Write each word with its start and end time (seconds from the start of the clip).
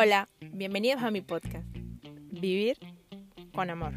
Hola, 0.00 0.28
bienvenidos 0.52 1.02
a 1.02 1.10
mi 1.10 1.22
podcast, 1.22 1.66
Vivir 2.30 2.78
con 3.52 3.68
Amor. 3.68 3.94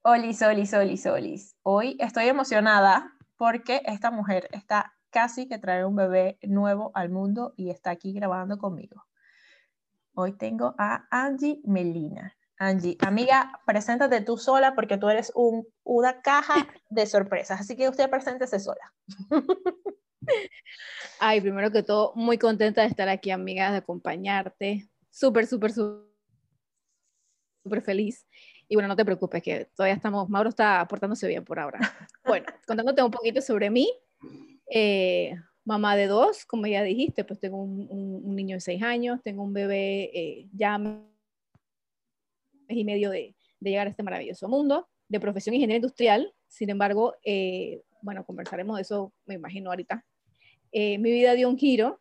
Olis, 0.00 0.40
olis, 0.40 0.72
olis, 0.72 1.04
olis. 1.04 1.56
Hoy 1.62 1.94
estoy 2.00 2.28
emocionada 2.28 3.12
porque 3.36 3.82
esta 3.84 4.10
mujer 4.10 4.48
está 4.50 4.94
casi 5.10 5.46
que 5.46 5.58
trae 5.58 5.84
un 5.84 5.94
bebé 5.94 6.38
nuevo 6.40 6.90
al 6.94 7.10
mundo 7.10 7.52
y 7.58 7.68
está 7.68 7.90
aquí 7.90 8.14
grabando 8.14 8.56
conmigo. 8.56 9.04
Hoy 10.14 10.38
tengo 10.38 10.74
a 10.78 11.06
Angie 11.10 11.60
Melina. 11.64 12.34
Angie, 12.58 12.96
amiga, 13.00 13.60
preséntate 13.66 14.20
tú 14.20 14.36
sola 14.36 14.74
porque 14.74 14.98
tú 14.98 15.08
eres 15.08 15.32
un, 15.34 15.66
una 15.84 16.22
caja 16.22 16.54
de 16.90 17.06
sorpresas, 17.06 17.60
así 17.60 17.76
que 17.76 17.88
usted 17.88 18.08
preséntese 18.08 18.60
sola. 18.60 18.92
Ay, 21.18 21.40
primero 21.40 21.70
que 21.70 21.82
todo, 21.82 22.12
muy 22.14 22.38
contenta 22.38 22.82
de 22.82 22.88
estar 22.88 23.08
aquí, 23.08 23.30
amiga, 23.30 23.70
de 23.72 23.78
acompañarte. 23.78 24.88
Súper, 25.10 25.46
súper, 25.46 25.72
súper 25.72 26.02
feliz. 27.82 28.26
Y 28.68 28.76
bueno, 28.76 28.88
no 28.88 28.96
te 28.96 29.04
preocupes, 29.04 29.42
que 29.42 29.68
todavía 29.76 29.96
estamos, 29.96 30.28
Mauro 30.28 30.48
está 30.48 30.86
portándose 30.88 31.28
bien 31.28 31.44
por 31.44 31.58
ahora. 31.58 31.78
Bueno, 32.24 32.46
contándote 32.66 33.02
un 33.02 33.10
poquito 33.10 33.40
sobre 33.40 33.68
mí. 33.68 33.92
Eh, 34.70 35.34
mamá 35.64 35.96
de 35.96 36.06
dos, 36.06 36.44
como 36.44 36.66
ya 36.66 36.82
dijiste, 36.82 37.24
pues 37.24 37.40
tengo 37.40 37.62
un, 37.62 38.34
niño 38.34 38.56
de 38.56 38.60
seis 38.60 38.82
años, 38.82 39.20
tengo 39.22 39.42
un 39.42 39.52
bebé 39.52 40.10
eh, 40.14 40.48
ya 40.52 40.78
mes 42.72 42.80
y 42.80 42.84
medio 42.84 43.10
de, 43.10 43.34
llegar 43.60 43.86
a 43.86 43.90
este 43.90 44.02
maravilloso 44.02 44.48
mundo, 44.48 44.88
de 45.08 45.20
profesión 45.20 45.54
ingeniero 45.54 45.76
industrial, 45.76 46.34
sin 46.48 46.70
embargo, 46.70 47.14
eh, 47.24 47.82
bueno, 48.02 48.24
conversaremos 48.24 48.76
de 48.76 48.82
eso, 48.82 49.12
me 49.24 49.34
imagino 49.34 49.70
ahorita. 49.70 50.04
mi 50.72 50.98
vida 50.98 51.34
dio 51.34 51.48
un 51.48 51.56
giro 51.56 52.00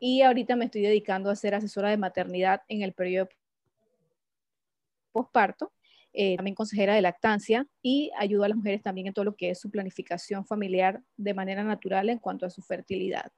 y 0.00 0.22
ahorita 0.22 0.56
me 0.56 0.64
estoy 0.64 0.82
dedicando 0.82 1.30
a 1.30 1.36
ser 1.36 1.54
asesora 1.54 1.90
de 1.90 1.96
maternidad 1.96 2.62
en 2.68 2.82
el 2.82 2.92
periodo 2.92 3.28
posparto 5.12 5.72
eh, 6.18 6.34
también 6.36 6.54
consejera 6.54 6.94
de 6.94 7.02
lactancia 7.02 7.66
y 7.82 8.10
ayuda 8.16 8.46
a 8.46 8.48
las 8.48 8.56
mujeres 8.56 8.82
también 8.82 9.06
en 9.06 9.12
todo 9.12 9.26
lo 9.26 9.36
que 9.36 9.50
es 9.50 9.60
su 9.60 9.70
planificación 9.70 10.46
familiar 10.46 11.02
de 11.18 11.34
manera 11.34 11.62
natural 11.62 12.08
en 12.08 12.18
cuanto 12.18 12.46
a 12.46 12.50
su 12.50 12.62
fertilidad. 12.62 13.30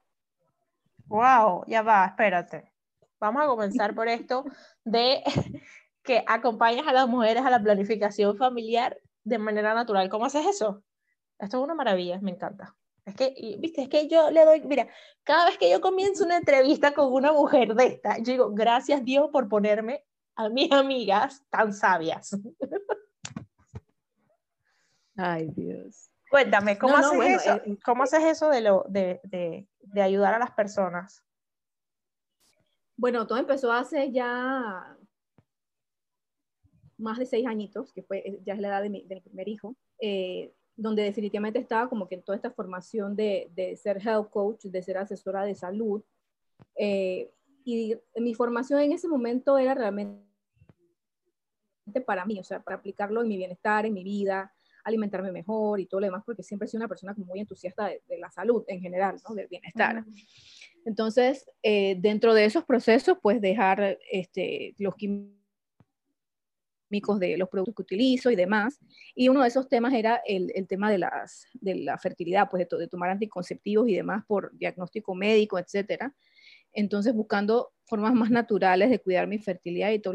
Wow, 1.07 1.65
ya 1.67 1.81
va, 1.81 2.05
espérate. 2.05 2.71
Vamos 3.19 3.43
a 3.43 3.47
comenzar 3.47 3.93
por 3.93 4.07
esto 4.07 4.45
de 4.85 5.21
que 6.03 6.23
acompañas 6.27 6.87
a 6.87 6.93
las 6.93 7.07
mujeres 7.07 7.45
a 7.45 7.49
la 7.49 7.61
planificación 7.61 8.37
familiar 8.37 8.99
de 9.23 9.37
manera 9.37 9.73
natural. 9.73 10.09
¿Cómo 10.09 10.25
haces 10.25 10.45
eso? 10.45 10.83
Esto 11.37 11.57
es 11.57 11.63
una 11.63 11.75
maravilla, 11.75 12.19
me 12.21 12.31
encanta. 12.31 12.75
Es 13.05 13.15
que, 13.15 13.57
viste, 13.59 13.83
es 13.83 13.89
que 13.89 14.07
yo 14.07 14.29
le 14.29 14.45
doy, 14.45 14.61
mira, 14.61 14.87
cada 15.23 15.45
vez 15.45 15.57
que 15.57 15.71
yo 15.71 15.81
comienzo 15.81 16.25
una 16.25 16.37
entrevista 16.37 16.93
con 16.93 17.11
una 17.11 17.31
mujer 17.31 17.73
de 17.73 17.87
esta, 17.87 18.17
yo 18.17 18.31
digo, 18.33 18.51
gracias 18.51 19.03
Dios 19.03 19.29
por 19.31 19.47
ponerme 19.49 20.05
a 20.35 20.49
mis 20.49 20.71
amigas 20.71 21.43
tan 21.49 21.73
sabias. 21.73 22.35
Ay, 25.15 25.49
Dios. 25.55 26.11
Cuéntame, 26.29 26.77
¿cómo, 26.77 26.95
haces, 26.95 27.41
eso? 27.41 27.55
Eh, 27.55 27.77
¿cómo 27.83 28.03
haces 28.03 28.23
eso 28.23 28.49
de, 28.49 28.61
lo, 28.61 28.85
de, 28.87 29.19
de, 29.23 29.67
de 29.81 30.01
ayudar 30.01 30.35
a 30.35 30.39
las 30.39 30.51
personas? 30.51 31.25
Bueno, 32.95 33.25
todo 33.25 33.39
empezó 33.39 33.71
hace 33.71 34.11
ya 34.11 34.95
más 36.99 37.17
de 37.17 37.25
seis 37.25 37.47
añitos, 37.47 37.91
que 37.93 38.03
fue, 38.03 38.39
ya 38.45 38.53
es 38.53 38.59
la 38.59 38.67
edad 38.67 38.81
de 38.81 38.89
mi, 38.89 39.01
primer 39.01 39.47
hijo, 39.47 39.75
eh, 39.99 40.53
donde 40.75 41.03
definitivamente 41.03 41.59
estaba 41.59 41.89
como 41.89 42.07
que 42.07 42.15
en 42.15 42.23
toda 42.23 42.35
esta 42.35 42.51
formación 42.51 43.15
de, 43.15 43.49
de 43.55 43.75
ser 43.75 43.97
health 44.05 44.29
coach, 44.29 44.65
de 44.65 44.81
ser 44.81 44.97
asesora 44.97 45.43
de 45.43 45.55
salud. 45.55 46.03
Eh, 46.75 47.31
y 47.63 47.95
mi 48.15 48.33
formación 48.33 48.81
en 48.81 48.91
ese 48.91 49.07
momento 49.07 49.57
era 49.57 49.73
realmente 49.73 50.23
para 52.05 52.25
mí, 52.25 52.39
o 52.39 52.43
sea, 52.43 52.61
para 52.61 52.77
aplicarlo 52.77 53.21
en 53.21 53.27
mi 53.27 53.37
bienestar, 53.37 53.85
en 53.85 53.93
mi 53.93 54.03
vida, 54.03 54.53
alimentarme 54.83 55.31
mejor 55.31 55.79
y 55.79 55.85
todo 55.85 56.01
lo 56.01 56.07
demás, 56.07 56.23
porque 56.25 56.43
siempre 56.43 56.65
he 56.65 56.69
sido 56.69 56.79
una 56.79 56.87
persona 56.87 57.13
muy 57.17 57.39
entusiasta 57.39 57.87
de, 57.87 58.17
la 58.17 58.29
salud 58.31 58.63
en 58.67 58.81
general, 58.81 59.17
¿no? 59.27 59.35
Del 59.35 59.47
bienestar. 59.47 60.03
Entonces, 60.85 61.49
eh, 61.63 61.95
dentro 61.99 62.33
de 62.33 62.45
esos 62.45 62.63
procesos, 62.63 63.17
pues 63.21 63.41
dejar 63.41 63.97
este, 64.11 64.75
los 64.77 64.95
químicos 64.95 65.38
de 66.89 67.37
los 67.37 67.49
productos 67.49 67.75
que 67.75 67.81
utilizo 67.81 68.31
y 68.31 68.35
demás. 68.35 68.79
Y 69.15 69.29
uno 69.29 69.41
de 69.41 69.47
esos 69.47 69.67
temas 69.69 69.93
era 69.93 70.21
el, 70.25 70.51
el 70.55 70.67
tema 70.67 70.91
de, 70.91 70.97
las, 70.97 71.45
de 71.53 71.75
la 71.75 71.97
fertilidad, 71.97 72.49
pues 72.49 72.67
de, 72.67 72.77
de, 72.77 72.87
tomar 72.87 73.09
anticonceptivos 73.09 73.87
y 73.87 73.95
demás 73.95 74.23
por 74.27 74.51
diagnóstico 74.57 75.15
médico, 75.15 75.59
etcétera. 75.59 76.13
Entonces, 76.73 77.13
buscando 77.13 77.71
formas 77.85 78.13
más 78.13 78.31
naturales 78.31 78.89
de 78.89 78.99
cuidar 78.99 79.27
mi 79.27 79.39
fertilidad 79.39 79.91
y 79.91 79.99
todo 79.99 80.13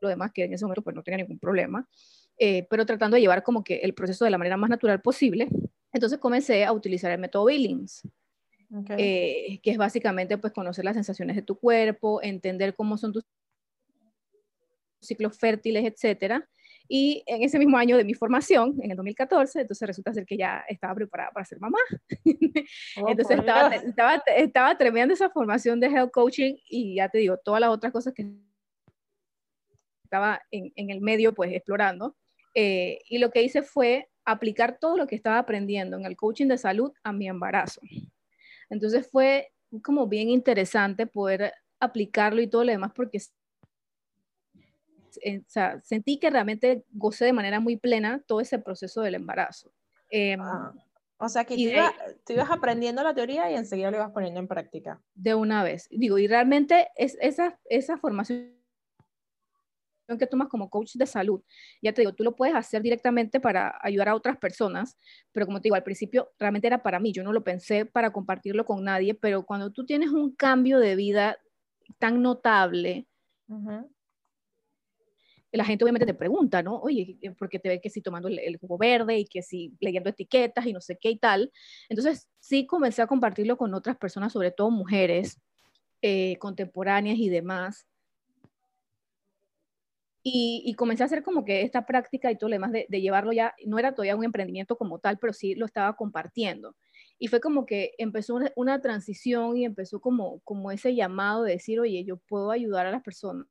lo 0.00 0.08
demás, 0.08 0.32
que 0.32 0.44
en 0.44 0.54
ese 0.54 0.64
momento 0.64 0.82
pues 0.82 0.96
no 0.96 1.02
tenía 1.02 1.18
ningún 1.18 1.38
problema, 1.38 1.86
eh, 2.38 2.66
pero 2.70 2.86
tratando 2.86 3.16
de 3.16 3.20
llevar 3.20 3.42
como 3.42 3.62
que 3.62 3.76
el 3.76 3.94
proceso 3.94 4.24
de 4.24 4.30
la 4.30 4.38
manera 4.38 4.56
más 4.56 4.70
natural 4.70 5.00
posible. 5.00 5.48
Entonces 5.92 6.18
comencé 6.18 6.64
a 6.64 6.72
utilizar 6.72 7.10
el 7.10 7.18
método 7.18 7.46
Billings, 7.46 8.02
eh, 8.96 9.58
que 9.62 9.70
es 9.70 9.76
básicamente 9.76 10.38
pues 10.38 10.52
conocer 10.52 10.84
las 10.84 10.94
sensaciones 10.94 11.36
de 11.36 11.42
tu 11.42 11.58
cuerpo, 11.58 12.22
entender 12.22 12.74
cómo 12.74 12.96
son 12.96 13.12
tus 13.12 13.24
ciclos 15.00 15.38
fértiles, 15.38 15.84
etcétera. 15.84 16.46
Y 16.88 17.22
en 17.26 17.44
ese 17.44 17.58
mismo 17.58 17.76
año 17.78 17.96
de 17.96 18.04
mi 18.04 18.14
formación, 18.14 18.76
en 18.82 18.90
el 18.90 18.96
2014, 18.96 19.60
entonces 19.60 19.86
resulta 19.86 20.12
ser 20.12 20.26
que 20.26 20.36
ya 20.36 20.64
estaba 20.68 20.94
preparada 20.94 21.30
para 21.30 21.46
ser 21.46 21.60
mamá. 21.60 21.78
Oh, 22.96 23.08
entonces 23.08 23.38
estaba, 23.38 23.74
estaba, 23.74 24.22
estaba, 24.36 24.76
tremenda 24.76 25.14
esa 25.14 25.30
formación 25.30 25.78
de 25.78 25.86
health 25.86 26.10
coaching 26.10 26.56
y 26.68 26.96
ya 26.96 27.08
te 27.08 27.18
digo, 27.18 27.38
todas 27.38 27.60
las 27.60 27.70
otras 27.70 27.92
cosas 27.92 28.12
que 28.12 28.26
estaba 30.04 30.42
en, 30.50 30.72
en 30.74 30.90
el 30.90 31.00
medio 31.00 31.32
pues 31.32 31.52
explorando. 31.52 32.16
Eh, 32.54 32.98
y 33.08 33.18
lo 33.18 33.30
que 33.30 33.42
hice 33.42 33.62
fue 33.62 34.08
aplicar 34.24 34.78
todo 34.78 34.96
lo 34.96 35.06
que 35.06 35.14
estaba 35.14 35.38
aprendiendo 35.38 35.96
en 35.96 36.04
el 36.04 36.16
coaching 36.16 36.46
de 36.46 36.58
salud 36.58 36.92
a 37.02 37.12
mi 37.12 37.28
embarazo. 37.28 37.80
Entonces 38.68 39.08
fue 39.10 39.52
como 39.82 40.08
bien 40.08 40.28
interesante 40.28 41.06
poder 41.06 41.52
aplicarlo 41.78 42.40
y 42.40 42.48
todo 42.48 42.64
lo 42.64 42.72
demás 42.72 42.92
porque 42.94 43.20
o 45.16 45.44
sea, 45.48 45.80
sentí 45.82 46.18
que 46.18 46.30
realmente 46.30 46.84
gocé 46.92 47.24
de 47.24 47.32
manera 47.32 47.60
muy 47.60 47.76
plena 47.76 48.22
todo 48.26 48.40
ese 48.40 48.58
proceso 48.58 49.02
del 49.02 49.14
embarazo. 49.14 49.72
Em, 50.10 50.40
ah, 50.40 50.72
o 51.18 51.28
sea 51.28 51.44
que 51.44 51.54
tú, 51.54 52.32
ibas 52.32 52.50
aprendiendo 52.50 53.02
la 53.02 53.14
teoría 53.14 53.50
y 53.50 53.54
enseguida 53.54 53.90
lo 53.90 53.98
ibas 53.98 54.10
poniendo 54.10 54.40
en 54.40 54.48
práctica. 54.48 55.00
De 55.14 55.34
una 55.34 55.62
vez. 55.62 55.86
Digo, 55.90 56.18
y 56.18 56.26
realmente 56.26 56.88
es, 56.96 57.16
esa, 57.20 57.58
esa 57.68 57.98
formación 57.98 58.58
que 60.18 60.26
tomas 60.26 60.48
como 60.48 60.70
coach 60.70 60.94
de 60.94 61.06
salud, 61.06 61.42
ya 61.82 61.92
te 61.92 62.02
digo, 62.02 62.14
tú 62.14 62.24
lo 62.24 62.34
puedes 62.34 62.54
hacer 62.54 62.82
directamente 62.82 63.38
para 63.38 63.78
ayudar 63.82 64.08
a 64.08 64.14
otras 64.14 64.38
personas, 64.38 64.96
pero 65.30 65.46
como 65.46 65.60
te 65.60 65.64
digo, 65.64 65.76
al 65.76 65.84
principio 65.84 66.32
realmente 66.38 66.66
era 66.66 66.82
para 66.82 66.98
mí, 66.98 67.12
yo 67.12 67.22
no 67.22 67.32
lo 67.32 67.44
pensé 67.44 67.84
para 67.84 68.12
compartirlo 68.12 68.64
con 68.64 68.82
nadie, 68.82 69.14
pero 69.14 69.44
cuando 69.44 69.70
tú 69.70 69.84
tienes 69.84 70.10
un 70.10 70.34
cambio 70.34 70.78
de 70.78 70.96
vida 70.96 71.38
tan 71.98 72.22
notable, 72.22 73.06
la 75.52 75.64
gente 75.64 75.84
obviamente 75.84 76.06
te 76.06 76.14
pregunta, 76.14 76.62
¿no? 76.62 76.80
Oye, 76.80 77.18
¿por 77.38 77.48
qué 77.48 77.58
te 77.58 77.68
ve 77.68 77.80
que 77.80 77.90
si 77.90 78.00
tomando 78.00 78.28
el, 78.28 78.56
jugo 78.58 78.78
verde 78.78 79.18
y 79.18 79.24
que 79.24 79.42
si 79.42 79.74
leyendo 79.80 80.10
etiquetas 80.10 80.66
y 80.66 80.72
no 80.72 80.80
sé 80.80 80.98
qué 81.00 81.10
y 81.10 81.18
tal? 81.18 81.52
Entonces, 81.88 82.28
sí 82.38 82.66
comencé 82.66 83.02
a 83.02 83.06
compartirlo 83.06 83.56
con 83.56 83.74
otras 83.74 83.96
personas, 83.96 84.32
sobre 84.32 84.52
todo 84.52 84.70
mujeres 84.70 85.40
eh, 86.02 86.36
contemporáneas 86.38 87.18
y 87.18 87.28
demás, 87.28 87.86
y, 90.22 90.74
comencé 90.74 91.02
a 91.02 91.06
hacer 91.06 91.22
como 91.22 91.44
que 91.44 91.62
esta 91.62 91.86
práctica 91.86 92.30
y 92.30 92.36
todo 92.36 92.50
lo 92.50 92.54
demás 92.54 92.72
de, 92.72 92.86
llevarlo 93.00 93.32
ya, 93.32 93.54
no 93.64 93.78
era 93.78 93.94
todavía 93.94 94.16
un 94.16 94.24
emprendimiento 94.24 94.76
como 94.76 94.98
tal, 94.98 95.18
pero 95.18 95.32
sí 95.32 95.54
lo 95.54 95.64
estaba 95.64 95.96
compartiendo. 95.96 96.76
Y 97.18 97.28
fue 97.28 97.40
como 97.40 97.64
que 97.66 97.92
empezó 97.98 98.38
una, 98.56 98.80
transición 98.82 99.56
y 99.56 99.64
empezó 99.64 100.00
como, 100.00 100.40
como 100.40 100.70
ese 100.70 100.94
llamado 100.94 101.44
de 101.44 101.52
decir, 101.52 101.80
oye, 101.80 102.04
yo 102.04 102.18
puedo 102.18 102.50
ayudar 102.50 102.86
a 102.86 102.90
las 102.90 103.02
personas 103.02 103.46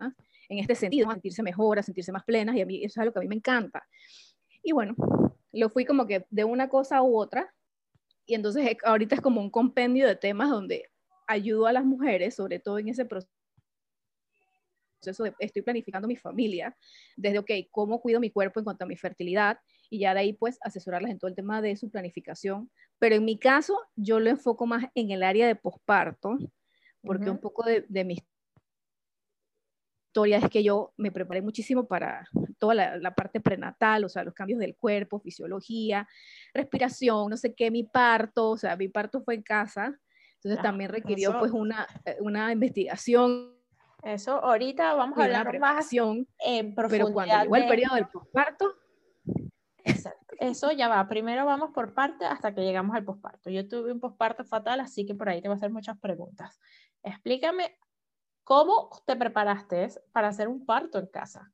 en 0.00 0.58
este 0.58 0.74
sentido, 0.74 1.08
a 1.08 1.14
sentirse 1.14 1.42
mejor, 1.42 1.78
a 1.78 1.82
sentirse 1.82 2.12
más 2.12 2.24
plenas, 2.24 2.56
y 2.56 2.60
a 2.60 2.66
mí 2.66 2.78
eso 2.84 2.92
es 2.94 2.98
algo 2.98 3.12
que 3.12 3.18
a 3.18 3.22
mí 3.22 3.28
me 3.28 3.36
encanta. 3.36 3.86
Y 4.62 4.72
bueno, 4.72 4.94
lo 5.52 5.70
fui 5.70 5.84
como 5.84 6.06
que 6.06 6.26
de 6.30 6.44
una 6.44 6.68
cosa 6.68 7.02
u 7.02 7.16
otra, 7.16 7.52
y 8.26 8.34
entonces 8.34 8.76
ahorita 8.84 9.14
es 9.14 9.20
como 9.20 9.40
un 9.40 9.50
compendio 9.50 10.06
de 10.06 10.16
temas 10.16 10.50
donde 10.50 10.90
ayudo 11.26 11.66
a 11.66 11.72
las 11.72 11.84
mujeres, 11.84 12.34
sobre 12.34 12.58
todo 12.58 12.78
en 12.78 12.88
ese 12.88 13.04
proceso 13.04 13.30
estoy 15.38 15.62
planificando 15.62 16.08
mi 16.08 16.16
familia, 16.16 16.76
desde, 17.16 17.38
ok, 17.38 17.50
cómo 17.70 18.00
cuido 18.00 18.18
mi 18.18 18.30
cuerpo 18.30 18.58
en 18.58 18.64
cuanto 18.64 18.84
a 18.84 18.88
mi 18.88 18.96
fertilidad, 18.96 19.58
y 19.88 20.00
ya 20.00 20.14
de 20.14 20.20
ahí 20.20 20.32
pues 20.32 20.58
asesorarlas 20.62 21.12
en 21.12 21.18
todo 21.18 21.28
el 21.28 21.36
tema 21.36 21.62
de 21.62 21.76
su 21.76 21.90
planificación. 21.90 22.70
Pero 22.98 23.14
en 23.14 23.24
mi 23.24 23.38
caso, 23.38 23.78
yo 23.94 24.18
lo 24.18 24.30
enfoco 24.30 24.66
más 24.66 24.86
en 24.94 25.12
el 25.12 25.22
área 25.22 25.46
de 25.46 25.54
posparto, 25.54 26.36
porque 27.02 27.30
un 27.30 27.38
poco 27.38 27.62
de, 27.62 27.84
de 27.88 28.04
mi 28.04 28.18
historia 30.16 30.38
es 30.38 30.48
que 30.48 30.62
yo 30.62 30.94
me 30.96 31.12
preparé 31.12 31.42
muchísimo 31.42 31.86
para 31.86 32.26
toda 32.58 32.74
la, 32.74 33.14
parte 33.14 33.38
prenatal, 33.38 34.02
o 34.02 34.08
sea, 34.08 34.24
los 34.24 34.32
cambios 34.32 34.58
del 34.58 34.74
cuerpo, 34.74 35.20
fisiología, 35.20 36.08
respiración, 36.54 37.28
no 37.28 37.36
sé 37.36 37.54
qué, 37.54 37.70
mi 37.70 37.84
parto, 37.84 38.52
o 38.52 38.56
sea, 38.56 38.76
mi 38.76 38.88
parto 38.88 39.20
fue 39.20 39.34
en 39.34 39.42
casa, 39.42 40.00
entonces 40.36 40.58
ah, 40.60 40.62
también 40.62 40.90
requirió 40.90 41.38
pues 41.38 41.52
una, 41.52 41.86
eh, 42.06 42.16
una 42.20 42.50
investigación. 42.50 43.52
Eso 44.02 44.42
ahorita 44.42 44.94
vamos 44.94 45.18
a 45.18 45.24
hablar 45.24 45.58
más 45.58 45.92
en 45.92 46.74
profundidad. 46.74 47.04
Pero 47.04 47.12
cuando 47.12 47.42
llegó 47.42 47.56
el 47.56 47.68
periodo 47.68 47.94
del 47.96 48.06
posparto. 48.06 48.72
Exacto. 49.84 50.34
Eso 50.38 50.72
ya 50.72 50.88
va. 50.88 51.06
Primero 51.08 51.44
vamos 51.44 51.72
por 51.74 51.92
parte 51.92 52.24
hasta 52.24 52.54
que 52.54 52.62
llegamos 52.62 52.96
al 52.96 53.04
posparto. 53.04 53.50
Yo 53.50 53.68
tuve 53.68 53.92
un 53.92 54.00
posparto 54.00 54.44
fatal, 54.44 54.80
así 54.80 55.04
que 55.04 55.14
por 55.14 55.28
ahí 55.28 55.42
te 55.42 55.48
voy 55.48 55.56
a 55.56 55.58
hacer 55.58 55.70
muchas 55.70 55.98
preguntas. 55.98 56.58
Explícame 57.02 57.76
¿Cómo 58.46 58.90
te 59.04 59.16
preparaste 59.16 59.88
para 60.12 60.28
hacer 60.28 60.46
un 60.46 60.64
parto 60.64 61.00
en 61.00 61.08
casa? 61.08 61.52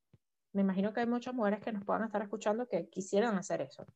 Me 0.52 0.60
imagino 0.60 0.92
que 0.92 1.00
hay 1.00 1.06
muchas 1.06 1.32
mujeres 1.32 1.60
que 1.60 1.72
nos 1.72 1.86
puedan 1.86 2.04
estar 2.04 2.20
escuchando 2.20 2.68
que 2.68 2.90
quisieran 2.90 3.34
hacer 3.34 3.62
eso. 3.62 3.86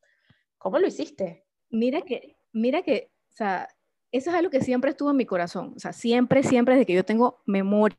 ¿Cómo 0.57 0.79
lo 0.79 0.87
hiciste? 0.87 1.45
Mira 1.69 2.01
que, 2.01 2.39
mira 2.55 2.81
que, 2.81 3.13
o 3.29 3.33
sea, 3.35 3.69
eso 4.11 4.31
es 4.31 4.37
algo 4.37 4.51
que 4.51 4.63
siempre 4.63 4.93
estuvo 4.93 5.11
en 5.11 5.19
mi 5.19 5.27
corazón. 5.27 5.75
O 5.77 5.79
sea, 5.79 5.93
siempre, 5.93 6.43
siempre 6.43 6.75
desde 6.75 6.87
que 6.87 6.95
yo 6.95 7.05
tengo 7.05 7.43
memoria 7.45 7.99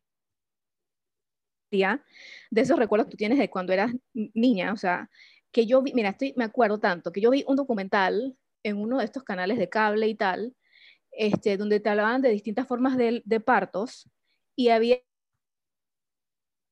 de 2.49 2.61
esos 2.61 2.79
recuerdos 2.79 3.05
que 3.05 3.11
tú 3.11 3.17
tienes 3.17 3.37
de 3.37 3.51
cuando 3.51 3.73
eras 3.73 3.91
niña, 4.15 4.73
o 4.73 4.77
sea, 4.77 5.11
que 5.51 5.67
yo 5.67 5.83
vi, 5.83 5.93
mira, 5.93 6.09
estoy, 6.09 6.33
me 6.35 6.45
acuerdo 6.45 6.79
tanto, 6.79 7.11
que 7.11 7.21
yo 7.21 7.29
vi 7.29 7.45
un 7.47 7.55
documental 7.55 8.35
en 8.63 8.77
uno 8.77 8.97
de 8.97 9.05
estos 9.05 9.23
canales 9.23 9.59
de 9.59 9.69
cable 9.69 10.07
y 10.07 10.15
tal, 10.15 10.55
este, 11.11 11.55
donde 11.55 11.79
te 11.79 11.89
hablaban 11.89 12.23
de 12.23 12.29
distintas 12.29 12.67
formas 12.67 12.97
de, 12.97 13.21
de 13.23 13.39
partos, 13.39 14.09
y 14.57 14.69
había 14.69 14.97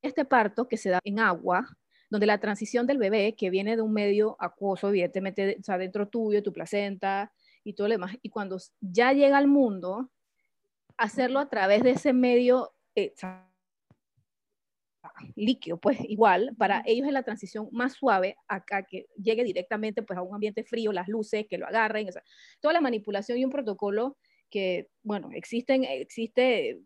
este 0.01 0.25
parto 0.25 0.67
que 0.67 0.75
se 0.75 0.89
da 0.89 0.99
en 1.03 1.19
agua, 1.19 1.77
donde 2.09 2.25
la 2.25 2.39
transición 2.39 2.87
del 2.87 2.97
bebé, 2.97 3.35
que 3.35 3.49
viene 3.49 3.75
de 3.75 3.81
un 3.81 3.93
medio 3.93 4.35
acuoso, 4.39 4.89
evidentemente, 4.89 5.57
o 5.59 5.63
sea, 5.63 5.77
dentro 5.77 6.07
tuyo, 6.07 6.43
tu 6.43 6.51
placenta 6.51 7.31
y 7.63 7.73
todo 7.73 7.87
lo 7.87 7.93
demás, 7.93 8.17
y 8.21 8.29
cuando 8.29 8.57
ya 8.81 9.13
llega 9.13 9.37
al 9.37 9.47
mundo, 9.47 10.11
hacerlo 10.97 11.39
a 11.39 11.49
través 11.49 11.83
de 11.83 11.91
ese 11.91 12.13
medio 12.13 12.73
eh, 12.95 13.13
líquido, 15.35 15.77
pues 15.77 15.99
igual, 16.01 16.55
para 16.57 16.81
ellos 16.85 17.07
es 17.07 17.13
la 17.13 17.23
transición 17.23 17.69
más 17.71 17.93
suave 17.93 18.35
acá 18.47 18.83
que 18.83 19.07
llegue 19.21 19.43
directamente 19.43 20.01
pues 20.01 20.17
a 20.17 20.23
un 20.23 20.33
ambiente 20.33 20.63
frío, 20.63 20.91
las 20.91 21.07
luces, 21.07 21.45
que 21.47 21.57
lo 21.59 21.67
agarren, 21.67 22.09
o 22.09 22.11
sea, 22.11 22.23
toda 22.61 22.73
la 22.73 22.81
manipulación 22.81 23.37
y 23.37 23.45
un 23.45 23.51
protocolo 23.51 24.17
que, 24.49 24.89
bueno, 25.03 25.29
existen, 25.33 25.83
existe 25.83 26.81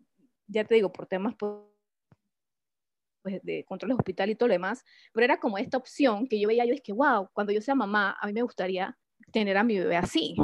ya 0.50 0.64
te 0.64 0.74
digo, 0.74 0.92
por 0.92 1.06
temas 1.06 1.34
pues, 3.22 3.40
de 3.42 3.64
control 3.64 3.92
hospital 3.92 4.30
y 4.30 4.34
todo 4.34 4.48
lo 4.48 4.54
demás, 4.54 4.84
pero 5.12 5.24
era 5.24 5.38
como 5.38 5.58
esta 5.58 5.76
opción 5.76 6.26
que 6.26 6.40
yo 6.40 6.48
veía, 6.48 6.64
yo 6.64 6.74
es 6.74 6.82
que, 6.82 6.92
wow, 6.92 7.28
cuando 7.32 7.52
yo 7.52 7.60
sea 7.60 7.74
mamá, 7.74 8.16
a 8.20 8.26
mí 8.26 8.32
me 8.32 8.42
gustaría 8.42 8.96
tener 9.32 9.56
a 9.56 9.64
mi 9.64 9.78
bebé 9.78 9.96
así, 9.96 10.36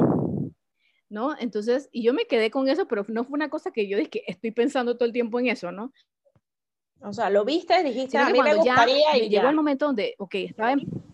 ¿no? 1.09 1.35
Entonces, 1.39 1.89
y 1.91 2.03
yo 2.03 2.13
me 2.13 2.25
quedé 2.25 2.51
con 2.51 2.67
eso, 2.69 2.87
pero 2.87 3.05
no 3.07 3.23
fue 3.23 3.35
una 3.35 3.49
cosa 3.49 3.71
que 3.71 3.87
yo 3.87 3.97
dije, 3.97 4.09
que 4.09 4.23
estoy 4.27 4.51
pensando 4.51 4.95
todo 4.95 5.05
el 5.05 5.13
tiempo 5.13 5.39
en 5.39 5.47
eso, 5.47 5.71
¿no? 5.71 5.91
O 7.01 7.13
sea, 7.13 7.29
lo 7.29 7.45
viste, 7.45 7.83
dijiste, 7.83 8.17
a 8.17 8.29
mí 8.29 8.41
me 8.41 8.55
gustaría 8.55 9.17
y 9.17 9.29
llegó 9.29 9.49
el 9.49 9.55
momento 9.55 9.85
donde, 9.85 10.15
ok, 10.17 10.35
estaba 10.35 10.73
en... 10.73 11.06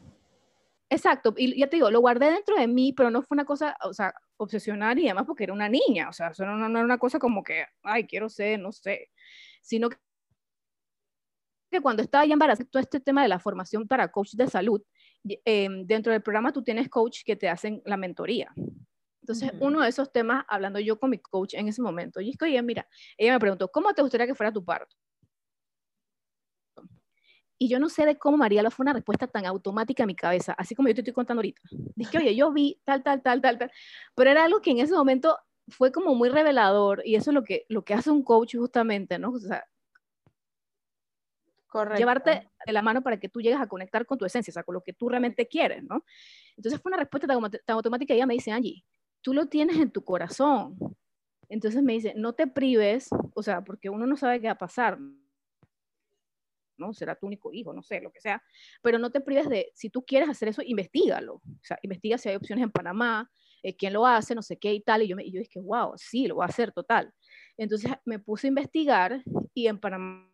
Exacto, 0.94 1.34
y 1.36 1.58
ya 1.60 1.68
te 1.68 1.78
digo, 1.78 1.90
lo 1.90 2.02
guardé 2.02 2.30
dentro 2.32 2.56
de 2.56 2.68
mí, 2.68 2.94
pero 2.94 3.10
no 3.10 3.24
fue 3.24 3.34
una 3.34 3.46
cosa, 3.46 3.76
o 3.84 3.94
sea, 3.94 4.14
obsesionar 4.38 5.00
y 5.00 5.08
además 5.08 5.26
porque 5.26 5.44
era 5.46 5.54
una 5.54 5.68
niña, 5.68 6.08
o 6.08 6.14
sea, 6.14 6.28
eso 6.28 6.46
no, 6.46 6.56
no, 6.56 6.68
era 6.78 6.86
una 6.86 7.00
cosa 7.00 7.18
como 7.18 7.44
que, 7.44 7.66
ay, 7.82 8.06
quiero 8.06 8.30
ser, 8.30 8.60
no 8.60 8.72
sé, 8.72 9.10
sino 9.64 9.90
que 9.90 9.98
cuando 11.82 12.04
estaba 12.04 12.26
ya 12.26 12.34
embarazada, 12.34 12.70
todo 12.70 12.80
este 12.80 13.00
tema 13.00 13.24
de 13.24 13.28
la 13.30 13.40
formación 13.40 13.88
para 13.88 14.12
coach 14.12 14.34
de 14.34 14.48
salud, 14.48 14.84
em, 15.46 15.88
dentro 15.88 16.12
del 16.12 16.22
programa 16.22 16.54
tú 16.54 16.64
tienes 16.64 16.90
coach 16.90 17.24
que 17.26 17.36
te 17.36 17.50
hacen 17.50 17.82
la 17.86 17.98
mentoría. 17.98 18.54
Entonces, 19.22 19.52
uno 19.62 19.82
de 19.82 19.90
esos 19.90 20.12
temas, 20.12 20.46
hablando 20.48 20.80
yo 20.80 21.00
con 21.00 21.10
mi 21.10 21.18
coach 21.18 21.56
en 21.56 21.70
ese 21.70 21.82
momento, 21.82 22.22
y 22.22 22.30
es 22.32 22.38
que, 22.38 22.46
oye, 22.46 22.62
mira, 22.62 22.88
ella 23.18 23.34
me 23.34 23.40
preguntó, 23.40 23.72
¿cómo 23.72 23.94
te 23.96 24.04
gustaría 24.04 24.28
que 24.28 24.36
fuera 24.36 24.54
tu 24.54 24.64
parto? 24.64 24.96
Y 27.64 27.70
yo 27.70 27.80
no 27.80 27.88
sé 27.88 28.06
de 28.06 28.18
cómo 28.18 28.36
María 28.36 28.62
lo 28.62 28.70
fue 28.72 28.84
una 28.84 28.92
respuesta 28.92 29.26
tan 29.26 29.46
automática 29.46 30.04
a 30.04 30.06
mi 30.06 30.18
cabeza, 30.18 30.52
así 30.58 30.76
como 30.76 30.90
yo 30.90 30.96
te 30.96 31.00
estoy 31.00 31.14
contando 31.14 31.40
ahorita. 31.40 31.62
Dije, 31.96 32.18
oye, 32.18 32.36
yo 32.36 32.52
vi 32.52 32.78
tal, 32.84 33.02
tal, 33.02 33.22
tal, 33.22 33.40
tal, 33.40 33.58
tal. 33.58 33.72
Pero 34.14 34.30
era 34.30 34.44
algo 34.44 34.60
que 34.60 34.72
en 34.72 34.80
ese 34.80 34.94
momento 34.94 35.40
fue 35.70 35.90
como 35.90 36.14
muy 36.14 36.28
revelador 36.28 37.02
y 37.06 37.16
eso 37.16 37.32
es 37.32 37.34
lo 37.34 37.46
que, 37.46 37.66
lo 37.70 37.86
que 37.86 37.94
hace 37.94 38.12
un 38.12 38.22
coach 38.22 38.58
justamente, 38.58 39.18
¿no? 39.18 39.30
O 39.30 39.40
sea, 39.40 39.64
Correcto. 41.68 42.00
llevarte 42.00 42.50
de 42.66 42.74
la 42.74 42.82
mano 42.82 43.02
para 43.02 43.18
que 43.18 43.30
tú 43.30 43.40
llegues 43.40 43.62
a 43.62 43.68
conectar 43.68 44.06
con 44.06 44.18
tu 44.18 44.26
esencia, 44.26 44.52
o 44.52 44.56
sea, 44.56 44.64
con 44.64 44.74
lo 44.74 44.82
que 44.82 44.92
tú 44.92 45.08
realmente 45.08 45.48
quieres, 45.48 45.86
¿no? 45.86 46.04
Entonces 46.58 46.82
fue 46.82 46.90
una 46.90 46.98
respuesta 46.98 47.28
tan, 47.28 47.42
tan 47.50 47.76
automática 47.78 48.14
y 48.14 48.18
ella 48.18 48.26
me 48.26 48.34
dice, 48.34 48.52
Angie, 48.52 48.84
tú 49.22 49.34
lo 49.34 49.46
tienes 49.46 49.78
en 49.78 49.90
tu 49.90 50.04
corazón. 50.04 50.76
Entonces 51.48 51.82
me 51.82 51.94
dice, 51.94 52.14
no 52.18 52.34
te 52.34 52.46
prives, 52.46 53.08
o 53.34 53.42
sea, 53.42 53.64
porque 53.64 53.90
uno 53.90 54.06
no 54.06 54.18
sabe 54.18 54.42
qué 54.42 54.48
va 54.48 54.54
a 54.54 54.58
pasar, 54.58 55.00
¿no? 56.78 56.94
Será 56.94 57.16
tu 57.16 57.28
único 57.28 57.54
hijo, 57.54 57.74
no 57.74 57.84
sé, 57.84 58.02
lo 58.02 58.12
que 58.12 58.22
sea. 58.22 58.42
Pero 58.82 59.00
no 59.00 59.12
te 59.12 59.22
prives 59.22 59.50
de, 59.50 59.72
si 59.74 59.90
tú 59.90 60.04
quieres 60.04 60.30
hacer 60.30 60.50
eso, 60.50 60.62
investigalo. 60.64 61.36
O 61.36 61.64
sea, 61.64 61.78
investiga 61.82 62.18
si 62.18 62.30
hay 62.30 62.36
opciones 62.36 62.64
en 62.64 62.72
Panamá, 62.72 63.30
eh, 63.64 63.76
quién 63.76 63.94
lo 63.94 64.06
hace, 64.06 64.36
no 64.36 64.42
sé 64.42 64.58
qué 64.58 64.74
y 64.74 64.82
tal. 64.82 65.02
Y 65.04 65.08
yo, 65.08 65.16
me, 65.16 65.24
y 65.24 65.32
yo 65.32 65.40
dije, 65.40 65.60
wow, 65.60 65.94
sí, 65.96 66.28
lo 66.28 66.36
voy 66.36 66.44
a 66.44 66.48
hacer 66.48 66.72
total. 66.72 67.14
Entonces 67.58 67.92
me 68.06 68.20
puse 68.20 68.48
a 68.48 68.50
investigar 68.50 69.24
y 69.54 69.68
en 69.68 69.80
Panamá 69.80 70.30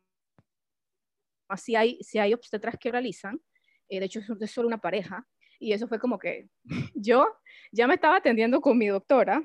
sí 1.57 1.75
hay, 1.75 1.97
si 2.01 2.19
hay 2.19 2.33
obstetras 2.33 2.75
que 2.79 2.91
realizan. 2.91 3.39
Eh, 3.87 3.99
de 3.99 4.05
hecho, 4.05 4.19
es 4.19 4.51
solo 4.51 4.67
una 4.67 4.79
pareja. 4.79 5.27
Y 5.59 5.73
eso 5.73 5.87
fue 5.87 5.99
como 5.99 6.17
que 6.17 6.49
yo 6.95 7.27
ya 7.71 7.87
me 7.87 7.95
estaba 7.95 8.17
atendiendo 8.17 8.61
con 8.61 8.77
mi 8.77 8.87
doctora, 8.87 9.41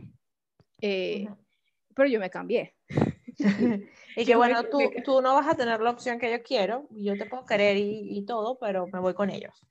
eh, 0.80 1.26
pero 1.94 2.08
yo 2.08 2.20
me 2.20 2.30
cambié. 2.30 2.74
y 4.16 4.24
que 4.24 4.36
bueno, 4.36 4.64
tú, 4.64 4.78
tú 5.04 5.20
no 5.20 5.34
vas 5.34 5.48
a 5.48 5.56
tener 5.56 5.80
la 5.80 5.90
opción 5.90 6.18
que 6.18 6.30
yo 6.30 6.42
quiero, 6.42 6.86
yo 6.90 7.16
te 7.16 7.26
puedo 7.26 7.44
querer 7.44 7.76
y, 7.76 8.18
y, 8.18 8.24
todo, 8.24 8.58
pero 8.58 8.86
me 8.86 9.00
voy 9.00 9.14
con 9.14 9.30
ellos. 9.30 9.66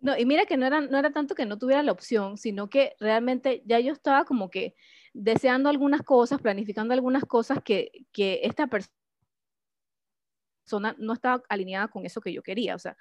No, 0.00 0.16
y 0.16 0.24
mira 0.26 0.46
que 0.46 0.56
no 0.56 0.66
era, 0.66 0.80
no 0.80 0.98
era 0.98 1.10
tanto 1.10 1.34
que 1.34 1.46
no 1.46 1.58
tuviera 1.58 1.82
la 1.82 1.92
opción, 1.92 2.36
sino 2.36 2.68
que 2.68 2.94
realmente 3.00 3.62
ya 3.64 3.80
yo 3.80 3.92
estaba 3.92 4.24
como 4.24 4.50
que 4.50 4.74
deseando 5.12 5.68
algunas 5.68 6.02
cosas, 6.02 6.40
planificando 6.40 6.92
algunas 6.94 7.24
cosas 7.24 7.58
que, 7.64 7.90
que 8.12 8.40
esta 8.42 8.66
persona 8.66 8.92
no 10.98 11.12
estaba 11.12 11.42
alineada 11.48 11.88
con 11.88 12.04
eso 12.04 12.20
que 12.20 12.32
yo 12.32 12.42
quería. 12.42 12.74
O 12.74 12.78
sea, 12.78 12.96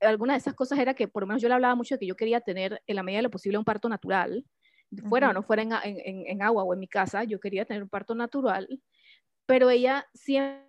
alguna 0.00 0.34
de 0.34 0.38
esas 0.38 0.54
cosas 0.54 0.78
era 0.78 0.94
que 0.94 1.08
por 1.08 1.22
lo 1.22 1.26
menos 1.26 1.42
yo 1.42 1.48
le 1.48 1.54
hablaba 1.54 1.74
mucho 1.74 1.94
de 1.94 1.98
que 1.98 2.06
yo 2.06 2.16
quería 2.16 2.40
tener 2.40 2.82
en 2.86 2.96
la 2.96 3.02
medida 3.02 3.18
de 3.18 3.24
lo 3.24 3.30
posible 3.30 3.58
un 3.58 3.64
parto 3.64 3.88
natural, 3.88 4.44
fuera 5.08 5.30
o 5.30 5.32
no 5.32 5.42
fuera 5.42 5.62
en, 5.62 5.72
en, 5.72 6.26
en, 6.26 6.42
agua 6.42 6.64
o 6.64 6.72
en 6.72 6.80
mi 6.80 6.88
casa, 6.88 7.24
yo 7.24 7.40
quería 7.40 7.64
tener 7.64 7.82
un 7.82 7.88
parto 7.88 8.14
natural, 8.14 8.80
pero 9.46 9.70
ella 9.70 10.06
siempre 10.14 10.66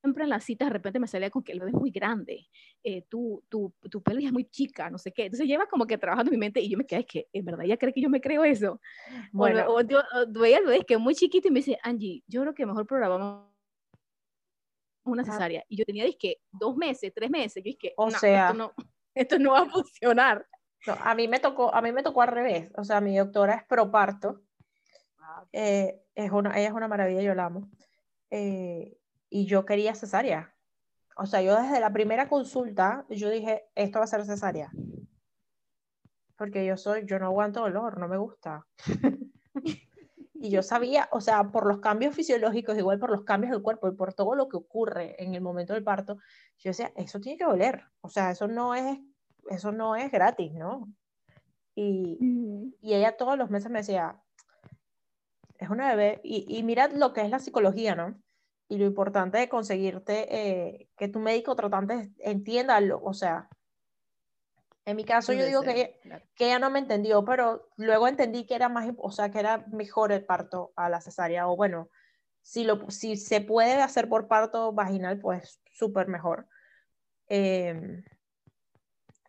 siempre 0.00 0.24
en 0.24 0.30
las 0.30 0.44
citas 0.44 0.68
de 0.68 0.72
repente 0.72 0.98
me 0.98 1.06
salía 1.06 1.30
con 1.30 1.42
que 1.42 1.52
el 1.52 1.60
bebé 1.60 1.72
es 1.72 1.76
muy 1.76 1.90
grande, 1.90 2.48
eh, 2.82 3.02
tu, 3.08 3.44
tu, 3.48 3.74
tu 3.90 4.02
pelo 4.02 4.20
es 4.20 4.32
muy 4.32 4.44
chica, 4.48 4.90
no 4.90 4.98
sé 4.98 5.12
qué. 5.12 5.24
Entonces 5.24 5.46
lleva 5.46 5.66
como 5.66 5.86
que 5.86 5.98
trabajando 5.98 6.30
en 6.30 6.38
mi 6.38 6.40
mente 6.40 6.60
y 6.60 6.70
yo 6.70 6.78
me 6.78 6.86
quedé, 6.86 7.00
es 7.00 7.06
que 7.06 7.28
en 7.32 7.44
verdad 7.44 7.64
ella 7.64 7.76
cree 7.76 7.92
que 7.92 8.00
yo 8.00 8.08
me 8.08 8.20
creo 8.20 8.44
eso. 8.44 8.80
Bueno, 9.32 9.64
o, 9.68 9.82
veía 10.28 10.58
el 10.58 10.66
bebé 10.66 10.84
que 10.84 10.94
es 10.94 11.00
muy 11.00 11.14
chiquito 11.14 11.48
y 11.48 11.50
me 11.50 11.60
dice, 11.60 11.78
Angie, 11.82 12.22
yo 12.26 12.42
creo 12.42 12.54
que 12.54 12.66
mejor 12.66 12.86
programamos 12.86 13.48
una 15.04 15.24
cesárea. 15.24 15.64
Y 15.68 15.76
yo 15.76 15.84
tenía, 15.84 16.06
que 16.18 16.36
dos 16.52 16.76
meses, 16.76 17.12
tres 17.14 17.30
meses, 17.30 17.62
yo 17.64 17.70
dije, 17.70 17.94
o 17.96 18.10
sea, 18.10 18.48
esto 18.48 18.58
no, 18.58 18.72
esto 19.14 19.38
no 19.38 19.52
va 19.52 19.60
a 19.60 19.68
funcionar 19.68 20.46
a 20.86 21.14
mí 21.14 21.28
me 21.28 21.40
tocó, 21.40 21.74
a 21.74 21.82
mí 21.82 21.92
me 21.92 22.02
tocó 22.02 22.22
al 22.22 22.28
revés. 22.28 22.70
O 22.76 22.84
sea, 22.84 23.00
mi 23.00 23.16
doctora 23.16 23.54
es 23.54 23.64
pro 23.64 23.90
parto. 23.90 24.42
Ah, 25.18 25.44
eh, 25.52 26.02
es 26.14 26.30
una, 26.30 26.58
ella 26.58 26.68
es 26.68 26.74
una 26.74 26.88
maravilla, 26.88 27.22
yo 27.22 27.34
la 27.34 27.46
amo. 27.46 27.68
Eh, 28.30 28.96
y 29.30 29.46
yo 29.46 29.64
quería 29.64 29.94
cesárea. 29.94 30.54
O 31.16 31.26
sea, 31.26 31.42
yo 31.42 31.60
desde 31.60 31.80
la 31.80 31.92
primera 31.92 32.28
consulta, 32.28 33.04
yo 33.10 33.28
dije, 33.28 33.66
esto 33.74 33.98
va 33.98 34.04
a 34.04 34.08
ser 34.08 34.24
cesárea. 34.24 34.70
Porque 36.36 36.64
yo 36.64 36.76
soy, 36.76 37.04
yo 37.04 37.18
no 37.18 37.26
aguanto 37.26 37.60
dolor, 37.60 37.98
no 37.98 38.06
me 38.06 38.16
gusta. 38.16 38.64
y 40.34 40.50
yo 40.50 40.62
sabía, 40.62 41.08
o 41.10 41.20
sea, 41.20 41.50
por 41.50 41.66
los 41.66 41.80
cambios 41.80 42.14
fisiológicos, 42.14 42.78
igual 42.78 43.00
por 43.00 43.10
los 43.10 43.24
cambios 43.24 43.50
del 43.50 43.62
cuerpo 43.62 43.88
y 43.88 43.96
por 43.96 44.14
todo 44.14 44.36
lo 44.36 44.48
que 44.48 44.56
ocurre 44.56 45.20
en 45.22 45.34
el 45.34 45.40
momento 45.40 45.74
del 45.74 45.82
parto, 45.82 46.18
yo 46.58 46.70
decía, 46.70 46.92
eso 46.94 47.18
tiene 47.18 47.36
que 47.36 47.44
doler. 47.44 47.82
O 48.00 48.08
sea, 48.08 48.30
eso 48.30 48.46
no 48.46 48.76
es 48.76 49.00
eso 49.50 49.72
no 49.72 49.96
es 49.96 50.10
gratis, 50.10 50.52
¿no? 50.54 50.88
Y, 51.74 52.18
y 52.80 52.94
ella 52.94 53.16
todos 53.16 53.38
los 53.38 53.50
meses 53.50 53.70
me 53.70 53.78
decía, 53.80 54.20
es 55.58 55.70
una 55.70 55.94
bebé, 55.94 56.20
y, 56.24 56.44
y 56.48 56.62
mirad 56.62 56.92
lo 56.92 57.12
que 57.12 57.20
es 57.22 57.30
la 57.30 57.38
psicología, 57.38 57.94
¿no? 57.94 58.20
Y 58.68 58.78
lo 58.78 58.84
importante 58.84 59.38
de 59.38 59.48
conseguirte 59.48 60.26
eh, 60.30 60.88
que 60.96 61.08
tu 61.08 61.20
médico 61.20 61.56
tratante 61.56 62.12
entienda, 62.18 62.80
lo, 62.80 63.00
o 63.02 63.14
sea, 63.14 63.48
en 64.84 64.96
mi 64.96 65.04
caso 65.04 65.32
yo 65.32 65.44
digo 65.44 65.62
que, 65.62 66.00
que 66.34 66.46
ella 66.46 66.58
no 66.58 66.70
me 66.70 66.78
entendió, 66.78 67.24
pero 67.24 67.68
luego 67.76 68.08
entendí 68.08 68.46
que 68.46 68.54
era 68.54 68.68
más, 68.68 68.88
o 68.96 69.10
sea, 69.10 69.30
que 69.30 69.38
era 69.38 69.66
mejor 69.72 70.12
el 70.12 70.24
parto 70.24 70.72
a 70.76 70.88
la 70.88 71.00
cesárea, 71.00 71.48
o 71.48 71.56
bueno, 71.56 71.88
Si, 72.40 72.64
lo, 72.64 72.88
si 72.90 73.16
se 73.16 73.40
puede 73.42 73.82
hacer 73.82 74.08
por 74.08 74.26
parto 74.26 74.72
vaginal, 74.72 75.18
pues 75.18 75.60
súper 75.72 76.08
mejor. 76.08 76.46
Em, 77.28 78.02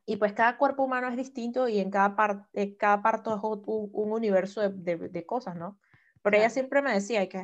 y 0.09 0.15
pues 0.17 0.33
cada 0.33 0.57
cuerpo 0.57 0.81
humano 0.81 1.07
es 1.07 1.15
distinto 1.15 1.67
y 1.67 1.77
en 1.79 1.91
cada, 1.91 2.15
parte 2.15 2.75
cada 2.77 3.03
parto 3.03 3.35
es 3.35 3.43
un, 3.43 3.89
un 3.93 4.11
universo 4.11 4.67
de, 4.67 4.97
de, 4.97 5.25
cosas, 5.27 5.55
¿no? 5.55 5.77
Pero 6.23 6.35
ella 6.35 6.49
siempre 6.49 6.81
me 6.81 6.91
decía 6.91 7.29
que 7.29 7.37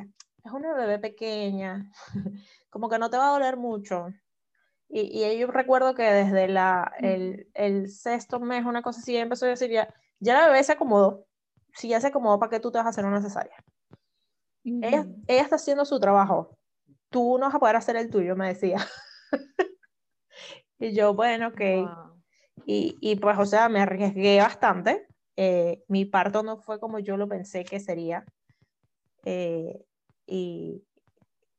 es 0.44 0.52
una 0.52 0.74
bebé 0.74 0.98
pequeña, 0.98 1.88
como 2.68 2.88
que 2.88 2.98
no 2.98 3.08
te 3.08 3.18
va 3.18 3.28
a 3.28 3.32
doler 3.34 3.56
mucho. 3.56 4.08
Y, 4.88 5.00
y 5.16 5.38
yo 5.38 5.46
recuerdo 5.46 5.94
que 5.94 6.02
desde 6.02 6.48
la, 6.48 6.92
el, 6.98 7.48
el, 7.54 7.88
sexto 7.88 8.40
mes, 8.40 8.64
una 8.64 8.82
cosa 8.82 8.98
así, 8.98 9.16
empezó 9.16 9.46
a 9.46 9.50
decir 9.50 9.70
ya, 9.70 9.94
ya 10.18 10.34
la 10.34 10.48
bebé 10.48 10.64
se 10.64 10.72
acomodó. 10.72 11.24
Si 11.72 11.86
ya 11.86 12.00
se 12.00 12.08
acomodó, 12.08 12.40
¿para 12.40 12.50
qué 12.50 12.58
tú 12.58 12.72
te 12.72 12.78
vas 12.78 12.86
a 12.86 12.90
hacer 12.90 13.04
una 13.04 13.22
cesárea? 13.22 13.54
ella, 14.64 15.06
ella 15.28 15.42
está 15.42 15.54
haciendo 15.54 15.84
su 15.84 16.00
trabajo. 16.00 16.58
Tú 17.10 17.38
no 17.38 17.46
vas 17.46 17.54
a 17.54 17.60
poder 17.60 17.76
hacer 17.76 17.94
el 17.94 18.10
tuyo, 18.10 18.34
me 18.34 18.48
decía. 18.48 18.78
y 20.80 20.92
yo, 20.94 21.14
bueno, 21.14 21.46
ok. 21.46 21.60
Y, 22.64 22.96
y, 23.00 23.16
pues, 23.16 23.38
o 23.38 23.44
sea, 23.44 23.68
me 23.68 23.80
arriesgué 23.80 24.38
bastante. 24.38 25.06
Eh, 25.36 25.84
mi 25.88 26.04
parto 26.06 26.42
no 26.42 26.56
fue 26.56 26.80
como 26.80 26.98
yo 26.98 27.16
lo 27.16 27.28
pensé 27.28 27.64
que 27.64 27.80
sería. 27.80 28.24
Eh, 29.24 29.84
y, 30.26 30.82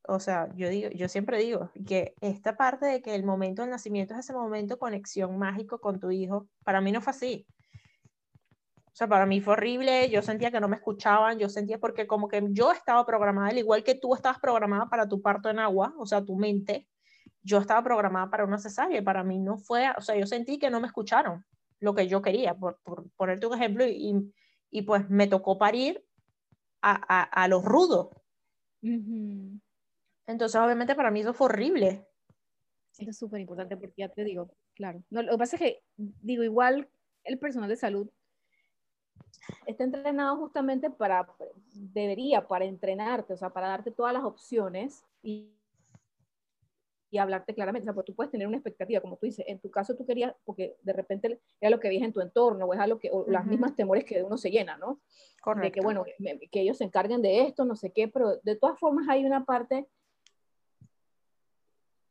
o 0.08 0.20
sea, 0.20 0.50
yo, 0.56 0.70
digo, 0.70 0.90
yo 0.90 1.08
siempre 1.10 1.38
digo 1.40 1.70
que 1.86 2.16
esta 2.22 2.56
parte 2.56 2.86
de 2.86 3.02
que 3.02 3.14
el 3.14 3.24
momento 3.24 3.62
del 3.62 3.72
nacimiento 3.72 4.14
es 4.14 4.22
ese 4.22 4.34
momento 4.34 4.80
conexión 4.80 5.38
mágico 5.38 5.80
con 5.80 6.00
tu 6.00 6.12
hijo, 6.12 6.48
para 6.64 6.82
mí 6.82 6.92
no 6.92 7.02
fue 7.02 7.12
así. 7.12 7.46
O 8.88 8.96
sea, 8.98 9.08
para 9.08 9.28
mí 9.28 9.42
fue 9.42 9.54
horrible, 9.54 10.10
yo 10.10 10.24
sentía 10.24 10.50
que 10.50 10.60
no 10.60 10.68
me 10.68 10.78
escuchaban, 10.78 11.38
yo 11.38 11.50
sentía 11.50 11.78
porque 11.78 12.08
como 12.08 12.28
que 12.28 12.42
yo 12.50 12.72
estaba 12.72 13.06
programada, 13.06 13.50
al 13.50 13.58
igual 13.60 13.84
que 13.84 13.94
tú 13.94 14.16
estabas 14.16 14.40
programada 14.40 14.90
para 14.90 15.08
tu 15.08 15.22
parto 15.22 15.50
en 15.50 15.60
agua, 15.60 15.94
o 16.00 16.08
sea, 16.08 16.26
tu 16.26 16.36
mente, 16.36 16.88
yo 17.48 17.60
estaba 17.60 17.82
programada 17.82 18.30
para 18.30 18.44
una 18.44 18.58
cesárea, 18.58 19.02
para 19.02 19.24
mí 19.24 19.40
no 19.40 19.58
fue, 19.58 19.90
o 19.98 20.02
sea, 20.02 20.18
yo 20.18 20.28
sentí 20.28 20.60
que 20.60 20.70
no 20.70 20.82
me 20.82 20.88
escucharon 20.88 21.46
lo 21.80 21.96
que 21.96 22.08
yo 22.08 22.22
quería, 22.22 22.54
por, 22.54 22.80
por 22.84 23.10
ponerte 23.12 23.48
un 23.48 23.54
ejemplo, 23.54 23.86
y, 23.86 24.34
y, 24.70 24.82
pues 24.82 25.10
me 25.10 25.28
tocó 25.28 25.58
parir 25.58 26.04
a, 26.82 26.92
a, 27.08 27.24
a 27.24 27.48
los 27.48 27.64
rudos. 27.64 28.10
Entonces, 28.82 30.60
obviamente, 30.60 30.94
para 30.94 31.10
mí 31.10 31.22
eso 31.22 31.34
fue 31.34 31.46
horrible. 31.46 32.06
Eso 32.98 33.12
es 33.12 33.18
súper 33.18 33.40
importante 33.40 33.78
porque 33.78 33.94
ya 34.02 34.10
te 34.10 34.26
digo, 34.26 34.52
claro. 34.76 35.02
No, 35.10 35.22
lo 35.22 35.32
que 35.32 35.38
pasa 35.38 35.56
es 35.56 35.62
que, 35.62 35.84
digo, 35.96 36.44
igual 36.44 36.90
el 37.24 37.40
personal 37.40 37.70
de 37.70 37.78
salud 37.78 38.10
está 39.66 39.86
entrenado 39.86 40.36
justamente 40.36 40.90
para, 40.90 41.26
debería, 41.72 42.46
para 42.46 42.66
entrenarte, 42.66 43.34
o 43.34 43.38
sea, 43.38 43.52
para 43.52 43.70
darte 43.70 43.92
todas 43.92 44.14
las 44.14 44.24
opciones 44.24 45.06
y, 45.24 45.57
y 47.10 47.18
hablarte 47.18 47.54
claramente. 47.54 47.84
O 47.84 47.88
sea, 47.88 47.94
pues 47.94 48.06
tú 48.06 48.16
puedes 48.16 48.32
tener 48.32 48.48
una 48.48 48.58
expectativa, 48.58 49.02
como 49.02 49.18
tú 49.18 49.26
dices, 49.26 49.46
en 49.48 49.60
tu 49.60 49.72
caso 49.72 49.96
tú 49.96 50.06
querías, 50.06 50.34
porque 50.46 50.78
de 50.82 50.94
repente 50.94 51.40
era 51.60 51.70
lo 51.70 51.80
que 51.80 51.88
veías 51.88 52.04
en 52.04 52.14
tu 52.14 52.22
entorno, 52.22 52.66
o 52.66 52.74
es 52.74 52.80
algo 52.80 53.00
que, 53.00 53.10
o 53.12 53.26
las 53.28 53.46
mismas 53.46 53.76
temores 53.76 54.04
que 54.04 54.24
uno 54.24 54.38
se 54.38 54.52
llena, 54.52 54.78
¿no? 54.78 55.00
Correcto. 55.42 55.66
De 55.66 55.72
que, 55.72 55.82
bueno, 55.82 56.06
que 56.52 56.62
ellos 56.62 56.78
se 56.78 56.84
encarguen 56.84 57.22
de 57.22 57.42
esto, 57.42 57.66
no 57.66 57.76
sé 57.76 57.92
qué, 57.92 58.08
pero 58.08 58.38
de 58.38 58.56
todas 58.56 58.80
formas 58.80 59.08
hay 59.10 59.26
una 59.26 59.46
parte 59.46 59.88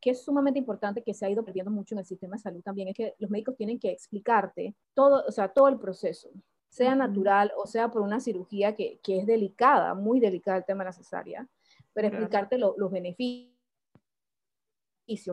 que 0.00 0.10
es 0.10 0.22
sumamente 0.22 0.58
importante 0.58 1.02
que 1.02 1.14
se 1.14 1.26
ha 1.26 1.30
ido 1.30 1.44
perdiendo 1.44 1.70
mucho 1.70 1.94
en 1.94 1.98
el 1.98 2.04
sistema 2.04 2.36
de 2.36 2.42
salud 2.42 2.62
también, 2.62 2.88
es 2.88 2.94
que 2.94 3.14
los 3.18 3.30
médicos 3.30 3.56
tienen 3.56 3.78
que 3.78 3.90
explicarte 3.90 4.74
todo, 4.94 5.24
o 5.26 5.32
sea, 5.32 5.48
todo 5.48 5.68
el 5.68 5.78
proceso, 5.78 6.30
sea 6.68 6.94
natural 6.94 7.52
o 7.56 7.66
sea 7.66 7.90
por 7.90 8.02
una 8.02 8.20
cirugía 8.20 8.74
que, 8.74 9.00
que 9.02 9.18
es 9.18 9.26
delicada, 9.26 9.94
muy 9.94 10.20
delicada 10.20 10.58
el 10.58 10.64
tema 10.64 10.84
de 10.84 10.90
la 10.90 10.92
cesárea, 10.92 11.48
pero 11.92 12.08
explicarte 12.08 12.58
los 12.58 12.90
beneficios, 12.90 13.55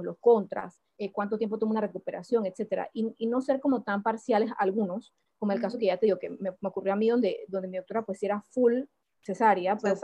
los 0.04 0.18
contras, 0.20 0.80
eh, 0.98 1.12
cuánto 1.12 1.38
tiempo 1.38 1.58
toma 1.58 1.72
una 1.72 1.82
recuperación, 1.82 2.46
etcétera, 2.46 2.90
y, 2.94 3.14
y, 3.18 3.28
no 3.28 3.42
ser 3.42 3.60
como 3.60 3.84
tan 3.84 4.04
parciales 4.04 4.52
algunos, 4.58 5.14
como 5.40 5.52
el 5.52 5.62
caso 5.62 5.78
que 5.78 5.88
ya 5.88 5.98
te 5.98 6.06
digo, 6.06 6.20
que 6.20 6.30
me, 6.30 6.52
me, 6.52 6.70
ocurrió 6.70 6.94
a 6.94 6.96
mí 6.96 7.10
donde, 7.10 7.46
donde 7.48 7.68
mi 7.68 7.78
doctora 7.78 8.04
pues 8.04 8.22
era 8.24 8.42
full 8.42 8.84
cesárea, 9.22 9.78
Por, 9.78 10.00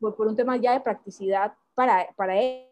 por, 0.00 0.16
por, 0.16 0.26
un 0.26 0.36
tema 0.36 0.56
ya 0.56 0.72
de 0.72 0.80
practicidad 0.80 1.52
para, 1.74 2.08
para 2.16 2.40
él 2.40 2.68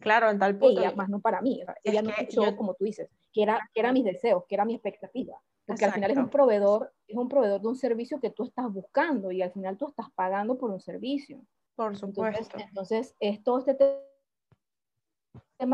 Claro, 0.00 0.28
en 0.28 0.38
tal 0.38 0.58
punto. 0.58 0.80
Ella, 0.80 0.92
más 0.94 1.08
no 1.08 1.20
para 1.20 1.40
mí. 1.40 1.62
ella 1.82 2.02
no 2.02 2.10
escuchó, 2.10 2.54
como 2.56 2.74
tú 2.74 2.84
dices, 2.84 3.08
que 3.32 3.42
era, 3.42 3.58
que 3.72 3.80
era 3.80 3.90
mis 3.90 4.04
deseos, 4.04 4.44
que 4.46 4.54
era 4.54 4.66
mi 4.66 4.74
expectativa. 4.74 5.40
Porque 5.66 5.86
al 5.86 5.92
final 5.92 6.10
es 6.10 6.18
un 6.18 6.28
proveedor, 6.28 6.92
es 7.08 7.16
un 7.16 7.26
proveedor 7.26 7.62
de 7.62 7.68
un 7.68 7.76
servicio 7.76 8.20
que 8.20 8.28
tú 8.28 8.44
estás 8.44 8.70
buscando 8.70 9.32
y 9.32 9.40
al 9.40 9.50
final 9.50 9.78
tú 9.78 9.88
estás 9.88 10.08
pagando 10.14 10.58
por 10.58 10.70
un 10.70 10.80
servicio. 10.80 11.40
Por 11.74 11.96
supuesto. 11.96 12.58
Entonces, 12.58 12.68
entonces 12.68 13.16
es 13.18 13.42
todo 13.42 13.60
este 13.60 13.74
tema 13.74 13.96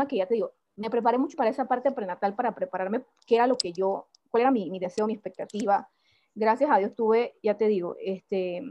que 0.07 0.17
ya 0.17 0.25
te 0.25 0.35
digo, 0.35 0.53
me 0.75 0.89
preparé 0.89 1.17
mucho 1.17 1.37
para 1.37 1.49
esa 1.49 1.65
parte 1.65 1.91
prenatal, 1.91 2.35
para 2.35 2.53
prepararme 2.53 3.03
qué 3.25 3.35
era 3.35 3.47
lo 3.47 3.57
que 3.57 3.73
yo, 3.73 4.07
cuál 4.29 4.41
era 4.41 4.51
mi, 4.51 4.69
mi 4.69 4.79
deseo, 4.79 5.07
mi 5.07 5.13
expectativa. 5.13 5.89
Gracias 6.33 6.69
a 6.71 6.77
Dios 6.77 6.95
tuve, 6.95 7.35
ya 7.43 7.57
te 7.57 7.67
digo, 7.67 7.95
este, 7.99 8.61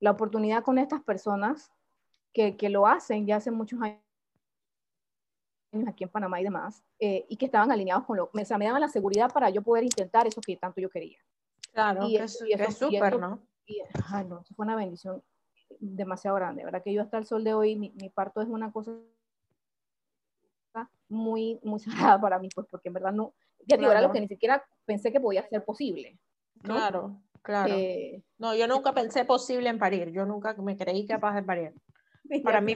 la 0.00 0.10
oportunidad 0.10 0.62
con 0.62 0.78
estas 0.78 1.02
personas 1.02 1.72
que, 2.32 2.56
que 2.56 2.68
lo 2.68 2.86
hacen 2.86 3.26
ya 3.26 3.36
hace 3.36 3.50
muchos 3.50 3.80
años 3.80 3.98
aquí 5.86 6.04
en 6.04 6.10
Panamá 6.10 6.40
y 6.40 6.44
demás, 6.44 6.82
eh, 6.98 7.26
y 7.28 7.36
que 7.36 7.46
estaban 7.46 7.70
alineados 7.70 8.04
con 8.04 8.16
lo, 8.16 8.30
me, 8.32 8.42
me 8.58 8.64
daban 8.64 8.80
la 8.80 8.88
seguridad 8.88 9.30
para 9.32 9.50
yo 9.50 9.62
poder 9.62 9.84
intentar 9.84 10.26
eso 10.26 10.40
que 10.40 10.56
tanto 10.56 10.80
yo 10.80 10.88
quería. 10.88 11.18
Claro, 11.72 12.08
y, 12.08 12.16
es 12.16 12.38
súper, 12.76 13.18
¿no? 13.18 13.40
Y, 13.66 13.82
ay, 14.10 14.24
no, 14.24 14.42
fue 14.56 14.64
una 14.64 14.76
bendición 14.76 15.22
demasiado 15.78 16.36
grande, 16.36 16.64
¿verdad? 16.64 16.82
Que 16.82 16.92
yo 16.92 17.02
hasta 17.02 17.18
el 17.18 17.26
sol 17.26 17.44
de 17.44 17.52
hoy, 17.52 17.76
mi, 17.76 17.90
mi 17.90 18.08
parto 18.08 18.40
es 18.40 18.48
una 18.48 18.72
cosa 18.72 18.92
muy, 21.08 21.58
muy 21.62 21.80
sagrada 22.14 22.20
para 22.20 22.38
mí, 22.38 22.48
pues 22.54 22.66
porque 22.70 22.88
en 22.88 22.94
verdad 22.94 23.12
no, 23.12 23.34
ya 23.66 23.76
digo, 23.76 23.90
era 23.90 24.02
lo 24.02 24.12
que 24.12 24.20
ni 24.20 24.28
siquiera 24.28 24.64
pensé 24.84 25.12
que 25.12 25.20
podía 25.20 25.46
ser 25.48 25.64
posible. 25.64 26.18
Claro, 26.62 27.22
claro. 27.42 27.74
Eh, 27.74 28.22
no, 28.38 28.54
yo 28.54 28.66
nunca 28.66 28.92
pensé 28.92 29.24
posible 29.24 29.68
en 29.68 29.78
parir, 29.78 30.10
yo 30.10 30.24
nunca 30.24 30.54
me 30.54 30.76
creí 30.76 31.06
capaz 31.06 31.34
de 31.34 31.42
parir. 31.42 31.74
Para 32.44 32.60
mí, 32.60 32.74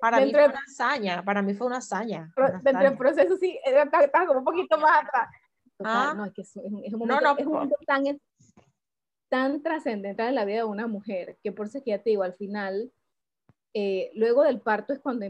para 0.00 0.20
mí 0.20 0.30
fue 0.30 0.46
una 0.46 0.60
hazaña, 0.66 1.24
para 1.24 1.42
mí 1.42 1.54
fue 1.54 1.66
una 1.66 1.78
hazaña. 1.78 2.32
dentro 2.62 2.84
del 2.84 2.96
proceso 2.96 3.36
sí, 3.36 3.58
estaba 3.64 4.26
como 4.26 4.38
un 4.38 4.44
poquito 4.44 4.78
más 4.78 5.04
atrás. 5.04 5.28
Ah. 5.80 6.14
no, 6.16 6.24
es 6.24 6.32
que 6.32 6.42
es, 6.42 6.56
un 6.56 6.98
momento, 6.98 7.36
es 7.38 7.46
un 7.46 7.52
momento 7.52 7.76
tan, 7.86 8.04
tan 9.28 9.62
trascendental 9.62 10.28
en 10.28 10.34
la 10.34 10.44
vida 10.44 10.58
de 10.58 10.64
una 10.64 10.86
mujer, 10.86 11.36
que 11.42 11.52
por 11.52 11.66
eso 11.66 11.82
que 11.82 11.90
ya 11.90 12.02
te 12.02 12.10
digo, 12.10 12.22
al 12.22 12.34
final, 12.34 12.92
eh, 13.74 14.10
luego 14.14 14.42
del 14.42 14.60
parto 14.60 14.92
es 14.92 15.00
cuando 15.00 15.26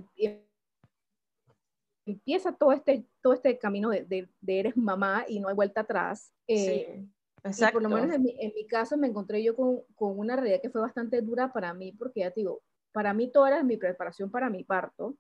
empieza 2.11 2.53
todo 2.53 2.73
este, 2.73 3.07
todo 3.23 3.35
este 3.35 3.59
camino 3.59 3.91
de, 3.91 4.05
de, 4.05 4.59
eres 4.59 4.77
mamá 4.77 5.25
y 5.29 5.41
no 5.41 5.49
hay 5.49 5.55
vuelta 5.55 5.83
atrás. 5.83 6.33
Eh, 6.47 6.95
sí. 6.95 7.09
Exacto. 7.45 7.75
Por 7.75 7.83
lo 7.83 7.89
menos 7.89 8.15
en 8.15 8.23
mi, 8.23 8.37
en 8.41 8.53
mi, 8.55 8.67
caso 8.67 8.97
me 8.97 9.07
encontré 9.07 9.43
yo 9.43 9.55
con, 9.55 9.83
con, 9.95 10.19
una 10.19 10.37
realidad 10.37 10.61
que 10.61 10.71
fue 10.71 10.81
bastante 10.81 11.21
dura 11.23 11.53
para 11.53 11.73
mí, 11.73 11.93
porque 11.93 12.21
ya 12.21 12.31
te 12.31 12.41
digo, 12.41 12.63
para 12.93 13.15
mí 13.15 13.31
toda 13.31 13.49
era 13.49 13.63
mi 13.63 13.77
preparación 13.77 14.31
para 14.31 14.51
mi 14.51 14.65
parto. 14.65 15.17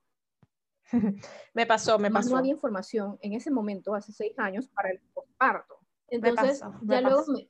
me 1.54 1.66
pasó, 1.66 1.98
me 1.98 2.10
pasó. 2.10 2.30
No 2.30 2.38
había 2.38 2.52
información 2.52 3.18
en 3.20 3.34
ese 3.34 3.50
momento, 3.50 3.94
hace 3.94 4.12
seis 4.12 4.32
años, 4.38 4.68
para 4.68 4.90
el 4.90 5.00
parto. 5.36 5.78
Entonces, 6.08 6.62
ya 6.82 7.00
luego 7.02 7.24
me, 7.28 7.48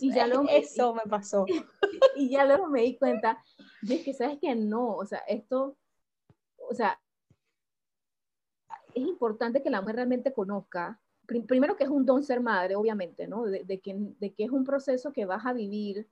y 0.00 0.12
ya 0.12 0.26
luego 0.26 0.46
eso 0.48 0.94
me 0.94 1.02
pasó. 1.08 1.44
y 2.16 2.30
ya 2.30 2.44
luego 2.44 2.68
me 2.68 2.82
di 2.82 2.96
cuenta, 2.96 3.42
y 3.82 3.94
es 3.94 4.04
que 4.04 4.14
sabes 4.14 4.38
que 4.40 4.54
no, 4.54 4.96
o 4.96 5.06
sea, 5.06 5.18
esto, 5.28 5.76
o 6.68 6.74
sea, 6.74 7.00
es 8.94 9.06
importante 9.06 9.62
que 9.62 9.70
la 9.70 9.80
mujer 9.80 9.96
realmente 9.96 10.32
conozca, 10.32 11.00
primero 11.26 11.76
que 11.76 11.84
es 11.84 11.90
un 11.90 12.04
don 12.04 12.22
ser 12.22 12.40
madre, 12.40 12.76
obviamente, 12.76 13.26
¿no? 13.26 13.44
De, 13.44 13.64
de, 13.64 13.80
que, 13.80 13.94
de 13.96 14.32
que 14.32 14.44
es 14.44 14.50
un 14.50 14.64
proceso 14.64 15.12
que 15.12 15.24
vas 15.24 15.46
a 15.46 15.52
vivir, 15.52 16.08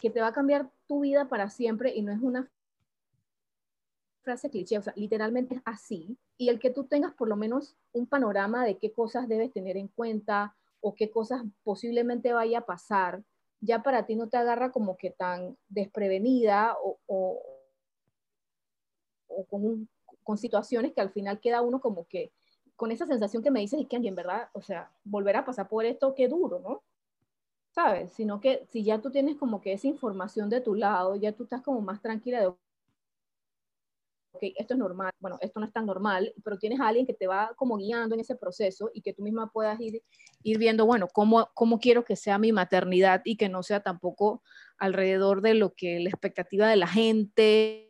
que 0.00 0.10
te 0.10 0.20
va 0.20 0.28
a 0.28 0.32
cambiar 0.32 0.70
tu 0.86 1.00
vida 1.00 1.28
para 1.28 1.50
siempre 1.50 1.94
y 1.94 2.02
no 2.02 2.12
es 2.12 2.20
una 2.20 2.50
frase 4.22 4.50
cliché, 4.50 4.76
o 4.76 4.82
sea, 4.82 4.92
literalmente 4.96 5.54
es 5.54 5.62
así, 5.64 6.18
y 6.36 6.48
el 6.48 6.58
que 6.58 6.70
tú 6.70 6.84
tengas 6.84 7.14
por 7.14 7.28
lo 7.28 7.36
menos 7.36 7.76
un 7.92 8.06
panorama 8.06 8.64
de 8.64 8.76
qué 8.76 8.92
cosas 8.92 9.28
debes 9.28 9.52
tener 9.52 9.76
en 9.76 9.86
cuenta 9.86 10.56
o 10.80 10.94
qué 10.94 11.10
cosas 11.10 11.42
posiblemente 11.62 12.32
vaya 12.32 12.58
a 12.58 12.66
pasar, 12.66 13.22
ya 13.60 13.82
para 13.82 14.04
ti 14.04 14.16
no 14.16 14.28
te 14.28 14.36
agarra 14.36 14.72
como 14.72 14.96
que 14.96 15.10
tan 15.10 15.56
desprevenida 15.68 16.76
o, 16.82 16.98
o, 17.06 17.40
con, 19.46 19.88
con, 20.26 20.38
situaciones 20.38 20.92
que 20.92 21.00
al 21.00 21.10
final 21.10 21.40
queda 21.40 21.62
uno 21.62 21.80
como 21.80 22.06
que 22.06 22.32
con 22.76 22.90
esa 22.90 23.06
sensación 23.06 23.42
que 23.42 23.50
me 23.50 23.60
dices 23.60 23.80
y 23.80 23.86
que 23.86 23.96
en 23.96 24.14
verdad, 24.14 24.50
o 24.52 24.60
sea, 24.60 24.90
volver 25.04 25.36
a 25.36 25.44
pasar 25.44 25.68
por 25.68 25.84
esto, 25.86 26.14
qué 26.14 26.28
duro, 26.28 26.60
¿no? 26.60 26.82
¿Sabes? 27.70 28.12
Sino 28.12 28.40
que 28.40 28.66
si 28.66 28.84
ya 28.84 29.00
tú 29.00 29.10
tienes 29.10 29.36
como 29.36 29.60
que 29.60 29.72
esa 29.72 29.86
información 29.86 30.50
de 30.50 30.60
tu 30.60 30.74
lado, 30.74 31.16
ya 31.16 31.32
tú 31.32 31.44
estás 31.44 31.62
como 31.62 31.80
más 31.80 32.02
tranquila 32.02 32.40
de, 32.40 32.46
ok, 32.48 32.58
esto 34.56 34.74
es 34.74 34.78
normal, 34.78 35.10
bueno, 35.20 35.38
esto 35.40 35.60
no 35.60 35.66
es 35.66 35.72
tan 35.72 35.86
normal, 35.86 36.32
pero 36.44 36.58
tienes 36.58 36.80
alguien 36.80 37.06
que 37.06 37.14
te 37.14 37.26
va 37.26 37.52
como 37.56 37.76
guiando 37.76 38.14
en 38.14 38.20
ese 38.20 38.36
proceso 38.36 38.90
y 38.92 39.00
que 39.00 39.14
tú 39.14 39.22
misma 39.22 39.50
puedas 39.50 39.80
ir, 39.80 40.02
ir 40.42 40.58
viendo, 40.58 40.86
bueno, 40.86 41.08
cómo, 41.12 41.48
cómo 41.54 41.78
quiero 41.78 42.04
que 42.04 42.16
sea 42.16 42.38
mi 42.38 42.52
maternidad 42.52 43.22
y 43.24 43.36
que 43.36 43.48
no 43.48 43.62
sea 43.62 43.80
tampoco 43.80 44.42
alrededor 44.78 45.40
de 45.40 45.54
lo 45.54 45.74
que 45.74 46.00
la 46.00 46.10
expectativa 46.10 46.68
de 46.68 46.76
la 46.76 46.86
gente 46.86 47.86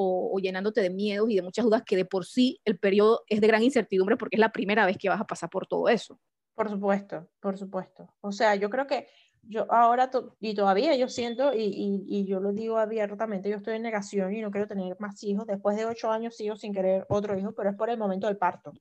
o, 0.00 0.30
o, 0.32 0.38
llenándote 0.38 0.80
de 0.80 0.90
miedos 0.90 1.28
y 1.28 1.34
de 1.34 1.42
muchas 1.42 1.64
dudas 1.64 1.82
que 1.84 1.96
de 1.96 2.04
por 2.04 2.24
sí 2.24 2.60
el 2.64 2.78
periodo 2.78 3.24
es 3.26 3.40
de 3.40 3.48
gran 3.48 3.64
incertidumbre 3.64 4.16
porque 4.16 4.36
es 4.36 4.40
la 4.40 4.52
primera 4.52 4.86
vez 4.86 4.96
que 4.96 5.08
vas 5.08 5.20
a 5.20 5.26
pasar 5.26 5.50
por 5.50 5.66
todo 5.66 5.88
eso. 5.88 6.20
Por 6.54 6.70
supuesto, 6.70 7.28
por 7.40 7.58
supuesto. 7.58 8.08
O 8.20 8.30
sea, 8.30 8.54
yo 8.54 8.70
creo 8.70 8.86
que 8.86 9.08
yo 9.42 9.66
ahora, 9.72 10.08
y 10.40 10.54
todavía 10.54 10.94
yo 10.94 11.08
siento, 11.08 11.52
y, 11.52 11.62
y, 11.62 12.04
y, 12.06 12.26
yo 12.26 12.38
lo 12.38 12.52
digo 12.52 12.78
abiertamente, 12.78 13.50
yo 13.50 13.56
estoy 13.56 13.74
en 13.76 13.82
negación 13.82 14.34
y 14.34 14.40
no 14.40 14.52
quiero 14.52 14.68
tener 14.68 14.96
más 15.00 15.22
hijos. 15.24 15.46
Después 15.46 15.76
de 15.76 15.86
ocho 15.86 16.10
años 16.12 16.36
sigo 16.36 16.54
sin 16.54 16.72
querer 16.72 17.04
otro 17.08 17.36
hijo, 17.36 17.52
pero 17.52 17.70
es 17.70 17.76
por 17.76 17.90
el 17.90 17.98
momento 17.98 18.28
del 18.28 18.36
parto. 18.36 18.72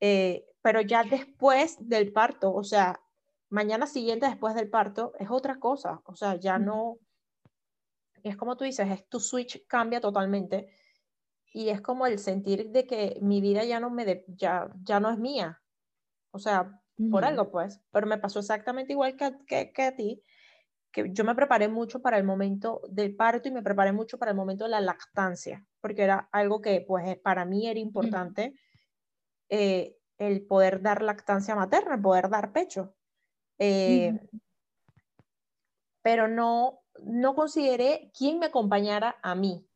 Eh, 0.00 0.44
pero 0.60 0.82
ya 0.82 1.02
después 1.04 1.76
del 1.80 2.12
parto, 2.12 2.52
o 2.52 2.64
sea, 2.64 3.00
mañana 3.48 3.86
siguiente 3.86 4.26
después 4.26 4.54
del 4.54 4.68
parto, 4.68 5.12
es 5.18 5.30
otra 5.30 5.58
cosa. 5.58 6.02
O 6.04 6.14
sea, 6.14 6.36
ya 6.36 6.58
no, 6.58 6.98
es 8.30 8.36
como 8.36 8.56
tú 8.56 8.64
dices, 8.64 8.90
es 8.90 9.08
tu 9.08 9.20
switch 9.20 9.66
cambia 9.66 10.00
totalmente. 10.00 10.68
Y 11.52 11.68
es 11.68 11.80
como 11.80 12.06
el 12.06 12.18
sentir 12.18 12.70
de 12.70 12.86
que 12.86 13.18
mi 13.20 13.40
vida 13.40 13.64
ya 13.64 13.78
no, 13.78 13.90
me 13.90 14.04
de, 14.04 14.24
ya, 14.28 14.68
ya 14.82 14.98
no 14.98 15.10
es 15.10 15.18
mía. 15.18 15.62
O 16.32 16.38
sea, 16.38 16.80
por 17.10 17.24
algo, 17.24 17.50
pues. 17.50 17.80
Pero 17.92 18.06
me 18.06 18.18
pasó 18.18 18.40
exactamente 18.40 18.92
igual 18.92 19.16
que, 19.16 19.36
que, 19.46 19.72
que, 19.72 19.82
a 19.82 19.94
ti, 19.94 20.22
que 20.90 21.10
yo 21.12 21.24
me 21.24 21.34
preparé 21.34 21.68
mucho 21.68 22.00
para 22.00 22.16
el 22.16 22.24
momento 22.24 22.80
del 22.88 23.14
parto 23.14 23.48
y 23.48 23.52
me 23.52 23.62
preparé 23.62 23.92
mucho 23.92 24.18
para 24.18 24.30
el 24.30 24.36
momento 24.36 24.64
de 24.64 24.70
la 24.70 24.80
lactancia, 24.80 25.64
porque 25.80 26.02
era 26.02 26.28
algo 26.32 26.60
que, 26.60 26.80
pues, 26.80 27.06
eh, 27.06 27.20
para 27.22 27.44
mí 27.44 27.68
era 27.68 27.78
importante 27.78 28.54
eh, 29.48 29.96
el 30.18 30.46
poder 30.46 30.80
dar 30.82 31.02
lactancia 31.02 31.54
materna, 31.54 31.96
el 31.96 32.02
poder 32.02 32.30
dar 32.30 32.52
pecho. 32.52 32.94
Eh, 33.58 34.18
pero 36.02 36.26
no, 36.26 36.83
no 37.02 37.34
consideré 37.34 38.10
quién 38.16 38.38
me 38.38 38.46
acompañara 38.46 39.18
a 39.22 39.34
mí. 39.34 39.66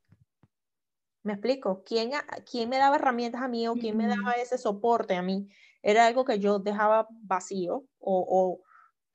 ¿Me 1.23 1.35
explico? 1.35 1.83
¿Quién, 1.85 2.13
quién 2.51 2.69
me 2.69 2.79
daba 2.79 2.97
herramientas 2.97 3.43
a 3.43 3.49
mí 3.49 3.67
o 3.69 3.75
quién 3.75 3.97
me 3.97 4.07
daba 4.07 4.33
ese 4.33 4.57
soporte 4.57 5.15
a 5.15 5.23
mí? 5.23 5.49
era 5.83 6.07
algo 6.07 6.25
que 6.25 6.39
yo 6.39 6.59
dejaba 6.59 7.07
vacío 7.23 7.85
o, 7.99 8.63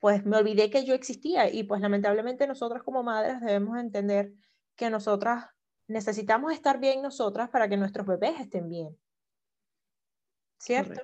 pues 0.00 0.24
me 0.26 0.36
olvidé 0.36 0.70
que 0.70 0.84
yo 0.84 0.94
existía 0.94 1.50
y 1.50 1.64
pues 1.64 1.80
lamentablemente 1.80 2.46
nosotras 2.46 2.82
como 2.82 3.02
madres 3.02 3.40
debemos 3.40 3.78
entender 3.78 4.32
que 4.76 4.90
nosotras 4.90 5.46
necesitamos 5.86 6.52
estar 6.52 6.78
bien 6.78 7.00
nosotras 7.00 7.48
para 7.48 7.68
que 7.68 7.76
nuestros 7.76 8.06
bebés 8.06 8.38
estén 8.38 8.68
bien. 8.68 8.98
¿Cierto? 10.58 11.00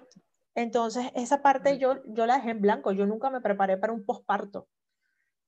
Entonces, 0.55 1.07
esa 1.15 1.41
parte 1.41 1.79
yo, 1.79 2.03
yo 2.07 2.27
la 2.27 2.37
dejé 2.37 2.51
en 2.51 2.61
blanco. 2.61 2.93
Yo 2.93 3.07
nunca 3.07 3.31
me 3.31 3.41
preparé 3.41 3.79
para 3.79 3.93
un 3.93 4.05
posparto. 4.05 4.69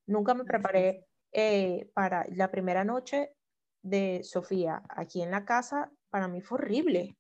Nunca 0.06 0.34
me 0.34 0.44
preparé 0.44 1.06
eh, 1.32 1.90
para 1.94 2.26
la 2.30 2.50
primera 2.50 2.84
noche 2.84 3.32
de 3.82 4.20
Sofía 4.22 4.82
aquí 4.88 5.22
en 5.22 5.30
la 5.30 5.44
casa. 5.44 5.90
Para 6.10 6.28
mí 6.28 6.40
fue 6.40 6.58
horrible. 6.58 7.16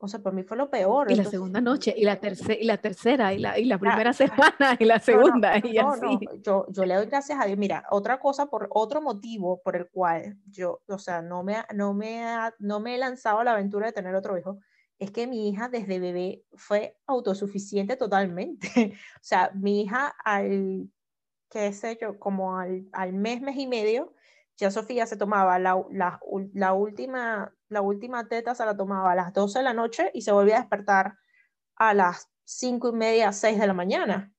O 0.00 0.06
sea, 0.06 0.20
para 0.22 0.34
mí 0.34 0.44
fue 0.44 0.56
lo 0.56 0.70
peor. 0.70 1.10
Y 1.10 1.16
la 1.16 1.24
segunda 1.24 1.60
noche, 1.60 1.92
y 1.96 2.04
la, 2.04 2.20
tercera, 2.20 2.54
y 2.54 2.64
la 2.64 2.76
tercera, 2.76 3.34
y 3.34 3.38
la, 3.38 3.58
y 3.58 3.64
la 3.64 3.78
primera 3.78 4.12
semana, 4.12 4.76
y 4.78 4.84
la 4.84 5.00
segunda, 5.00 5.58
y 5.58 5.76
así. 5.76 6.18
Yo, 6.40 6.66
yo 6.68 6.84
le 6.84 6.94
doy 6.94 7.06
gracias 7.06 7.40
a 7.40 7.46
Dios. 7.46 7.58
Mira, 7.58 7.84
otra 7.90 8.20
cosa, 8.20 8.46
por 8.46 8.68
otro 8.70 9.02
motivo 9.02 9.60
por 9.60 9.74
el 9.74 9.88
cual 9.90 10.38
yo, 10.46 10.82
o 10.86 10.98
sea, 10.98 11.20
no 11.20 11.42
me, 11.42 11.56
no 11.74 11.94
me, 11.94 12.22
no 12.60 12.78
me 12.78 12.94
he 12.94 12.98
lanzado 12.98 13.40
a 13.40 13.44
la 13.44 13.52
aventura 13.52 13.86
de 13.86 13.92
tener 13.92 14.14
otro 14.14 14.38
hijo, 14.38 14.60
es 15.00 15.10
que 15.10 15.26
mi 15.26 15.48
hija 15.48 15.68
desde 15.68 15.98
bebé 15.98 16.44
fue 16.54 16.96
autosuficiente 17.06 17.96
totalmente. 17.96 18.68
o 19.16 19.20
sea, 19.20 19.50
mi 19.54 19.82
hija 19.82 20.14
al, 20.24 20.88
qué 21.50 21.72
sé 21.72 21.98
yo, 22.00 22.18
como 22.18 22.58
al, 22.58 22.88
al 22.92 23.12
mes, 23.12 23.40
mes 23.40 23.56
y 23.56 23.66
medio, 23.66 24.14
ya 24.56 24.70
Sofía 24.70 25.06
se 25.06 25.16
tomaba 25.16 25.58
la, 25.58 25.82
la, 25.90 26.20
la, 26.52 26.72
última, 26.72 27.54
la 27.68 27.80
última 27.80 28.28
teta, 28.28 28.54
se 28.54 28.64
la 28.66 28.76
tomaba 28.76 29.12
a 29.12 29.14
las 29.14 29.32
12 29.32 29.60
de 29.60 29.64
la 29.64 29.72
noche 29.72 30.10
y 30.14 30.22
se 30.22 30.32
volvía 30.32 30.56
a 30.56 30.60
despertar 30.60 31.16
a 31.76 31.94
las 31.94 32.28
5 32.44 32.88
y 32.88 32.92
media, 32.92 33.32
6 33.32 33.58
de 33.58 33.66
la 33.66 33.74
mañana. 33.74 34.32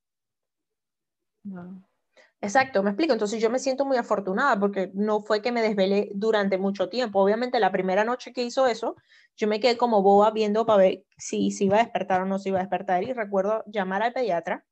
Exacto, 2.41 2.83
me 2.83 2.91
explico. 2.91 3.13
Entonces 3.13 3.41
yo 3.41 3.49
me 3.49 3.59
siento 3.59 3.85
muy 3.85 3.97
afortunada 3.97 4.59
porque 4.59 4.91
no 4.93 5.21
fue 5.21 5.41
que 5.41 5.51
me 5.51 5.61
desvelé 5.61 6.09
durante 6.13 6.57
mucho 6.57 6.89
tiempo. 6.89 7.21
Obviamente 7.21 7.59
la 7.59 7.71
primera 7.71 8.03
noche 8.03 8.33
que 8.33 8.43
hizo 8.43 8.67
eso, 8.67 8.95
yo 9.37 9.47
me 9.47 9.59
quedé 9.59 9.77
como 9.77 10.01
boba 10.01 10.31
viendo 10.31 10.65
para 10.65 10.79
ver 10.79 11.03
si, 11.17 11.51
si 11.51 11.65
iba 11.65 11.77
a 11.77 11.83
despertar 11.83 12.21
o 12.21 12.25
no 12.25 12.39
se 12.39 12.49
iba 12.49 12.59
a 12.59 12.63
despertar. 12.63 13.03
Y 13.03 13.13
recuerdo 13.13 13.63
llamar 13.67 14.03
al 14.03 14.13
pediatra 14.13 14.65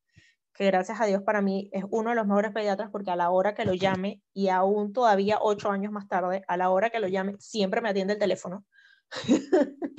que 0.58 0.66
gracias 0.66 1.00
a 1.00 1.06
Dios 1.06 1.22
para 1.22 1.40
mí 1.40 1.70
es 1.72 1.84
uno 1.88 2.10
de 2.10 2.16
los 2.16 2.26
mejores 2.26 2.50
pediatras 2.50 2.90
porque 2.90 3.12
a 3.12 3.16
la 3.16 3.30
hora 3.30 3.54
que 3.54 3.64
lo 3.64 3.74
llame 3.74 4.20
y 4.34 4.48
aún 4.48 4.92
todavía 4.92 5.38
ocho 5.40 5.70
años 5.70 5.92
más 5.92 6.08
tarde, 6.08 6.42
a 6.48 6.56
la 6.56 6.70
hora 6.70 6.90
que 6.90 6.98
lo 6.98 7.06
llame, 7.06 7.36
siempre 7.38 7.80
me 7.80 7.90
atiende 7.90 8.14
el 8.14 8.18
teléfono. 8.18 8.66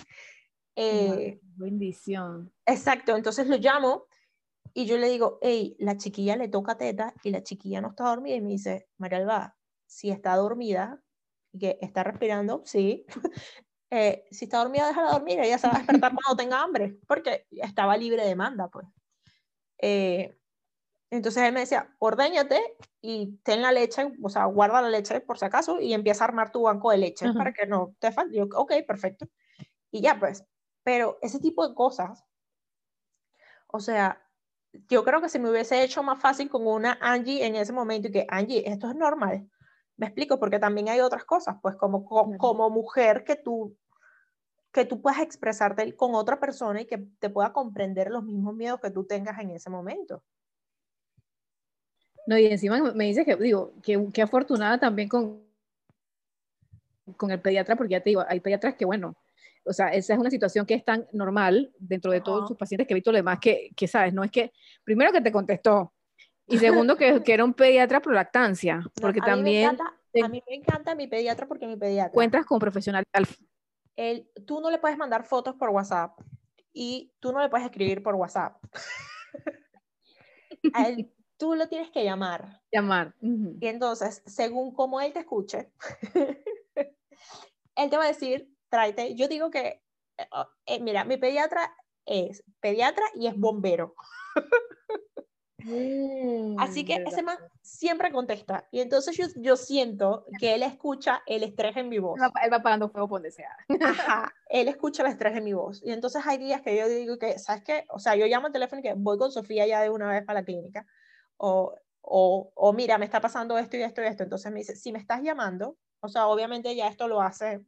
eh, 0.75 1.39
bendición. 1.55 2.51
Exacto, 2.65 3.15
entonces 3.15 3.47
lo 3.47 3.55
llamo 3.55 4.07
y 4.73 4.85
yo 4.85 4.97
le 4.97 5.07
digo, 5.07 5.39
hey, 5.41 5.77
la 5.79 5.95
chiquilla 5.95 6.35
le 6.35 6.49
toca 6.49 6.77
teta 6.77 7.13
y 7.23 7.29
la 7.29 7.41
chiquilla 7.41 7.79
no 7.79 7.91
está 7.91 8.03
dormida 8.03 8.35
y 8.35 8.41
me 8.41 8.49
dice, 8.49 8.89
María 8.97 9.19
Alba, 9.19 9.55
si 9.85 10.09
está 10.09 10.35
dormida 10.35 11.01
y 11.53 11.59
que 11.59 11.77
está 11.81 12.03
respirando, 12.03 12.63
sí. 12.65 13.05
Eh, 13.91 14.27
si 14.29 14.45
está 14.45 14.59
dormida, 14.59 14.87
déjala 14.87 15.13
dormir, 15.13 15.39
ella 15.39 15.57
se 15.57 15.65
va 15.65 15.73
a 15.73 15.77
despertar 15.79 16.11
cuando 16.23 16.37
tenga 16.37 16.61
hambre, 16.61 16.99
porque 17.07 17.47
estaba 17.49 17.97
libre 17.97 18.21
de 18.21 18.27
demanda, 18.27 18.67
pues. 18.67 18.85
Eh, 19.79 20.38
entonces 21.11 21.43
él 21.43 21.53
me 21.53 21.61
decía, 21.61 21.95
ordeñate 21.99 22.61
y 23.01 23.37
ten 23.43 23.61
la 23.61 23.71
leche, 23.71 24.11
o 24.21 24.29
sea, 24.29 24.45
guarda 24.45 24.81
la 24.81 24.89
leche 24.89 25.21
por 25.21 25.39
si 25.39 25.45
acaso 25.45 25.79
y 25.81 25.93
empieza 25.93 26.23
a 26.23 26.27
armar 26.27 26.51
tu 26.51 26.63
banco 26.63 26.91
de 26.91 26.97
leche 26.97 27.33
para 27.33 27.53
que 27.53 27.65
no 27.65 27.95
te 27.99 28.11
falte. 28.11 28.37
Yo, 28.37 28.47
ok, 28.55 28.73
perfecto. 28.87 29.27
Y 29.91 30.01
ya 30.01 30.19
pues, 30.19 30.45
pero 30.83 31.17
ese 31.21 31.39
tipo 31.39 31.67
de 31.67 31.75
cosas, 31.75 32.25
o 33.67 33.79
sea, 33.79 34.21
yo 34.89 35.03
creo 35.03 35.21
que 35.21 35.29
se 35.29 35.39
me 35.39 35.49
hubiese 35.49 35.83
hecho 35.83 36.03
más 36.03 36.21
fácil 36.21 36.49
con 36.49 36.67
una 36.67 36.97
Angie 37.01 37.45
en 37.45 37.55
ese 37.55 37.73
momento 37.73 38.07
y 38.07 38.11
que 38.11 38.27
Angie, 38.29 38.69
esto 38.69 38.89
es 38.89 38.95
normal. 38.95 39.49
Me 39.97 40.05
explico, 40.07 40.39
porque 40.39 40.59
también 40.59 40.89
hay 40.89 41.01
otras 41.01 41.25
cosas, 41.25 41.57
pues 41.61 41.75
como, 41.75 42.05
como, 42.05 42.37
como 42.37 42.69
mujer 42.69 43.23
que 43.23 43.35
tú 43.35 43.75
que 44.71 44.85
tú 44.85 45.01
puedas 45.01 45.21
expresarte 45.21 45.95
con 45.95 46.13
otra 46.15 46.39
persona 46.39 46.81
y 46.81 46.85
que 46.85 46.99
te 47.19 47.29
pueda 47.29 47.53
comprender 47.53 48.11
los 48.11 48.23
mismos 48.23 48.53
miedos 48.53 48.79
que 48.79 48.91
tú 48.91 49.05
tengas 49.05 49.39
en 49.39 49.51
ese 49.51 49.69
momento. 49.69 50.23
No, 52.29 52.37
y 52.37 52.45
encima 52.45 52.79
me 52.93 53.05
dice 53.05 53.25
que, 53.25 53.35
digo, 53.37 53.73
que, 53.81 54.07
que 54.13 54.21
afortunada 54.21 54.79
también 54.79 55.09
con, 55.09 55.41
con 57.17 57.31
el 57.31 57.41
pediatra, 57.41 57.75
porque 57.75 57.93
ya 57.93 58.01
te 58.01 58.11
digo, 58.11 58.23
hay 58.29 58.39
pediatras 58.39 58.75
que, 58.75 58.85
bueno, 58.85 59.17
o 59.65 59.73
sea, 59.73 59.87
esa 59.87 60.13
es 60.13 60.19
una 60.19 60.29
situación 60.29 60.67
que 60.67 60.75
es 60.75 60.85
tan 60.85 61.07
normal 61.11 61.73
dentro 61.79 62.11
de 62.11 62.21
todos 62.21 62.47
sus 62.47 62.55
pacientes 62.55 62.85
que 62.85 62.93
he 62.93 63.01
visto 63.01 63.11
lo 63.11 63.17
demás 63.17 63.39
que, 63.39 63.71
que, 63.75 63.87
sabes, 63.87 64.13
no 64.13 64.23
es 64.23 64.29
que, 64.29 64.51
primero 64.83 65.11
que 65.11 65.21
te 65.21 65.31
contestó, 65.31 65.91
y 66.45 66.59
segundo 66.59 66.95
que, 66.95 67.23
que 67.23 67.33
era 67.33 67.43
un 67.43 67.55
pediatra 67.55 67.99
pro 67.99 68.13
lactancia, 68.13 68.83
porque 69.01 69.21
también... 69.21 69.75
a 70.21 70.27
mí 70.27 70.43
me 70.47 70.55
encanta 70.55 70.93
mi 70.93 71.07
pediatra 71.07 71.47
porque 71.47 71.65
mi 71.65 71.77
pediatra... 71.77 72.13
Cuentas 72.13 72.45
con 72.45 72.59
profesional. 72.59 73.03
El, 73.95 74.29
tú 74.45 74.61
no 74.61 74.69
le 74.69 74.77
puedes 74.77 74.99
mandar 74.99 75.25
fotos 75.25 75.55
por 75.55 75.69
WhatsApp 75.71 76.11
y 76.73 77.11
tú 77.19 77.33
no 77.33 77.41
le 77.41 77.49
puedes 77.49 77.65
escribir 77.65 78.03
por 78.03 78.13
WhatsApp. 78.13 78.63
él, 80.75 81.11
tú 81.39 81.55
lo 81.55 81.67
tienes 81.67 81.89
que 81.89 82.03
llamar. 82.03 82.61
Llamar. 82.71 83.15
Y 83.21 83.67
entonces, 83.67 84.21
según 84.27 84.73
como 84.73 85.01
él 85.01 85.13
te 85.13 85.19
escuche, 85.19 85.71
él 87.75 87.89
te 87.89 87.97
va 87.97 88.03
a 88.03 88.09
decir, 88.09 88.53
tráete. 88.69 89.15
Yo 89.15 89.27
digo 89.27 89.49
que, 89.49 89.81
eh, 90.17 90.27
oh, 90.31 90.47
eh, 90.65 90.79
mira, 90.81 91.05
mi 91.05 91.17
pediatra 91.17 91.73
es 92.05 92.43
pediatra 92.59 93.05
y 93.15 93.27
es 93.27 93.37
bombero. 93.37 93.95
Así 96.57 96.85
que 96.85 97.03
ese 97.05 97.21
man 97.21 97.37
siempre 97.61 98.11
contesta. 98.11 98.67
Y 98.71 98.79
entonces 98.79 99.15
yo, 99.15 99.25
yo, 99.35 99.55
siento 99.55 100.25
que 100.39 100.55
él 100.55 100.63
escucha 100.63 101.21
el 101.25 101.43
estrés 101.43 101.75
en 101.77 101.89
mi 101.89 101.99
voz. 101.99 102.19
Él 102.43 102.51
va, 102.51 102.57
apagando 102.57 102.89
fuego 102.89 103.07
por 103.07 103.19
donde 103.19 103.31
sea. 103.31 103.55
Ajá, 103.81 104.33
él 104.49 104.67
escucha 104.67 105.03
el 105.03 105.09
estrés 105.09 105.37
en 105.37 105.43
mi 105.43 105.53
voz. 105.53 105.81
Y 105.83 105.91
entonces 105.91 106.23
hay 106.25 106.37
días 106.37 106.61
que 106.61 106.77
yo 106.77 106.87
digo 106.87 107.17
que, 107.17 107.37
¿sabes 107.39 107.63
qué? 107.63 107.85
O 107.89 107.99
sea, 107.99 108.15
yo 108.15 108.25
llamo 108.25 108.47
al 108.47 108.53
teléfono 108.53 108.79
y 108.79 108.83
que 108.83 108.93
voy 108.93 109.17
con 109.17 109.31
Sofía 109.31 109.67
ya 109.67 109.81
de 109.81 109.89
una 109.89 110.09
vez 110.09 110.23
para 110.25 110.39
la 110.39 110.45
clínica 110.45 110.85
o, 111.39 111.73
o, 112.01 112.51
o, 112.53 112.73
mira, 112.73 112.97
me 112.97 113.05
está 113.05 113.21
pasando 113.21 113.57
esto 113.57 113.77
y 113.77 113.81
esto 113.81 114.01
y 114.01 114.05
esto. 114.05 114.23
Entonces 114.23 114.51
me 114.51 114.59
dice, 114.59 114.75
si 114.75 114.91
me 114.91 114.99
estás 114.99 115.21
llamando, 115.21 115.77
o 116.01 116.09
sea, 116.09 116.27
obviamente 116.27 116.75
ya 116.75 116.87
esto 116.87 117.07
lo 117.07 117.21
hace 117.21 117.61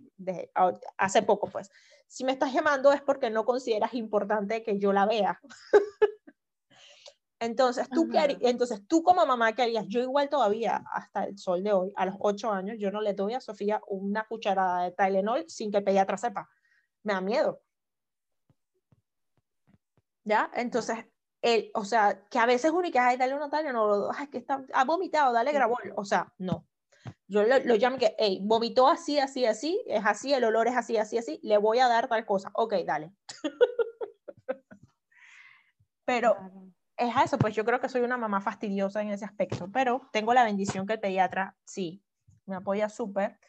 hace 0.98 1.22
poco, 1.24 1.50
pues, 1.50 1.70
si 2.08 2.24
me 2.24 2.34
estás 2.34 2.54
llamando 2.54 2.92
es 2.92 3.02
porque 3.02 3.30
no 3.30 3.46
consideras 3.46 3.94
importante 3.94 4.64
que 4.64 4.78
yo 4.78 4.92
la 4.94 5.06
vea. 5.06 5.40
Entonces, 7.40 7.90
¿tú, 7.90 8.08
qué 8.08 8.38
Entonces, 8.42 8.86
tú 8.88 9.02
como 9.02 9.26
mamá, 9.26 9.54
¿qué 9.54 9.64
harías? 9.64 9.86
Yo 9.88 10.00
igual 10.02 10.30
todavía, 10.30 10.84
hasta 10.94 11.24
el 11.24 11.40
sol 11.40 11.64
de 11.64 11.74
hoy, 11.74 11.92
a 11.96 12.06
los 12.06 12.16
ocho 12.20 12.52
años, 12.52 12.78
yo 12.78 12.92
no 12.92 13.02
le 13.02 13.16
doy 13.16 13.34
a 13.34 13.42
Sofía 13.42 13.82
una 13.88 14.28
cucharada 14.28 14.84
de 14.84 14.92
Tylenol 14.92 15.46
sin 15.48 15.72
que 15.72 15.78
el 15.78 15.84
pediatra 15.84 16.18
sepa. 16.18 16.48
Me 17.04 17.14
da 17.14 17.22
miedo. 17.22 17.62
¿Ya? 20.24 20.52
Entonces, 20.54 20.98
el, 21.42 21.72
o 21.74 21.86
sea, 21.86 22.24
que 22.30 22.40
a 22.40 22.46
veces 22.46 22.72
uno 22.72 22.88
y 22.88 22.92
que, 22.92 23.00
ay, 23.00 23.18
dale 23.18 23.36
una 23.36 23.50
talla, 23.50 23.74
no, 23.74 24.12
ay, 24.12 24.28
que 24.28 24.38
está, 24.38 24.64
ha 24.74 24.86
vomitado, 24.86 25.34
dale 25.34 25.52
grabol, 25.52 25.94
o 25.96 26.06
sea, 26.06 26.34
no. 26.38 26.68
Yo 27.28 27.44
lo, 27.44 27.58
lo 27.60 27.76
llamo 27.76 27.98
que, 27.98 28.16
hey, 28.20 28.40
vomitó 28.44 28.88
así, 28.88 29.18
así, 29.18 29.46
así, 29.46 29.84
es 29.88 30.06
así, 30.06 30.34
el 30.34 30.44
olor 30.44 30.68
es 30.68 30.78
así, 30.78 30.98
así, 30.98 31.18
así, 31.18 31.40
le 31.42 31.58
voy 31.58 31.80
a 31.80 31.88
dar 31.88 32.08
tal 32.08 32.26
cosa. 32.26 32.52
Ok, 32.54 32.76
dale. 32.86 33.12
Pero 36.06 36.36
es 36.98 37.14
eso, 37.24 37.38
pues 37.40 37.56
yo 37.56 37.66
creo 37.66 37.80
que 37.80 37.90
soy 37.90 38.02
una 38.02 38.18
mamá 38.18 38.42
fastidiosa 38.42 39.02
en 39.02 39.10
ese 39.10 39.26
aspecto, 39.26 39.72
pero 39.72 40.10
tengo 40.12 40.34
la 40.34 40.44
bendición 40.44 40.86
que 40.86 40.94
el 40.94 41.00
pediatra 41.00 41.56
sí, 41.64 42.04
me 42.46 42.56
apoya 42.56 42.90
súper. 42.90 43.40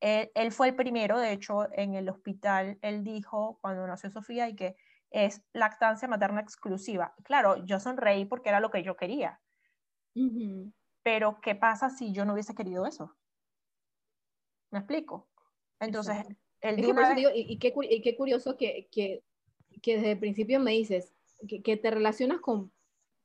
Él, 0.00 0.30
él, 0.34 0.50
fue 0.50 0.68
el 0.68 0.76
primero, 0.76 1.18
de 1.18 1.32
hecho, 1.32 1.70
en 1.72 1.94
el 1.94 2.08
hospital, 2.08 2.78
él 2.80 3.04
dijo 3.04 3.58
cuando 3.60 3.86
nació 3.86 4.10
Sofía 4.10 4.48
y 4.48 4.56
que 4.56 4.76
es 5.10 5.42
lactancia 5.52 6.08
materna 6.08 6.40
exclusiva. 6.40 7.14
Claro, 7.24 7.64
yo 7.64 7.80
sonreí 7.80 8.24
porque 8.24 8.48
era 8.48 8.60
lo 8.60 8.70
que 8.70 8.82
yo 8.82 8.96
quería. 8.96 9.40
Pero, 11.02 11.40
¿qué 11.40 11.54
pasa 11.54 11.90
si 11.90 12.12
yo 12.12 12.24
no 12.24 12.32
hubiese 12.32 12.54
querido 12.54 12.86
eso? 12.86 13.14
¿Me 14.70 14.78
explico? 14.78 15.28
Entonces, 15.78 16.26
el 16.60 16.76
digo, 16.76 16.94
y, 17.34 17.58
qué, 17.58 17.72
y, 17.90 18.00
qué, 18.00 18.16
curioso 18.16 18.56
que, 18.56 18.88
que, 18.90 19.22
que, 19.82 19.96
desde 19.96 20.12
el 20.12 20.18
principio 20.18 20.58
me 20.58 20.72
dices 20.72 21.14
que, 21.46 21.62
que, 21.62 21.76
te 21.76 21.90
relacionas 21.90 22.40
con, 22.40 22.72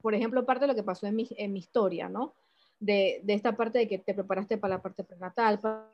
por 0.01 0.13
ejemplo, 0.13 0.45
parte 0.45 0.61
de 0.61 0.67
lo 0.67 0.75
que 0.75 0.83
pasó 0.83 1.07
en 1.07 1.15
mi, 1.15 1.27
en 1.31 1.53
mi 1.53 1.59
historia, 1.59 2.09
¿no? 2.09 2.35
De, 2.79 3.21
de, 3.23 3.33
esta 3.33 3.55
parte 3.55 3.79
de 3.79 3.87
que 3.87 3.99
te 3.99 4.13
preparaste 4.13 4.57
para 4.57 4.75
la 4.75 4.81
parte 4.81 5.03
prenatal, 5.03 5.59
para 5.59 5.89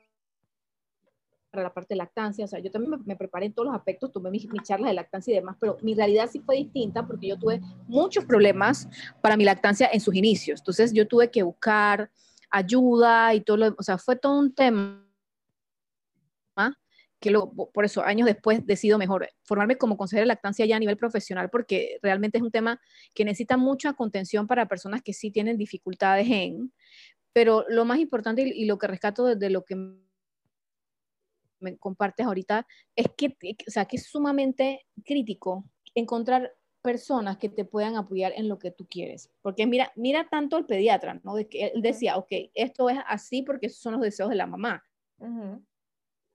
para 1.50 1.62
la 1.62 1.72
parte 1.72 1.94
de 1.94 1.98
lactancia, 1.98 2.44
o 2.44 2.48
sea, 2.48 2.58
yo 2.60 2.70
también 2.70 3.02
me, 3.04 3.16
preparé 3.16 3.46
en 3.46 3.54
todos 3.54 3.68
los 3.68 3.76
aspectos, 3.76 4.12
tuve 4.12 4.30
mis, 4.30 4.46
charlas 4.62 4.90
de 4.90 4.94
lactancia 4.94 5.32
y 5.32 5.36
demás, 5.36 5.56
pero 5.58 5.78
mi 5.82 5.94
realidad 5.94 6.28
sí 6.30 6.40
fue 6.40 6.56
distinta 6.56 7.06
porque 7.06 7.28
yo 7.28 7.38
tuve 7.38 7.60
muchos 7.86 8.24
problemas 8.24 8.88
para 9.22 9.36
mi 9.36 9.44
lactancia 9.44 9.88
en 9.92 10.00
sus 10.00 10.14
inicios, 10.14 10.60
entonces 10.60 10.92
yo 10.92 11.08
tuve 11.08 11.30
que 11.30 11.42
buscar 11.42 12.10
ayuda 12.50 13.34
y 13.34 13.40
todo 13.40 13.56
lo, 13.56 13.74
o 13.78 13.82
sea, 13.82 13.98
fue 13.98 14.16
todo 14.16 14.38
un 14.38 14.54
tema 14.54 15.04
que 17.20 17.30
luego, 17.32 17.70
por 17.72 17.84
eso 17.84 18.04
años 18.04 18.26
después 18.26 18.64
decido 18.64 18.96
mejor 18.96 19.28
formarme 19.42 19.76
como 19.76 19.96
consejera 19.96 20.22
de 20.22 20.28
lactancia 20.28 20.66
ya 20.66 20.76
a 20.76 20.78
nivel 20.78 20.96
profesional 20.96 21.50
porque 21.50 21.98
realmente 22.00 22.38
es 22.38 22.44
un 22.44 22.52
tema 22.52 22.80
que 23.12 23.24
necesita 23.24 23.56
mucha 23.56 23.94
contención 23.94 24.46
para 24.46 24.68
personas 24.68 25.02
que 25.02 25.12
sí 25.12 25.32
tienen 25.32 25.56
dificultades 25.56 26.28
en, 26.30 26.72
pero 27.32 27.64
lo 27.68 27.84
más 27.84 27.98
importante 27.98 28.42
y, 28.42 28.50
y 28.50 28.66
lo 28.66 28.78
que 28.78 28.86
rescato 28.86 29.34
de 29.34 29.50
lo 29.50 29.64
que 29.64 29.74
me 31.60 31.76
compartes 31.76 32.26
ahorita, 32.26 32.66
es 32.96 33.06
que, 33.16 33.36
o 33.66 33.70
sea, 33.70 33.84
que 33.84 33.96
es 33.96 34.06
sumamente 34.06 34.86
crítico 35.04 35.64
encontrar 35.94 36.54
personas 36.82 37.38
que 37.38 37.48
te 37.48 37.64
puedan 37.64 37.96
apoyar 37.96 38.32
en 38.36 38.48
lo 38.48 38.58
que 38.58 38.70
tú 38.70 38.86
quieres. 38.88 39.30
Porque 39.42 39.66
mira, 39.66 39.92
mira 39.96 40.28
tanto 40.30 40.56
el 40.56 40.66
pediatra, 40.66 41.20
¿no? 41.24 41.34
De 41.34 41.48
que 41.48 41.66
él 41.66 41.82
decía, 41.82 42.16
ok, 42.16 42.28
esto 42.54 42.88
es 42.88 42.98
así 43.06 43.42
porque 43.42 43.66
esos 43.66 43.80
son 43.80 43.94
los 43.94 44.02
deseos 44.02 44.30
de 44.30 44.36
la 44.36 44.46
mamá. 44.46 44.82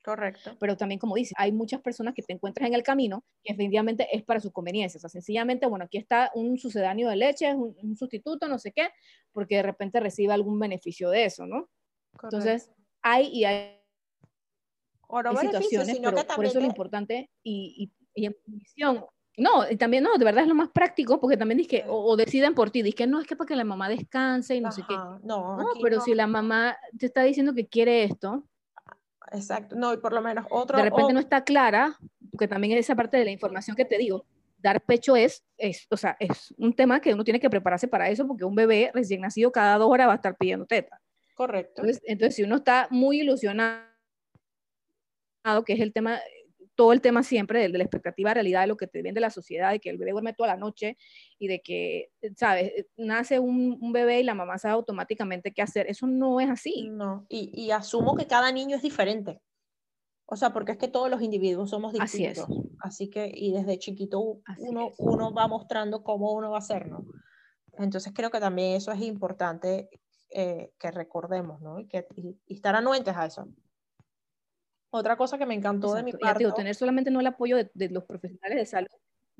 Correcto. 0.03 0.57
Pero 0.59 0.75
también, 0.75 0.99
como 0.99 1.15
dice, 1.15 1.33
hay 1.37 1.53
muchas 1.53 1.81
personas 1.81 2.13
que 2.13 2.21
te 2.21 2.33
encuentras 2.33 2.67
en 2.67 2.73
el 2.73 2.83
camino 2.83 3.23
que 3.41 3.53
definitivamente 3.53 4.07
es 4.11 4.23
para 4.23 4.41
su 4.41 4.51
conveniencia. 4.51 4.97
O 4.97 5.01
sea, 5.01 5.09
sencillamente, 5.09 5.65
bueno, 5.65 5.85
aquí 5.85 5.97
está 5.97 6.29
un 6.35 6.57
sucedáneo 6.57 7.09
de 7.09 7.15
leche, 7.15 7.55
un, 7.55 7.75
un 7.81 7.95
sustituto, 7.95 8.47
no 8.49 8.59
sé 8.59 8.73
qué, 8.73 8.89
porque 9.31 9.55
de 9.55 9.63
repente 9.63 10.01
recibe 10.01 10.33
algún 10.33 10.59
beneficio 10.59 11.09
de 11.09 11.25
eso, 11.25 11.45
¿no? 11.45 11.69
Entonces, 12.21 12.69
hay 13.01 13.27
y 13.27 13.45
hay 13.45 13.79
hay 15.17 15.37
situaciones, 15.37 15.99
pero 15.99 16.15
por 16.35 16.45
eso 16.45 16.57
es 16.59 16.63
lo 16.63 16.69
importante 16.69 17.29
y, 17.43 17.91
y, 18.15 18.25
en 18.25 18.35
misión. 18.45 19.05
No, 19.35 19.69
y 19.69 19.77
también 19.77 20.03
no, 20.03 20.15
de 20.15 20.25
verdad 20.25 20.43
es 20.43 20.47
lo 20.47 20.55
más 20.55 20.69
práctico 20.69 21.19
porque 21.19 21.37
también 21.37 21.57
dice 21.57 21.69
que, 21.69 21.85
o, 21.87 22.15
deciden 22.15 22.53
por 22.53 22.69
ti, 22.69 22.83
dice 22.83 22.97
que 22.97 23.07
no 23.07 23.19
es 23.19 23.25
que 23.25 23.35
para 23.35 23.47
que 23.47 23.55
la 23.55 23.63
mamá 23.63 23.89
descanse 23.89 24.55
y 24.55 24.61
no 24.61 24.71
sé 24.71 24.83
qué. 24.87 24.95
No, 24.95 25.57
no 25.57 25.65
pero 25.81 26.01
si 26.01 26.13
la 26.13 26.27
mamá 26.27 26.77
te 26.97 27.07
está 27.07 27.23
diciendo 27.23 27.53
que 27.53 27.67
quiere 27.67 28.03
esto. 28.03 28.43
Exacto, 29.31 29.75
no, 29.75 29.91
y 29.93 29.97
por 29.97 30.13
lo 30.13 30.21
menos 30.21 30.45
otro. 30.51 30.77
De 30.77 30.83
repente 30.83 31.13
no 31.13 31.19
está 31.19 31.43
clara, 31.43 31.97
porque 32.31 32.47
también 32.47 32.73
es 32.73 32.85
esa 32.85 32.95
parte 32.95 33.17
de 33.17 33.25
la 33.25 33.31
información 33.31 33.75
que 33.75 33.85
te 33.85 33.97
digo. 33.97 34.25
Dar 34.59 34.81
pecho 34.81 35.15
es, 35.15 35.43
es, 35.57 35.87
o 35.89 35.97
sea, 35.97 36.15
es 36.19 36.53
un 36.57 36.73
tema 36.73 37.01
que 37.01 37.13
uno 37.13 37.23
tiene 37.23 37.39
que 37.39 37.49
prepararse 37.49 37.87
para 37.87 38.09
eso 38.09 38.27
porque 38.27 38.45
un 38.45 38.55
bebé 38.55 38.91
recién 38.93 39.21
nacido 39.21 39.51
cada 39.51 39.77
dos 39.77 39.91
horas 39.91 40.07
va 40.07 40.13
a 40.13 40.15
estar 40.15 40.37
pidiendo 40.37 40.65
teta. 40.65 41.01
Correcto. 41.33 41.81
Entonces, 41.81 42.03
entonces 42.05 42.35
si 42.35 42.43
uno 42.43 42.57
está 42.57 42.87
muy 42.91 43.21
ilusionado 43.21 43.92
que 45.65 45.73
es 45.73 45.79
el 45.79 45.93
tema, 45.93 46.19
todo 46.75 46.93
el 46.93 47.01
tema 47.01 47.23
siempre 47.23 47.59
de, 47.59 47.69
la 47.69 47.83
expectativa 47.83 48.33
realidad 48.33 48.61
de 48.61 48.67
lo 48.67 48.77
que 48.77 48.87
te 48.87 49.01
vende 49.01 49.21
la 49.21 49.29
sociedad, 49.29 49.71
de 49.71 49.79
que 49.79 49.89
el 49.89 49.97
bebé 49.97 50.11
duerme 50.11 50.33
toda 50.33 50.49
la 50.49 50.57
noche 50.57 50.97
y 51.37 51.47
de 51.47 51.61
que, 51.61 52.09
¿sabes? 52.35 52.71
Nace 52.97 53.39
un, 53.39 53.91
bebé 53.91 54.21
y 54.21 54.23
la 54.23 54.35
mamá 54.35 54.57
sabe 54.57 54.73
automáticamente 54.73 55.53
qué 55.53 55.61
hacer. 55.61 55.87
Eso 55.89 56.07
no 56.07 56.39
es 56.39 56.49
así. 56.49 56.89
No, 56.89 57.25
y, 57.29 57.51
y, 57.53 57.71
asumo 57.71 58.15
que 58.15 58.27
cada 58.27 58.51
niño 58.51 58.75
es 58.75 58.81
diferente. 58.81 59.41
O 60.25 60.35
sea, 60.35 60.51
porque 60.53 60.71
es 60.71 60.77
que 60.77 60.87
todos 60.87 61.09
los 61.09 61.21
individuos 61.21 61.69
somos 61.69 61.93
distintos. 61.93 62.45
Así, 62.45 62.53
es. 62.53 62.75
Así 62.79 63.09
que, 63.09 63.29
y 63.33 63.51
desde 63.51 63.77
chiquito 63.77 64.39
uno, 64.57 64.91
uno 64.97 65.33
va 65.33 65.47
mostrando 65.47 66.03
cómo 66.03 66.33
uno 66.33 66.51
va 66.51 66.59
a 66.59 66.61
ser, 66.61 66.87
¿no? 66.87 67.05
Entonces 67.77 68.13
creo 68.15 68.31
que 68.31 68.39
también 68.39 68.75
eso 68.75 68.91
es 68.91 69.01
importante 69.01 69.89
eh, 70.29 70.71
que 70.79 70.91
recordemos, 70.91 71.61
¿no? 71.61 71.79
Y, 71.79 71.87
que, 71.87 72.07
y 72.15 72.55
estar 72.55 72.75
anuentes 72.75 73.15
a 73.15 73.25
eso. 73.25 73.47
Otra 74.95 75.15
cosa 75.15 75.39
que 75.39 75.47
me 75.47 75.55
encantó 75.55 75.95
de 75.95 76.03
mi 76.03 76.11
parto... 76.11 76.37
Digo, 76.37 76.53
tener 76.53 76.75
solamente 76.75 77.09
no 77.09 77.19
el 77.19 77.25
apoyo 77.25 77.57
de, 77.57 77.89
los 77.89 78.03
profesionales 78.03 78.59
de 78.59 78.65
salud. 78.67 78.89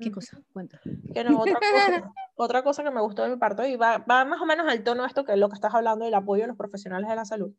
¿Qué 0.00 0.10
cosa? 0.10 0.42
Cuenta. 0.52 0.80
Que 1.14 1.22
no, 1.22 1.38
otra, 1.38 1.54
cosa, 1.60 2.12
otra 2.34 2.62
cosa 2.64 2.82
que 2.82 2.90
me 2.90 3.00
gustó 3.00 3.22
de 3.22 3.28
mi 3.28 3.36
parto, 3.36 3.64
y 3.64 3.76
va, 3.76 3.98
va 3.98 4.24
más 4.24 4.42
o 4.42 4.46
menos 4.46 4.66
al 4.68 4.82
tono 4.82 5.02
de 5.02 5.06
esto 5.06 5.24
que 5.24 5.30
es 5.30 5.38
lo 5.38 5.48
que 5.48 5.54
estás 5.54 5.72
hablando 5.72 6.06
del 6.06 6.14
apoyo 6.14 6.42
de 6.42 6.48
los 6.48 6.56
profesionales 6.56 7.08
de 7.08 7.14
la 7.14 7.24
salud, 7.24 7.54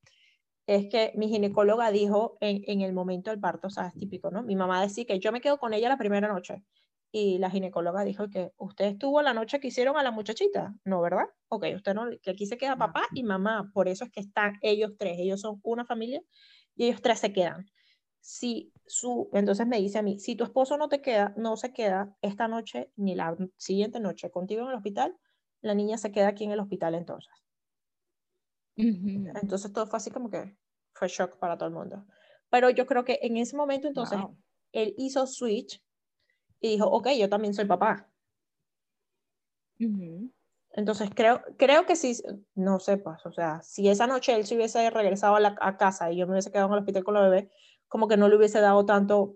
es 0.67 0.89
que 0.89 1.13
mi 1.15 1.29
ginecóloga 1.29 1.89
dijo 1.89 2.37
en, 2.41 2.63
en 2.67 2.81
el 2.81 2.91
momento 2.91 3.29
del 3.29 3.39
parto, 3.39 3.67
o 3.67 3.69
sea, 3.69 3.87
es 3.87 3.93
típico, 3.93 4.29
¿no? 4.29 4.43
Mi 4.43 4.57
mamá 4.57 4.81
decía 4.81 5.05
que 5.05 5.19
yo 5.19 5.31
me 5.31 5.39
quedo 5.39 5.57
con 5.57 5.73
ella 5.73 5.87
la 5.87 5.97
primera 5.97 6.27
noche. 6.27 6.63
Y 7.13 7.37
la 7.37 7.49
ginecóloga 7.49 8.03
dijo 8.03 8.29
que 8.29 8.51
usted 8.57 8.87
estuvo 8.87 9.21
la 9.21 9.33
noche 9.33 9.61
que 9.61 9.69
hicieron 9.69 9.95
a 9.95 10.03
la 10.03 10.11
muchachita, 10.11 10.75
¿no, 10.83 10.99
verdad? 10.99 11.27
Ok, 11.47 11.67
usted 11.73 11.93
no, 11.93 12.09
que 12.21 12.31
aquí 12.31 12.45
se 12.45 12.57
queda 12.57 12.75
papá 12.75 13.03
y 13.13 13.23
mamá, 13.23 13.71
por 13.73 13.87
eso 13.87 14.03
es 14.03 14.11
que 14.11 14.19
están 14.19 14.59
ellos 14.61 14.91
tres, 14.99 15.15
ellos 15.17 15.39
son 15.39 15.61
una 15.63 15.85
familia 15.85 16.21
y 16.75 16.87
ellos 16.87 17.01
tres 17.01 17.19
se 17.19 17.31
quedan 17.31 17.65
si 18.25 18.73
su, 18.87 19.29
entonces 19.33 19.67
me 19.67 19.77
dice 19.77 19.99
a 19.99 20.01
mí, 20.01 20.17
si 20.17 20.35
tu 20.35 20.43
esposo 20.43 20.77
no 20.77 20.89
te 20.89 20.99
queda, 20.99 21.35
no 21.37 21.57
se 21.57 21.71
queda 21.73 22.17
esta 22.23 22.47
noche 22.47 22.91
ni 22.95 23.13
la 23.13 23.37
siguiente 23.55 23.99
noche 23.99 24.31
contigo 24.31 24.63
en 24.63 24.69
el 24.69 24.75
hospital, 24.77 25.15
la 25.61 25.75
niña 25.75 25.99
se 25.99 26.11
queda 26.11 26.29
aquí 26.29 26.43
en 26.43 26.51
el 26.51 26.59
hospital 26.59 26.95
entonces. 26.95 27.31
Entonces 28.77 29.71
todo 29.71 29.85
fue 29.85 29.97
así 29.97 30.09
como 30.09 30.31
que 30.31 30.57
fue 30.93 31.07
shock 31.07 31.37
para 31.37 31.55
todo 31.55 31.69
el 31.69 31.75
mundo. 31.75 32.03
Pero 32.49 32.71
yo 32.71 32.87
creo 32.87 33.05
que 33.05 33.19
en 33.21 33.37
ese 33.37 33.55
momento 33.55 33.87
entonces 33.87 34.19
él 34.71 34.95
hizo 34.97 35.27
switch 35.27 35.79
y 36.61 36.69
dijo, 36.69 36.87
ok, 36.87 37.09
yo 37.19 37.29
también 37.29 37.53
soy 37.53 37.65
papá. 37.65 38.09
Entonces 40.71 41.11
creo, 41.13 41.43
creo 41.57 41.85
que 41.85 41.95
sí, 41.95 42.23
no 42.55 42.79
sé, 42.79 42.97
pues, 42.97 43.23
o 43.27 43.31
sea, 43.31 43.61
si 43.61 43.87
esa 43.87 44.07
noche 44.07 44.35
él 44.35 44.47
se 44.47 44.55
hubiese 44.55 44.89
regresado 44.89 45.35
a, 45.35 45.39
la, 45.39 45.55
a 45.61 45.77
casa 45.77 46.11
y 46.11 46.17
yo 46.17 46.25
me 46.25 46.31
hubiese 46.33 46.51
quedado 46.51 46.69
en 46.69 46.73
el 46.73 46.79
hospital 46.79 47.03
con 47.03 47.13
la 47.13 47.21
bebé, 47.21 47.51
como 47.87 48.07
que 48.07 48.17
no 48.17 48.27
le 48.29 48.35
hubiese 48.37 48.59
dado 48.59 48.85
tanto, 48.85 49.35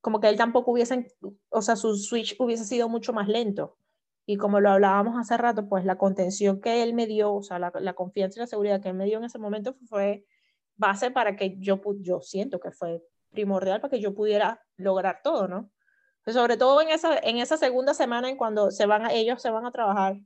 como 0.00 0.20
que 0.20 0.28
él 0.28 0.36
tampoco 0.36 0.72
hubiese, 0.72 1.14
o 1.50 1.62
sea, 1.62 1.76
su 1.76 1.96
switch 1.96 2.36
hubiese 2.38 2.64
sido 2.64 2.88
mucho 2.88 3.12
más 3.12 3.28
lento. 3.28 3.76
Y 4.26 4.36
como 4.36 4.60
lo 4.60 4.70
hablábamos 4.70 5.18
hace 5.18 5.36
rato, 5.36 5.68
pues 5.68 5.84
la 5.84 5.98
contención 5.98 6.60
que 6.60 6.82
él 6.82 6.94
me 6.94 7.06
dio, 7.06 7.34
o 7.34 7.42
sea, 7.42 7.58
la, 7.58 7.72
la 7.80 7.94
confianza 7.94 8.38
y 8.38 8.40
la 8.40 8.46
seguridad 8.46 8.80
que 8.80 8.90
él 8.90 8.94
me 8.94 9.06
dio 9.06 9.18
en 9.18 9.24
ese 9.24 9.38
momento 9.38 9.74
fue 9.88 10.24
base 10.76 11.10
para 11.10 11.36
que 11.36 11.56
yo, 11.58 11.80
yo 12.00 12.20
siento 12.20 12.60
que 12.60 12.70
fue 12.70 13.02
primordial 13.30 13.80
para 13.80 13.90
que 13.90 14.00
yo 14.00 14.14
pudiera 14.14 14.62
lograr 14.76 15.20
todo, 15.22 15.48
¿no? 15.48 15.70
Pues 16.24 16.36
sobre 16.36 16.56
todo 16.56 16.80
en 16.82 16.88
esa, 16.88 17.18
en 17.18 17.38
esa 17.38 17.56
segunda 17.56 17.94
semana 17.94 18.28
en 18.28 18.36
cuando 18.36 18.70
se 18.70 18.86
van 18.86 19.06
a, 19.06 19.12
ellos 19.12 19.40
se 19.40 19.50
van 19.50 19.66
a 19.66 19.72
trabajar 19.72 20.20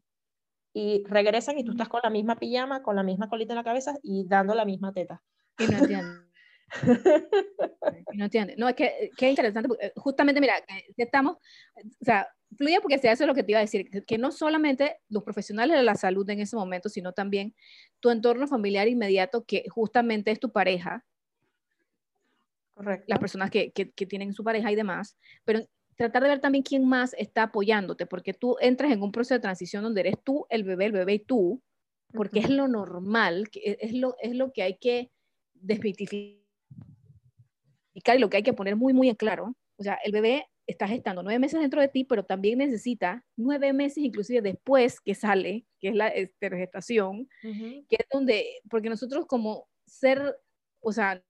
y 0.73 1.05
regresan 1.05 1.59
y 1.59 1.65
tú 1.65 1.73
estás 1.73 1.89
con 1.89 2.01
la 2.03 2.11
misma 2.11 2.37
pijama, 2.37 2.83
con 2.83 2.97
la 2.97 3.03
misma 3.03 3.29
colita 3.29 3.53
en 3.53 3.59
la 3.59 3.65
cabeza 3.65 3.95
y 4.03 4.27
dando 4.27 4.55
la 4.55 4.65
misma 4.65 4.93
teta. 4.93 5.23
Y 5.59 5.67
no 5.67 5.79
no 8.15 8.25
entiende. 8.25 8.55
No, 8.57 8.69
es 8.69 8.75
que, 8.75 9.11
qué 9.17 9.31
interesante, 9.31 9.69
eh, 9.81 9.93
justamente, 9.97 10.41
mira, 10.41 10.55
estamos, 10.97 11.37
o 11.37 12.05
sea, 12.05 12.27
fluye 12.57 12.81
porque 12.81 12.99
se 12.99 13.09
hace 13.09 13.27
lo 13.27 13.35
que 13.35 13.43
te 13.43 13.53
iba 13.53 13.59
a 13.59 13.63
decir, 13.63 13.89
que 14.07 14.19
no 14.19 14.31
solamente 14.33 14.99
los 15.09 15.23
profesionales 15.23 15.77
de 15.77 15.83
la 15.83 15.95
salud 15.95 16.29
en 16.31 16.41
ese 16.41 16.57
momento, 16.57 16.89
sino 16.89 17.13
también 17.13 17.55
tu 18.01 18.11
entorno 18.11 18.47
familiar 18.47 18.89
inmediato, 18.89 19.45
que 19.45 19.65
justamente 19.69 20.31
es 20.31 20.41
tu 20.41 20.53
pareja, 20.53 21.05
Correcto. 22.75 23.05
las 23.07 23.19
personas 23.19 23.51
que, 23.51 23.71
que, 23.73 23.91
que 23.91 24.07
tienen 24.07 24.33
su 24.33 24.43
pareja 24.43 24.73
y 24.73 24.75
demás, 24.75 25.17
pero 25.45 25.61
tratar 25.97 26.23
de 26.23 26.29
ver 26.29 26.41
también 26.41 26.65
quién 26.65 26.89
más 26.89 27.15
está 27.15 27.45
apoyándote, 27.45 28.07
porque 28.07 28.35
tú 28.35 28.57
entras 28.61 28.93
en 28.93 29.03
un 29.03 29.13
proceso 29.13 29.35
de 29.35 29.41
transición 29.41 29.85
donde 29.85 30.01
eres 30.01 30.17
tú, 30.23 30.47
el 30.49 30.65
bebé, 30.65 30.87
el 30.87 30.93
bebé 30.93 31.15
y 31.15 31.19
tú, 31.21 31.63
porque 32.13 32.41
es 32.41 32.51
lo 32.51 32.69
normal, 32.69 33.49
es 33.55 33.93
lo, 33.93 34.17
es 34.21 34.35
lo 34.35 34.53
que 34.53 34.63
hay 34.63 34.77
que 34.79 35.11
desmitificar 35.55 36.44
y 37.95 38.19
lo 38.19 38.29
que 38.29 38.39
hay 38.39 38.43
que 38.43 38.53
poner 38.53 38.77
muy, 38.77 38.93
muy 38.93 39.09
en 39.09 39.15
claro, 39.15 39.55
o 39.79 39.83
sea, 39.83 39.99
el 40.05 40.13
bebé 40.13 40.47
está 40.67 40.89
gestando 40.89 41.23
nueve 41.23 41.39
meses 41.39 41.61
dentro 41.61 41.81
de 41.81 41.89
ti, 41.89 42.05
pero 42.05 42.25
también 42.25 42.59
necesita 42.59 43.25
nueve 43.37 43.73
meses 43.73 43.99
inclusive 43.99 44.41
después 44.41 45.01
que 45.01 45.15
sale, 45.15 45.67
que 45.79 45.89
es 45.89 45.95
la 45.95 46.09
este, 46.09 46.51
gestación, 46.51 47.29
que 47.43 47.97
es 47.97 48.07
donde, 48.11 48.47
porque 48.71 48.89
nosotros 48.89 49.27
como 49.27 49.69
ser, 49.87 50.37
o 50.81 50.93
sea, 50.93 51.23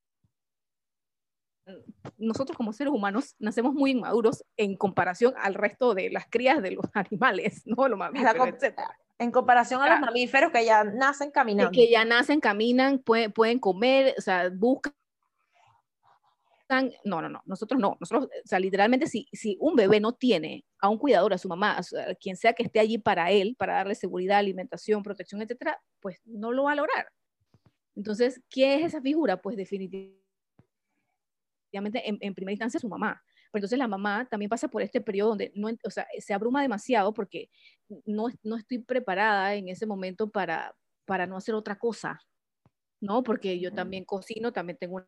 nosotros 2.18 2.57
como 2.57 2.72
seres 2.72 2.92
humanos 2.92 3.35
nacemos 3.38 3.74
muy 3.74 3.92
inmaduros 3.92 4.44
en 4.57 4.77
comparación 4.77 5.35
al 5.38 5.55
resto 5.55 5.94
de 5.94 6.11
las 6.11 6.27
crías 6.29 6.62
de 6.62 6.72
los 6.72 6.85
animales, 6.94 7.62
¿no? 7.66 7.88
Los 7.88 7.98
mamíferos, 7.98 8.48
etc. 8.48 8.79
En 9.18 9.31
comparación 9.31 9.81
a 9.81 9.88
los 9.88 10.00
mamíferos 10.00 10.50
que 10.53 10.64
ya 10.64 10.85
nacen 10.85 11.31
caminando. 11.31 11.72
Que 11.72 11.90
ya 11.90 12.05
nacen, 12.05 12.40
caminan, 12.40 12.98
pueden, 12.98 13.33
pueden 13.33 13.59
comer, 13.59 14.14
o 14.18 14.20
sea, 14.20 14.50
buscan 14.50 14.92
no, 16.82 17.20
no, 17.22 17.28
no, 17.28 17.42
nosotros 17.46 17.80
no, 17.80 17.96
nosotros, 18.00 18.26
o 18.26 18.48
sea, 18.48 18.58
literalmente 18.58 19.06
si, 19.06 19.28
si 19.32 19.56
un 19.60 19.76
bebé 19.76 20.00
no 20.00 20.12
tiene 20.12 20.64
a 20.80 20.88
un 20.88 20.98
cuidador, 20.98 21.32
a 21.34 21.38
su 21.38 21.48
mamá, 21.48 21.78
a, 21.78 22.14
quien 22.14 22.37
sea 22.37 22.52
que 22.52 22.62
esté 22.62 22.80
allí 22.80 22.98
para 22.98 23.30
él, 23.30 23.56
para 23.58 23.74
darle 23.74 23.94
seguridad, 23.94 24.38
alimentación, 24.38 25.02
protección, 25.02 25.42
etcétera, 25.42 25.80
pues 26.00 26.20
no 26.24 26.52
lo 26.52 26.64
va 26.64 26.72
a 26.72 26.76
lograr. 26.76 27.08
Entonces, 27.96 28.40
¿qué 28.50 28.76
es 28.76 28.84
esa 28.87 29.00
figura? 29.00 29.40
Pues 29.40 29.56
definitivamente, 29.56 30.18
en, 31.72 32.18
en 32.20 32.34
primera 32.34 32.52
instancia, 32.52 32.80
su 32.80 32.88
mamá. 32.88 33.22
Pero 33.54 33.60
entonces 33.60 33.78
la 33.78 33.87
mamá 33.87 34.26
también 34.28 34.48
pasa 34.48 34.66
por 34.66 34.82
este 34.82 35.00
periodo 35.00 35.28
donde 35.28 35.52
no, 35.54 35.68
o 35.84 35.90
sea, 35.90 36.08
se 36.18 36.34
abruma 36.34 36.60
demasiado 36.60 37.14
porque 37.14 37.50
no, 38.04 38.26
no 38.42 38.56
estoy 38.56 38.80
preparada 38.80 39.54
en 39.54 39.68
ese 39.68 39.87
momento 39.87 40.28
para, 40.28 40.74
para 41.04 41.28
no 41.28 41.37
hacer 41.37 41.54
otra 41.54 41.78
cosa, 41.78 42.20
¿no? 43.00 43.22
Porque 43.22 43.60
yo 43.60 43.72
también 43.72 44.04
cocino, 44.04 44.52
también 44.52 44.76
tengo 44.76 45.06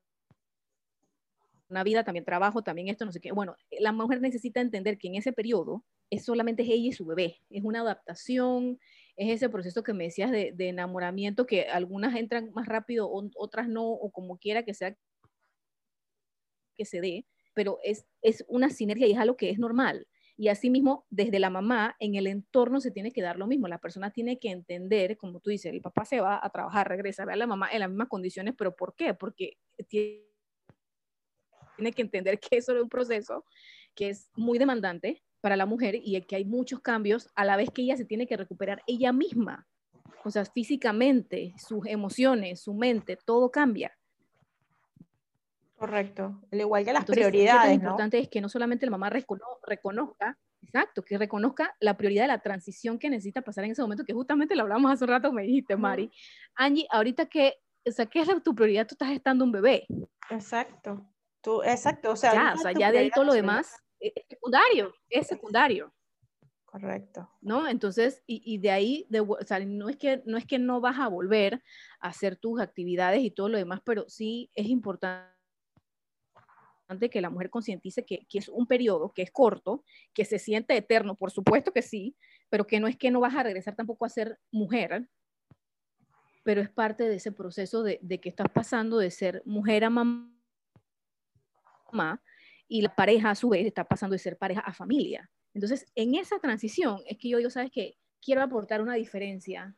una 1.68 1.85
vida, 1.85 2.05
también 2.05 2.24
trabajo, 2.24 2.62
también 2.62 2.88
esto, 2.88 3.05
no 3.05 3.12
sé 3.12 3.20
qué. 3.20 3.33
Bueno, 3.33 3.57
la 3.81 3.92
mujer 3.92 4.20
necesita 4.20 4.61
entender 4.61 4.98
que 4.98 5.09
en 5.09 5.16
ese 5.16 5.33
periodo 5.33 5.85
es 6.11 6.24
solamente 6.24 6.62
ella 6.62 6.74
y 6.88 6.92
su 6.92 7.07
bebé, 7.07 7.40
es 7.50 7.64
una 7.64 7.81
adaptación, 7.81 8.79
es 9.16 9.35
ese 9.37 9.48
proceso 9.48 9.83
que 9.83 9.92
me 9.92 10.05
decías 10.05 10.31
de, 10.31 10.55
enamoramiento 10.59 11.46
que 11.46 11.62
algunas 11.68 12.14
entran 12.16 12.50
más 12.55 12.66
rápido, 12.66 13.11
otras 13.11 13.68
no, 13.68 13.85
o 13.90 14.11
como 14.11 14.38
quiera 14.38 14.64
que 14.64 14.74
sea 14.74 14.96
que 16.76 16.85
se 16.85 17.00
dé, 17.00 17.26
pero 17.55 17.79
es, 17.83 18.07
es 18.22 18.44
una 18.48 18.68
sinergia 18.70 19.07
y 19.07 19.12
es 19.12 19.18
algo 19.18 19.37
que 19.37 19.50
es 19.50 19.59
normal. 19.59 20.07
Y 20.38 20.48
asimismo, 20.48 21.07
desde 21.09 21.38
la 21.38 21.48
mamá, 21.48 21.96
en 21.98 22.14
el 22.14 22.26
entorno 22.26 22.83
se 22.83 22.90
tiene 22.90 23.11
que 23.11 23.22
dar 23.22 23.38
lo 23.38 23.46
mismo. 23.46 23.68
La 23.68 23.79
persona 23.79 24.11
tiene 24.11 24.38
que 24.38 24.50
entender, 24.50 25.16
como 25.16 25.40
tú 25.40 25.48
dices, 25.48 25.72
el 25.72 25.81
papá 25.81 26.05
se 26.05 26.20
va 26.20 26.38
a 26.42 26.50
trabajar, 26.50 26.88
regresa, 26.88 27.24
ve 27.24 27.33
a 27.33 27.37
la 27.37 27.46
mamá 27.46 27.70
en 27.72 27.81
las 27.81 27.88
mismas 27.88 28.09
condiciones, 28.09 28.55
pero 28.57 28.76
¿por 28.76 28.94
qué? 28.94 29.14
Porque 29.14 29.55
tiene 29.88 30.26
tiene 31.76 31.92
que 31.92 32.02
entender 32.02 32.40
que 32.40 32.56
eso 32.56 32.74
es 32.74 32.82
un 32.82 32.88
proceso 32.88 33.44
que 33.94 34.10
es 34.10 34.30
muy 34.36 34.58
demandante 34.58 35.22
para 35.40 35.56
la 35.56 35.66
mujer 35.66 35.94
y 35.96 36.20
que 36.22 36.36
hay 36.36 36.44
muchos 36.44 36.80
cambios 36.80 37.28
a 37.34 37.44
la 37.44 37.56
vez 37.56 37.70
que 37.70 37.82
ella 37.82 37.96
se 37.96 38.04
tiene 38.04 38.26
que 38.26 38.36
recuperar 38.36 38.82
ella 38.86 39.12
misma. 39.12 39.66
O 40.24 40.30
sea, 40.30 40.44
físicamente, 40.44 41.54
sus 41.56 41.86
emociones, 41.86 42.60
su 42.60 42.74
mente, 42.74 43.16
todo 43.24 43.50
cambia. 43.50 43.96
Correcto. 45.76 46.40
Al 46.50 46.60
igual 46.60 46.84
que 46.84 46.92
las 46.92 47.04
prioridades. 47.04 47.68
Lo 47.68 47.74
importante 47.74 48.18
es 48.18 48.28
que 48.28 48.40
no 48.40 48.48
solamente 48.48 48.86
la 48.86 48.90
mamá 48.90 49.10
reconozca, 49.10 50.38
exacto, 50.62 51.04
que 51.04 51.18
reconozca 51.18 51.76
la 51.80 51.96
prioridad 51.96 52.24
de 52.24 52.28
la 52.28 52.40
transición 52.40 52.98
que 52.98 53.10
necesita 53.10 53.42
pasar 53.42 53.64
en 53.64 53.72
ese 53.72 53.82
momento, 53.82 54.04
que 54.04 54.14
justamente 54.14 54.56
lo 54.56 54.62
hablamos 54.62 54.90
hace 54.90 55.04
un 55.04 55.10
rato, 55.10 55.32
me 55.32 55.42
dijiste, 55.42 55.76
Mari. 55.76 56.10
Angie, 56.54 56.86
ahorita 56.90 57.26
que, 57.26 57.54
o 57.86 57.90
sea, 57.92 58.06
¿qué 58.06 58.20
es 58.20 58.42
tu 58.42 58.54
prioridad? 58.54 58.86
Tú 58.86 58.94
estás 58.94 59.10
estando 59.10 59.44
un 59.44 59.52
bebé. 59.52 59.86
Exacto 60.30 61.06
exacto, 61.64 62.12
o 62.12 62.16
sea, 62.16 62.32
ya, 62.32 62.54
o 62.54 62.59
sea, 62.59 62.72
ya 62.72 62.92
de 62.92 62.98
ahí 62.98 63.11
todo 63.11 63.24
lo 63.24 63.32
demás 63.32 63.74
es 64.00 64.12
secundario, 64.28 64.94
es 65.09 65.26
secundario. 65.26 65.92
Correcto. 66.64 67.30
¿No? 67.40 67.68
Entonces, 67.68 68.22
y, 68.26 68.42
y 68.44 68.59
de 68.59 68.70
ahí, 68.70 69.06
de, 69.09 69.20
o 69.20 69.38
sea, 69.46 69.61
no 69.61 69.88
es, 69.88 69.96
que, 69.96 70.22
no 70.26 70.37
es 70.37 70.44
que 70.44 70.59
no 70.59 70.80
vas 70.80 70.98
a 70.98 71.09
volver 71.09 71.62
a 72.00 72.09
hacer 72.09 72.37
tus 72.37 72.61
actividades 72.61 73.22
y 73.22 73.30
todo 73.30 73.48
lo 73.48 73.56
demás, 73.56 73.80
pero 73.85 74.04
sí 74.09 74.50
es 74.54 74.66
importante 74.66 75.30
que 77.11 77.20
la 77.20 77.30
mujer 77.30 77.50
concientice 77.50 78.04
que, 78.04 78.26
que, 78.28 78.38
es 78.38 78.48
un 78.48 78.66
periodo 78.66 79.12
que 79.12 79.22
es 79.22 79.30
corto, 79.30 79.85
que 80.12 80.24
se 80.24 80.38
siente 80.38 80.76
eterno, 80.76 81.14
por 81.14 81.30
supuesto 81.30 81.72
que 81.72 81.82
sí, 81.82 82.14
pero 82.50 82.66
que 82.66 82.78
no 82.78 82.88
es 82.88 82.96
que 82.96 83.11
no 83.11 83.20
vas 83.20 83.35
a 83.35 83.42
regresar 83.42 83.74
tampoco 83.74 84.04
a 84.04 84.11
ser 84.11 84.38
mujer, 84.52 85.09
pero 86.42 86.61
es 86.61 86.68
parte 86.68 87.09
de 87.09 87.16
ese 87.16 87.32
proceso 87.32 87.82
de, 87.82 87.98
de 88.02 88.20
que 88.20 88.28
estás 88.28 88.48
pasando 88.52 88.98
de 88.98 89.11
ser 89.11 89.42
mujer 89.46 89.85
a 89.85 89.90
mamá 89.90 90.36
y 92.68 92.83
la 92.83 92.94
pareja 92.94 93.31
a 93.31 93.35
su 93.35 93.49
vez 93.49 93.66
está 93.66 93.85
pasando 93.85 94.14
de 94.14 94.18
ser 94.18 94.37
pareja 94.37 94.61
a 94.61 94.72
familia. 94.72 95.31
Entonces, 95.55 95.87
en 95.94 96.14
esa 96.14 96.38
transición 96.38 97.01
es 97.07 97.16
que 97.18 97.29
yo 97.31 97.38
digo, 97.38 97.51
¿sabes 97.51 97.70
qué? 97.72 97.96
Quiero 98.20 98.42
aportar 98.42 98.83
una 98.83 98.94
diferencia 98.94 99.75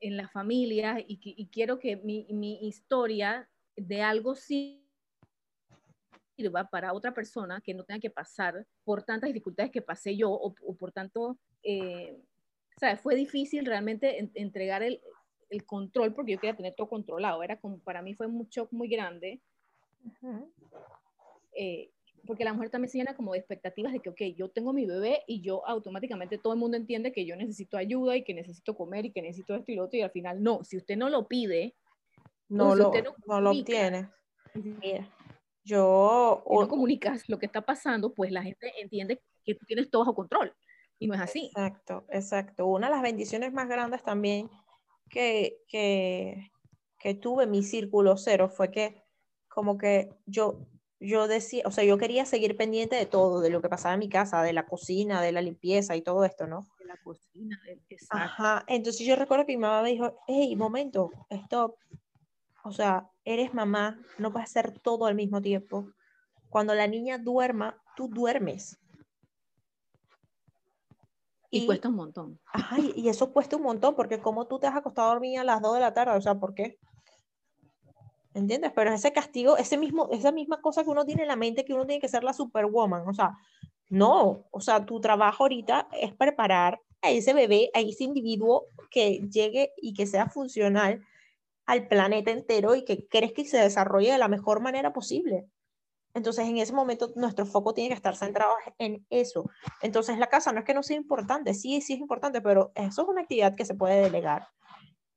en 0.00 0.16
la 0.16 0.28
familia 0.28 1.04
y, 1.06 1.48
quiero 1.48 1.78
que 1.78 1.96
mi, 1.96 2.26
mi, 2.30 2.66
historia 2.66 3.48
de 3.76 4.02
algo 4.02 4.34
sirva 4.34 4.82
para 6.70 6.92
otra 6.92 7.12
persona 7.12 7.60
que 7.60 7.74
no 7.74 7.84
tenga 7.84 8.00
que 8.00 8.10
pasar 8.10 8.66
por 8.84 9.02
tantas 9.02 9.28
dificultades 9.28 9.72
que 9.72 9.82
pasé 9.82 10.16
yo 10.16 10.30
o, 10.30 10.54
por 10.76 10.92
tanto, 10.92 11.38
eh, 11.62 12.16
¿sabes? 12.76 13.00
Fue 13.00 13.16
difícil 13.16 13.66
realmente 13.66 14.30
entregar 14.34 14.82
el, 14.82 15.00
el, 15.50 15.64
control 15.66 16.14
porque 16.14 16.32
yo 16.32 16.40
quería 16.40 16.56
tener 16.56 16.74
todo 16.76 16.88
controlado. 16.88 17.42
Era 17.42 17.60
como, 17.60 17.78
para 17.80 18.02
mí 18.02 18.14
fue 18.14 18.26
un 18.26 18.48
shock 18.48 18.72
muy 18.72 18.88
grande. 18.88 19.40
Eh, 21.60 21.90
porque 22.24 22.44
la 22.44 22.52
mujer 22.52 22.70
también 22.70 22.90
se 22.90 22.98
llena 22.98 23.16
como 23.16 23.32
de 23.32 23.38
expectativas 23.38 23.92
de 23.92 24.00
que, 24.00 24.10
ok, 24.10 24.20
yo 24.36 24.48
tengo 24.48 24.72
mi 24.72 24.86
bebé 24.86 25.24
y 25.26 25.40
yo 25.40 25.66
automáticamente 25.66 26.38
todo 26.38 26.52
el 26.52 26.58
mundo 26.58 26.76
entiende 26.76 27.10
que 27.10 27.26
yo 27.26 27.34
necesito 27.34 27.76
ayuda 27.76 28.16
y 28.16 28.22
que 28.22 28.32
necesito 28.32 28.76
comer 28.76 29.06
y 29.06 29.12
que 29.12 29.22
necesito 29.22 29.56
esto 29.56 29.72
y 29.72 29.74
lo 29.74 29.84
otro 29.84 29.98
y 29.98 30.02
al 30.02 30.12
final 30.12 30.42
no, 30.42 30.62
si 30.62 30.76
usted 30.76 30.96
no 30.96 31.08
lo 31.08 31.26
pide, 31.26 31.74
no, 32.48 32.76
lo, 32.76 32.92
no, 33.26 33.40
lo 33.40 33.50
obtiene. 33.50 34.08
Mira, 34.54 35.12
yo... 35.64 36.44
Si 36.46 36.56
no 36.56 36.68
comunicas 36.68 37.28
lo 37.28 37.38
que 37.38 37.46
está 37.46 37.62
pasando, 37.62 38.14
pues 38.14 38.30
la 38.30 38.42
gente 38.42 38.72
entiende 38.80 39.20
que 39.44 39.54
tú 39.54 39.66
tienes 39.66 39.90
todo 39.90 40.02
bajo 40.02 40.14
control 40.14 40.54
y 40.98 41.08
no 41.08 41.14
es 41.14 41.20
así. 41.20 41.46
Exacto, 41.46 42.06
exacto. 42.10 42.66
Una 42.66 42.88
de 42.88 42.94
las 42.94 43.02
bendiciones 43.02 43.52
más 43.52 43.68
grandes 43.68 44.02
también 44.04 44.48
que, 45.08 45.58
que, 45.66 46.52
que 46.98 47.14
tuve 47.14 47.44
en 47.44 47.50
mi 47.50 47.62
círculo 47.62 48.16
cero 48.16 48.48
fue 48.48 48.70
que 48.70 49.02
como 49.48 49.76
que 49.76 50.10
yo 50.26 50.68
yo 51.00 51.28
decía, 51.28 51.62
o 51.64 51.70
sea, 51.70 51.84
yo 51.84 51.96
quería 51.98 52.24
seguir 52.24 52.56
pendiente 52.56 52.96
de 52.96 53.06
todo, 53.06 53.40
de 53.40 53.50
lo 53.50 53.62
que 53.62 53.68
pasaba 53.68 53.94
en 53.94 54.00
mi 54.00 54.08
casa, 54.08 54.42
de 54.42 54.52
la 54.52 54.66
cocina, 54.66 55.22
de 55.22 55.32
la 55.32 55.40
limpieza 55.40 55.94
y 55.96 56.02
todo 56.02 56.24
esto, 56.24 56.46
¿no? 56.46 56.66
De 56.78 56.86
la 56.86 56.96
cocina, 56.96 57.58
exacto. 57.88 58.24
Ajá, 58.24 58.64
entonces 58.66 59.06
yo 59.06 59.14
recuerdo 59.14 59.46
que 59.46 59.56
mi 59.56 59.62
mamá 59.62 59.82
me 59.82 59.90
dijo, 59.90 60.18
hey, 60.26 60.54
momento, 60.56 61.10
stop. 61.30 61.76
O 62.64 62.72
sea, 62.72 63.08
eres 63.24 63.54
mamá, 63.54 64.00
no 64.18 64.30
vas 64.30 64.42
a 64.42 64.44
hacer 64.44 64.78
todo 64.80 65.06
al 65.06 65.14
mismo 65.14 65.40
tiempo. 65.40 65.88
Cuando 66.48 66.74
la 66.74 66.86
niña 66.86 67.18
duerma, 67.18 67.80
tú 67.96 68.08
duermes. 68.08 68.78
Y, 71.50 71.64
cuesta 71.64 71.88
un 71.88 71.94
montón. 71.94 72.40
Ay, 72.52 72.92
y 72.96 73.08
eso 73.08 73.32
cuesta 73.32 73.56
un 73.56 73.62
montón, 73.62 73.94
porque 73.94 74.20
como 74.20 74.46
tú 74.46 74.58
te 74.58 74.66
has 74.66 74.76
acostado 74.76 75.08
a 75.08 75.12
dormir 75.12 75.38
a 75.38 75.44
las 75.44 75.62
2 75.62 75.74
de 75.74 75.80
la 75.80 75.94
tarde, 75.94 76.16
o 76.16 76.20
sea, 76.20 76.34
¿por 76.34 76.54
qué? 76.54 76.78
¿Entiendes? 78.34 78.72
Pero 78.74 78.92
ese 78.92 79.12
castigo, 79.12 79.56
ese 79.56 79.76
mismo, 79.78 80.08
esa 80.12 80.32
misma 80.32 80.60
cosa 80.60 80.84
que 80.84 80.90
uno 80.90 81.04
tiene 81.04 81.22
en 81.22 81.28
la 81.28 81.36
mente, 81.36 81.64
que 81.64 81.74
uno 81.74 81.86
tiene 81.86 82.00
que 82.00 82.08
ser 82.08 82.24
la 82.24 82.32
superwoman, 82.32 83.08
o 83.08 83.14
sea, 83.14 83.36
no, 83.90 84.46
o 84.50 84.60
sea, 84.60 84.84
tu 84.84 85.00
trabajo 85.00 85.44
ahorita 85.44 85.88
es 85.92 86.14
preparar 86.14 86.80
a 87.02 87.10
ese 87.10 87.32
bebé, 87.32 87.70
a 87.74 87.80
ese 87.80 88.04
individuo 88.04 88.66
que 88.90 89.20
llegue 89.30 89.72
y 89.76 89.94
que 89.94 90.06
sea 90.06 90.28
funcional 90.28 91.02
al 91.66 91.88
planeta 91.88 92.30
entero 92.30 92.74
y 92.74 92.84
que 92.84 93.06
crees 93.08 93.32
que 93.32 93.44
se 93.44 93.58
desarrolle 93.58 94.12
de 94.12 94.18
la 94.18 94.28
mejor 94.28 94.60
manera 94.60 94.92
posible. 94.92 95.46
Entonces, 96.14 96.46
en 96.46 96.58
ese 96.58 96.72
momento, 96.72 97.12
nuestro 97.14 97.46
foco 97.46 97.74
tiene 97.74 97.90
que 97.90 97.94
estar 97.94 98.16
centrado 98.16 98.54
en 98.78 99.06
eso. 99.10 99.48
Entonces, 99.82 100.18
la 100.18 100.28
casa 100.28 100.52
no 100.52 100.60
es 100.60 100.64
que 100.64 100.74
no 100.74 100.82
sea 100.82 100.96
importante, 100.96 101.54
sí, 101.54 101.80
sí 101.80 101.94
es 101.94 102.00
importante, 102.00 102.40
pero 102.40 102.72
eso 102.74 103.02
es 103.02 103.08
una 103.08 103.22
actividad 103.22 103.54
que 103.54 103.64
se 103.64 103.74
puede 103.74 104.02
delegar. 104.02 104.48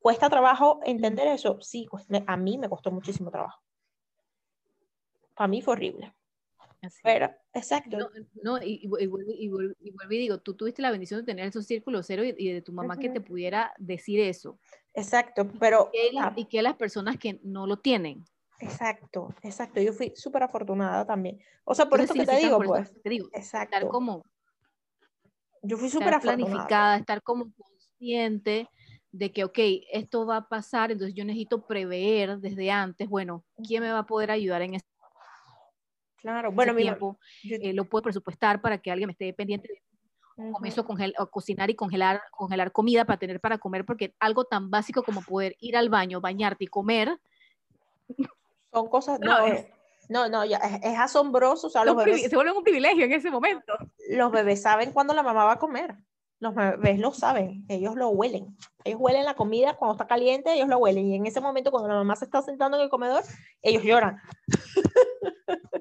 ¿Cuesta 0.02 0.30
trabajo 0.32 0.80
entender 0.84 1.28
eso? 1.28 1.60
Sí, 1.62 1.88
a 2.26 2.36
mí 2.36 2.58
me 2.58 2.68
costó 2.68 2.92
muchísimo 2.92 3.30
trabajo. 3.30 3.62
Para 5.36 5.48
mí 5.48 5.62
fue 5.62 5.74
horrible. 5.74 6.12
Pero, 7.04 7.30
exacto. 7.54 8.10
No, 8.42 8.58
y, 8.58 8.82
y, 8.82 9.50
y, 9.80 10.18
digo, 10.18 10.40
tú 10.40 10.56
tuviste 10.56 10.82
la 10.82 10.90
bendición 10.90 11.20
de 11.20 11.26
tener 11.28 11.46
esos 11.46 11.68
círculos 11.68 12.08
cero 12.08 12.24
y, 12.24 12.52
de 12.52 12.64
tu 12.64 12.74
mamá 12.74 12.98
que 12.98 13.10
te 13.10 13.22
pudiera 13.22 13.74
decir 13.78 14.20
eso. 14.20 14.58
Exacto, 14.96 15.48
pero... 15.60 15.92
Y 16.36 16.46
que, 16.46 16.64
las 16.64 16.76
personas 16.76 17.18
que 17.18 17.40
no 17.44 17.68
lo 17.68 17.78
tienen. 17.78 18.26
Exacto, 18.60 19.36
exacto. 19.44 19.82
Yo 19.82 19.94
fui 19.94 20.14
súper 20.16 20.42
afortunada 20.42 21.06
también. 21.06 21.40
O 21.64 21.76
sea, 21.76 21.88
por 21.88 22.02
eso 22.02 22.16
que 22.16 22.26
te 22.26 22.38
digo, 22.38 22.60
pues. 22.60 23.00
Te 23.04 23.10
digo, 23.10 23.28
exacto. 23.34 23.76
Estar 23.76 23.88
como... 23.88 24.26
Yo 25.62 25.78
fui 25.78 25.92
súper 25.92 26.16
afortunada. 26.16 26.38
planificada, 26.38 26.98
estar 26.98 27.22
como 27.22 27.52
consciente 27.54 28.68
de 29.12 29.32
que, 29.32 29.44
ok, 29.44 29.60
esto 29.92 30.26
va 30.26 30.38
a 30.38 30.48
pasar, 30.48 30.92
entonces 30.92 31.16
yo 31.16 31.26
necesito 31.26 31.66
prever 31.66 32.40
desde 32.40 32.72
antes, 32.72 33.10
bueno, 33.10 33.44
¿quién 33.68 33.84
me 33.84 33.92
va 33.92 34.00
a 34.00 34.06
poder 34.06 34.32
ayudar 34.32 34.62
en 34.62 34.76
este 34.76 34.90
claro, 36.18 36.52
bueno, 36.52 36.76
tiempo? 36.76 37.20
Eh, 37.44 37.74
lo 37.74 37.86
puedo 37.86 38.04
presupuestar 38.04 38.62
para 38.62 38.78
que 38.78 38.92
alguien 38.92 39.08
me 39.08 39.14
esté 39.14 39.34
pendiente 39.34 39.68
de 39.68 40.52
comienzo 40.52 40.86
a 41.18 41.26
cocinar 41.28 41.70
y 41.70 41.76
congelar, 41.76 42.22
congelar 42.32 42.72
comida 42.72 43.06
para 43.06 43.20
tener 43.20 43.40
para 43.40 43.58
comer, 43.58 43.86
porque 43.86 44.16
algo 44.20 44.46
tan 44.46 44.70
básico 44.70 45.04
como 45.04 45.22
poder 45.22 45.56
ir 45.60 45.76
al 45.76 45.90
baño, 45.90 46.22
bañarte 46.22 46.64
y 46.64 46.68
comer, 46.68 47.20
Son 48.72 48.88
cosas, 48.88 49.20
no, 49.20 49.38
no, 50.10 50.28
no, 50.30 50.46
ya, 50.46 50.58
es, 50.58 50.98
asombroso. 50.98 51.68
O 51.68 51.70
sea, 51.70 51.86
los 51.86 51.96
bebés, 51.96 52.30
se 52.30 52.36
vuelven 52.36 52.58
un 52.58 52.64
privilegio 52.64 53.06
en 53.06 53.14
ese 53.14 53.32
momento. 53.32 53.74
Los 54.10 54.32
bebés 54.32 54.62
saben 54.62 54.92
cuando 54.92 55.14
la 55.14 55.24
mamá 55.24 55.46
va 55.46 55.54
a 55.54 55.60
comer. 55.60 55.96
Los 56.42 56.56
bebés 56.56 56.98
lo 56.98 57.14
saben, 57.14 57.64
ellos 57.70 57.96
lo 57.96 58.10
huelen. 58.10 58.58
Ellos 58.84 59.00
huelen 59.00 59.26
la 59.26 59.36
comida 59.36 59.76
cuando 59.76 59.94
está 59.94 60.08
caliente, 60.08 60.52
ellos 60.52 60.68
lo 60.68 60.80
huelen. 60.80 61.06
Y 61.06 61.16
en 61.16 61.28
ese 61.28 61.40
momento, 61.40 61.70
cuando 61.70 61.88
la 61.88 61.94
mamá 61.94 62.16
se 62.16 62.26
está 62.26 62.42
sentando 62.42 62.78
en 62.78 62.84
el 62.84 62.90
comedor, 62.90 63.24
ellos 63.62 63.84
lloran. 63.84 64.18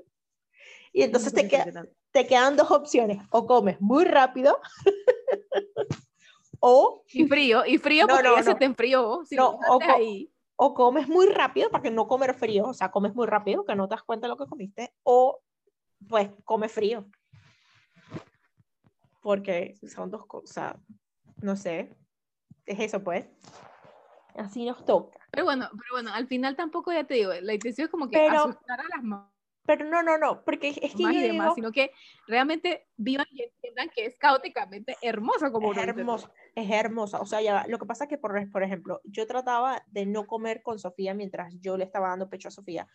y 0.93 1.01
entonces 1.01 1.33
te, 1.33 1.49
te 2.11 2.27
quedan 2.27 2.57
dos 2.57 2.71
opciones. 2.71 3.23
O 3.31 3.47
comes 3.47 3.81
muy 3.81 4.05
rápido 4.05 4.59
o... 6.61 7.05
Y 7.09 7.27
frío, 7.27 7.65
y 7.65 7.79
frío 7.79 8.07
porque 8.07 8.29
no, 8.29 8.43
se 8.43 8.55
te 8.55 8.67
enfrió. 8.67 9.23
Si 9.25 9.37
no, 9.37 9.59
o, 9.67 9.79
ahí. 9.83 10.31
o 10.57 10.75
comes 10.75 11.09
muy 11.09 11.27
rápido 11.29 11.71
para 11.71 11.83
que 11.83 11.91
no 11.91 12.07
comer 12.07 12.35
frío, 12.35 12.67
o 12.67 12.75
sea, 12.75 12.91
comes 12.91 13.15
muy 13.15 13.27
rápido 13.27 13.65
que 13.65 13.75
no 13.75 13.89
te 13.89 13.95
das 13.95 14.03
cuenta 14.03 14.27
de 14.27 14.33
lo 14.33 14.37
que 14.37 14.45
comiste, 14.45 14.93
o 15.05 15.41
pues 16.07 16.29
come 16.45 16.69
frío. 16.69 17.07
Porque 19.21 19.75
son 19.87 20.11
dos 20.11 20.27
cosas, 20.27 20.77
no 21.43 21.57
sé, 21.57 21.95
es 22.67 22.81
eso 22.81 23.03
pues. 23.03 23.27
Así 24.35 24.65
nos 24.65 24.85
toca. 24.85 25.19
Pero 25.31 25.45
bueno, 25.45 25.69
pero 25.71 25.93
bueno, 25.93 26.13
al 26.13 26.27
final 26.27 26.57
tampoco 26.57 26.93
ya 26.93 27.05
te 27.05 27.15
digo, 27.15 27.33
la 27.41 27.55
intención 27.55 27.87
es 27.87 27.91
como 27.91 28.09
que 28.09 28.27
asustar 28.27 28.81
a 28.81 28.89
las 28.89 29.03
mamás 29.03 29.31
pero 29.71 29.85
no, 29.85 30.03
no, 30.03 30.19
no, 30.19 30.43
porque 30.43 30.71
es 30.71 30.95
que 30.97 31.03
más 31.05 31.15
y 31.15 31.21
demás, 31.21 31.55
sino 31.55 31.71
que 31.71 31.93
realmente 32.27 32.89
vivan 32.97 33.27
y 33.31 33.43
entiendan 33.45 33.89
que 33.95 34.05
es 34.05 34.17
caóticamente 34.17 34.97
hermosa 35.01 35.53
como 35.53 35.73
es 35.73 35.79
hermosa, 35.79 36.33
es 36.57 36.71
hermosa, 36.71 37.21
o 37.21 37.27
sea, 37.27 37.41
ya, 37.41 37.65
lo 37.69 37.79
que 37.79 37.87
pasa 37.87 38.05
es 38.05 38.11
que 38.11 38.19
por, 38.19 38.51
por 38.51 38.65
ejemplo, 38.65 39.01
yo 39.05 39.29
trataba 39.29 39.85
de 39.87 40.07
no 40.07 40.27
comer 40.27 40.63
con 40.63 40.81
Sofía 40.81 41.15
mientras 41.15 41.55
yo 41.61 41.77
le 41.77 41.85
estaba 41.85 42.09
dando 42.09 42.29
pecho 42.29 42.49
a 42.49 42.51
Sofía, 42.51 42.89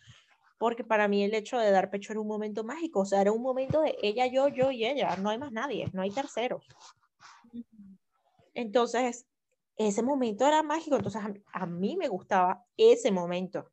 porque 0.58 0.84
para 0.84 1.08
mí 1.08 1.22
el 1.22 1.34
hecho 1.34 1.58
de 1.58 1.70
dar 1.70 1.90
pecho 1.90 2.12
era 2.12 2.20
un 2.20 2.28
momento 2.28 2.64
mágico, 2.64 3.00
o 3.00 3.04
sea, 3.04 3.20
era 3.20 3.32
un 3.32 3.42
momento 3.42 3.80
de 3.80 3.96
ella, 4.02 4.26
yo, 4.26 4.48
yo 4.48 4.70
y 4.70 4.84
ella, 4.86 5.16
no 5.16 5.30
hay 5.30 5.38
más 5.38 5.52
nadie, 5.52 5.88
no 5.92 6.02
hay 6.02 6.10
terceros. 6.10 6.66
Entonces, 8.54 9.26
ese 9.76 10.02
momento 10.02 10.46
era 10.46 10.62
mágico, 10.62 10.96
entonces 10.96 11.22
a 11.52 11.66
mí 11.66 11.96
me 11.96 12.08
gustaba 12.08 12.64
ese 12.76 13.10
momento. 13.10 13.70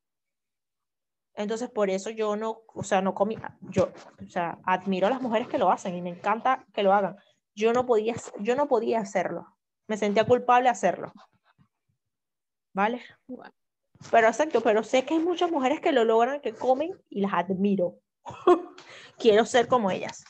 Entonces, 1.36 1.70
por 1.70 1.90
eso 1.90 2.10
yo 2.10 2.36
no, 2.36 2.62
o 2.68 2.84
sea, 2.84 3.02
no 3.02 3.16
comí, 3.16 3.38
yo, 3.62 3.92
o 4.24 4.30
sea, 4.30 4.60
admiro 4.66 5.08
a 5.08 5.10
las 5.10 5.22
mujeres 5.22 5.48
que 5.48 5.58
lo 5.58 5.72
hacen 5.72 5.96
y 5.96 6.02
me 6.02 6.12
encanta 6.12 6.66
que 6.74 6.84
lo 6.84 6.94
hagan. 6.94 7.18
Yo 7.56 7.74
no 7.74 7.86
podía, 7.86 8.16
yo 8.40 8.56
no 8.56 8.68
podía 8.68 9.00
hacerlo. 9.00 9.48
Me 9.88 9.98
sentía 9.98 10.26
culpable 10.26 10.70
hacerlo. 10.70 11.12
¿Vale? 12.74 13.02
Pero 14.12 14.28
exacto, 14.28 14.62
pero 14.62 14.84
sé 14.84 15.06
que 15.06 15.16
hay 15.16 15.20
muchas 15.20 15.52
mujeres 15.52 15.80
que 15.80 15.92
lo 15.92 16.04
logran, 16.04 16.42
que 16.42 16.54
comen 16.54 16.92
y 17.10 17.22
las 17.22 17.34
admiro. 17.34 18.00
Quiero 19.18 19.46
ser 19.46 19.68
como 19.68 19.92
ellas. 19.92 20.24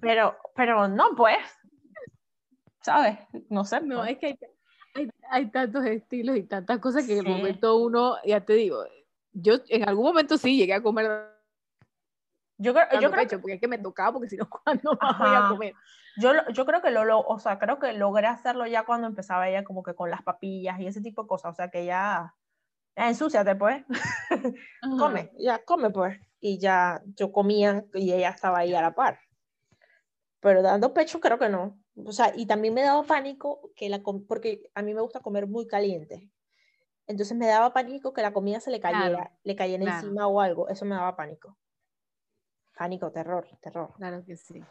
Pero, 0.00 0.36
pero 0.54 0.88
no, 0.88 1.10
pues. 1.16 1.38
¿Sabes? 2.80 3.18
No 3.48 3.64
sé. 3.64 3.80
No, 3.80 3.98
pues. 3.98 4.12
es 4.12 4.18
que 4.18 4.38
hay, 4.94 5.10
hay, 5.30 5.50
tantos 5.50 5.84
estilos 5.84 6.36
y 6.36 6.44
tantas 6.44 6.78
cosas 6.78 7.06
que 7.06 7.18
en 7.18 7.26
el 7.26 7.36
momento 7.36 7.76
uno, 7.76 8.16
ya 8.24 8.40
te 8.40 8.54
digo, 8.54 8.84
yo 9.32 9.54
en 9.68 9.88
algún 9.88 10.04
momento 10.04 10.38
sí 10.38 10.56
llegué 10.56 10.74
a 10.74 10.82
comer. 10.82 11.30
Yo, 12.56 12.72
creo, 12.72 12.86
yo 13.00 13.10
creo 13.10 13.26
que, 13.26 13.38
porque 13.38 13.54
es 13.54 13.60
que 13.60 13.68
me 13.68 13.78
tocaba, 13.78 14.12
porque 14.12 14.28
si 14.28 14.36
no, 14.36 14.48
¿cuándo 14.64 14.96
voy 15.18 15.34
a 15.34 15.48
comer? 15.48 15.74
Yo, 16.16 16.32
yo 16.52 16.64
creo 16.64 16.80
que 16.80 16.90
lo, 16.90 17.04
lo, 17.04 17.20
o 17.20 17.38
sea, 17.40 17.58
creo 17.58 17.80
que 17.80 17.92
logré 17.92 18.28
hacerlo 18.28 18.66
ya 18.66 18.84
cuando 18.84 19.08
empezaba 19.08 19.48
ella 19.48 19.64
como 19.64 19.82
que 19.82 19.94
con 19.94 20.10
las 20.10 20.22
papillas 20.22 20.78
y 20.78 20.86
ese 20.86 21.00
tipo 21.00 21.22
de 21.22 21.28
cosas, 21.28 21.52
o 21.52 21.54
sea, 21.54 21.70
que 21.70 21.84
ya 21.84 22.34
ensúciate 22.96 23.54
pues, 23.56 23.84
come, 24.98 25.32
ya 25.38 25.64
come 25.64 25.90
pues, 25.90 26.18
y 26.40 26.58
ya 26.58 27.02
yo 27.16 27.32
comía 27.32 27.84
y 27.94 28.12
ella 28.12 28.30
estaba 28.30 28.58
ahí 28.58 28.74
a 28.74 28.82
la 28.82 28.94
par. 28.94 29.18
Pero 30.40 30.62
dando 30.62 30.92
pecho 30.92 31.20
creo 31.20 31.38
que 31.38 31.48
no. 31.48 31.78
O 32.04 32.12
sea, 32.12 32.32
y 32.34 32.46
también 32.46 32.74
me 32.74 32.82
daba 32.82 33.02
pánico 33.04 33.70
que 33.76 33.88
la, 33.88 34.02
porque 34.02 34.70
a 34.74 34.82
mí 34.82 34.94
me 34.94 35.00
gusta 35.00 35.20
comer 35.20 35.46
muy 35.46 35.66
caliente. 35.66 36.30
Entonces 37.06 37.36
me 37.36 37.46
daba 37.46 37.72
pánico 37.72 38.12
que 38.12 38.22
la 38.22 38.32
comida 38.32 38.60
se 38.60 38.70
le 38.70 38.80
cayera, 38.80 39.32
le 39.42 39.56
cayera 39.56 39.84
encima 39.84 40.26
o 40.26 40.40
algo. 40.40 40.68
Eso 40.68 40.84
me 40.84 40.94
daba 40.94 41.16
pánico. 41.16 41.56
Pánico, 42.76 43.12
terror, 43.12 43.46
terror. 43.60 43.92
Claro 43.96 44.24
que 44.24 44.36
sí. 44.36 44.64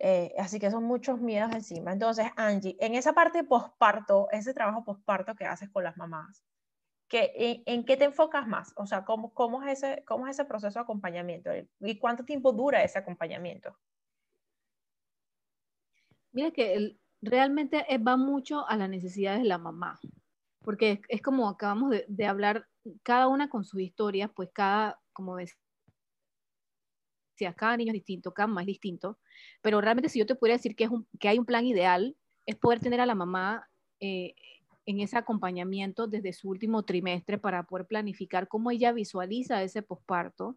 Eh, 0.00 0.34
así 0.38 0.58
que 0.58 0.70
son 0.70 0.84
muchos 0.84 1.20
miedos 1.20 1.52
encima. 1.52 1.92
Entonces, 1.92 2.26
Angie, 2.36 2.76
en 2.80 2.94
esa 2.94 3.12
parte 3.12 3.44
posparto, 3.44 4.28
ese 4.30 4.54
trabajo 4.54 4.84
posparto 4.84 5.34
que 5.34 5.44
haces 5.44 5.68
con 5.70 5.84
las 5.84 5.96
mamás, 5.96 6.44
¿qué, 7.08 7.62
en, 7.66 7.84
qué 7.84 7.96
te 7.96 8.04
enfocas 8.04 8.46
más? 8.46 8.72
O 8.76 8.86
sea, 8.86 9.04
¿cómo, 9.04 9.32
cómo, 9.34 9.62
es 9.62 9.82
ese, 9.82 10.04
¿cómo 10.06 10.26
es 10.26 10.36
ese 10.36 10.44
proceso 10.44 10.78
de 10.78 10.82
acompañamiento? 10.82 11.50
¿Y 11.80 11.98
cuánto 11.98 12.24
tiempo 12.24 12.52
dura 12.52 12.82
ese 12.82 12.98
acompañamiento? 12.98 13.76
Mira 16.32 16.50
que 16.50 16.96
realmente 17.20 17.84
va 18.06 18.16
mucho 18.16 18.68
a 18.68 18.76
las 18.76 18.88
necesidades 18.88 19.42
de 19.42 19.48
la 19.48 19.58
mamá 19.58 19.98
porque 20.68 21.00
es, 21.08 21.22
como 21.22 21.48
acabamos 21.48 21.94
de, 22.06 22.26
hablar, 22.26 22.66
cada 23.02 23.28
una 23.28 23.48
con 23.48 23.64
sus 23.64 23.80
historias, 23.80 24.30
pues 24.36 24.50
cada, 24.52 25.00
como 25.14 25.36
decía, 25.36 25.56
cada 27.56 27.74
niño 27.78 27.88
es 27.90 27.94
distinto, 27.94 28.34
cada 28.34 28.48
mamá 28.48 28.60
es 28.60 28.66
distinto, 28.66 29.18
pero 29.62 29.80
realmente 29.80 30.10
si 30.10 30.18
yo 30.18 30.26
te 30.26 30.34
pudiera 30.34 30.58
decir 30.58 30.76
que, 30.76 30.84
es 30.84 30.90
un, 30.90 31.08
que 31.18 31.28
hay 31.28 31.38
un 31.38 31.46
plan 31.46 31.64
ideal, 31.64 32.18
es 32.44 32.56
poder 32.56 32.80
tener 32.80 33.00
a 33.00 33.06
la 33.06 33.14
mamá 33.14 33.66
eh, 33.98 34.34
en 34.88 35.00
ese 35.00 35.18
acompañamiento 35.18 36.06
desde 36.06 36.32
su 36.32 36.48
último 36.48 36.82
trimestre 36.82 37.36
para 37.36 37.64
poder 37.64 37.86
planificar 37.86 38.48
cómo 38.48 38.70
ella 38.70 38.90
visualiza 38.90 39.62
ese 39.62 39.82
posparto. 39.82 40.56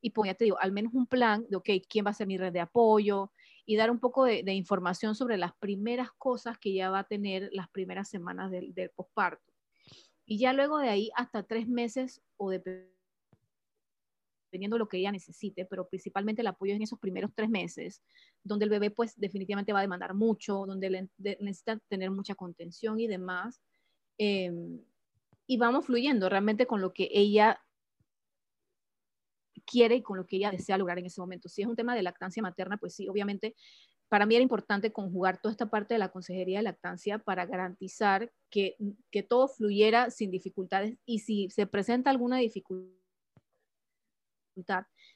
Y 0.00 0.10
pues 0.10 0.28
ya 0.28 0.34
te 0.34 0.44
digo, 0.44 0.60
al 0.60 0.70
menos 0.70 0.94
un 0.94 1.08
plan 1.08 1.44
de, 1.50 1.56
ok, 1.56 1.68
¿quién 1.90 2.06
va 2.06 2.10
a 2.10 2.14
ser 2.14 2.28
mi 2.28 2.38
red 2.38 2.52
de 2.52 2.60
apoyo? 2.60 3.32
y 3.66 3.76
dar 3.76 3.90
un 3.90 3.98
poco 3.98 4.24
de, 4.24 4.54
información 4.54 5.14
sobre 5.14 5.36
las 5.36 5.52
primeras 5.56 6.10
cosas 6.12 6.56
que 6.56 6.72
ya 6.72 6.88
va 6.88 7.00
a 7.00 7.04
tener 7.04 7.50
las 7.52 7.68
primeras 7.68 8.08
semanas 8.08 8.50
del, 8.50 8.72
del 8.72 8.88
posparto. 8.88 9.52
Y 10.24 10.38
ya 10.38 10.54
luego 10.54 10.78
de 10.78 10.88
ahí 10.88 11.10
hasta 11.14 11.42
tres 11.42 11.68
meses 11.68 12.22
o 12.38 12.48
dependiendo 14.48 14.76
de 14.76 14.78
lo 14.78 14.88
que 14.88 14.96
ella 14.96 15.12
necesite, 15.12 15.66
pero 15.66 15.86
principalmente 15.86 16.40
el 16.40 16.46
apoyo 16.46 16.74
en 16.74 16.82
esos 16.82 16.98
primeros 16.98 17.30
tres 17.34 17.50
meses, 17.50 18.02
donde 18.42 18.64
el 18.64 18.70
bebé 18.70 18.90
pues 18.90 19.14
definitivamente 19.16 19.72
va 19.72 19.80
a 19.80 19.82
demandar 19.82 20.14
mucho, 20.14 20.64
donde 20.66 20.90
le, 20.90 21.08
necesita 21.18 21.78
tener 21.88 22.10
mucha 22.10 22.34
contención 22.34 22.98
y 22.98 23.06
demás. 23.06 23.60
Em, 24.16 24.80
y 25.46 25.56
vamos 25.58 25.86
fluyendo 25.86 26.28
realmente 26.28 26.66
con 26.66 26.80
lo 26.80 26.92
que 26.92 27.08
ella 27.12 27.60
quiere 29.66 29.96
y 29.96 30.02
con 30.02 30.16
lo 30.16 30.26
que 30.26 30.36
ella 30.36 30.50
desea 30.50 30.78
lograr 30.78 30.98
en 30.98 31.06
ese 31.06 31.20
momento. 31.20 31.48
Si 31.48 31.62
es 31.62 31.68
un 31.68 31.76
tema 31.76 31.94
de 31.94 32.02
lactancia 32.02 32.42
materna, 32.42 32.78
pues 32.78 32.94
sí, 32.94 33.08
obviamente 33.08 33.54
para 34.08 34.24
mí 34.24 34.34
era 34.34 34.42
importante 34.42 34.90
conjugar 34.90 35.38
toda 35.40 35.52
esta 35.52 35.68
parte 35.68 35.94
de 35.94 35.98
la 35.98 36.08
consejería 36.10 36.60
de 36.60 36.64
lactancia 36.64 37.18
para 37.18 37.44
garantizar 37.44 38.32
que, 38.50 38.76
que 39.10 39.22
todo 39.22 39.48
fluyera 39.48 40.10
sin 40.10 40.30
dificultades 40.30 40.96
y 41.04 41.18
si 41.18 41.50
se 41.50 41.66
presenta 41.66 42.08
alguna 42.08 42.38
dificultad, 42.38 42.97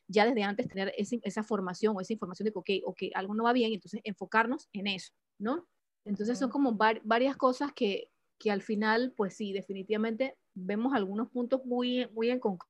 ya 0.08 0.24
desde 0.24 0.42
antes 0.42 0.68
tener 0.68 0.92
esa, 0.96 1.42
formación 1.42 1.96
o 1.96 2.00
esa 2.00 2.12
información 2.12 2.46
de 2.46 2.52
que, 2.64 2.82
okay, 2.84 3.10
algo 3.14 3.34
no 3.34 3.44
va 3.44 3.52
bien, 3.52 3.72
entonces 3.72 4.00
enfocarnos 4.04 4.68
en 4.72 4.86
eso, 4.86 5.12
¿no? 5.38 5.66
Entonces 6.04 6.38
son 6.38 6.50
como 6.50 6.76
varias 6.76 7.36
cosas 7.36 7.72
que, 7.72 8.10
que 8.38 8.50
al 8.50 8.62
final, 8.62 9.12
pues 9.16 9.36
sí, 9.36 9.52
definitivamente 9.52 10.36
vemos 10.54 10.94
algunos 10.94 11.30
puntos 11.30 11.64
muy, 11.64 12.08
muy 12.12 12.30
en 12.30 12.40
concreto 12.40 12.68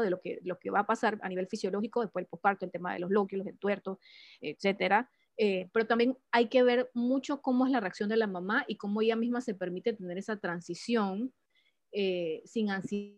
de 0.00 0.10
lo 0.10 0.20
que, 0.20 0.40
lo 0.42 0.58
que 0.58 0.70
va 0.70 0.80
a 0.80 0.86
pasar 0.86 1.18
a 1.22 1.28
nivel 1.28 1.46
fisiológico 1.46 2.02
después 2.02 2.24
del 2.24 2.28
posparto, 2.28 2.64
el 2.64 2.72
tema 2.72 2.92
de 2.92 2.98
los 2.98 3.10
loquios, 3.10 3.38
los 3.38 3.46
entuertos, 3.46 3.98
etcétera. 4.40 5.08
Eh, 5.36 5.70
pero 5.72 5.86
también 5.86 6.18
hay 6.32 6.48
que 6.48 6.62
ver 6.62 6.90
mucho 6.92 7.40
cómo 7.40 7.64
es 7.64 7.72
la 7.72 7.80
reacción 7.80 8.08
de 8.08 8.16
la 8.16 8.26
mamá 8.26 8.64
y 8.68 8.76
cómo 8.76 9.00
ella 9.00 9.16
misma 9.16 9.40
se 9.40 9.54
permite 9.54 9.94
tener 9.94 10.18
esa 10.18 10.38
transición 10.38 11.32
eh, 11.92 12.42
sin 12.44 12.70
ansiedad, 12.70 13.16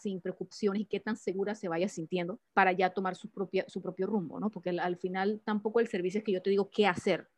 sin 0.00 0.20
preocupaciones 0.20 0.82
y 0.82 0.86
qué 0.86 1.00
tan 1.00 1.16
segura 1.16 1.54
se 1.54 1.68
vaya 1.68 1.88
sintiendo 1.88 2.40
para 2.52 2.72
ya 2.72 2.90
tomar 2.90 3.16
su, 3.16 3.30
propia, 3.30 3.64
su 3.68 3.82
propio 3.82 4.06
rumbo, 4.06 4.40
¿no? 4.40 4.50
Porque 4.50 4.70
al, 4.70 4.96
final 4.96 5.40
tampoco 5.44 5.80
el 5.80 5.88
servicio 5.88 6.18
es 6.18 6.24
que 6.24 6.32
yo 6.32 6.42
te 6.42 6.50
digo 6.50 6.70
qué 6.70 6.86
hacer, 6.86 7.28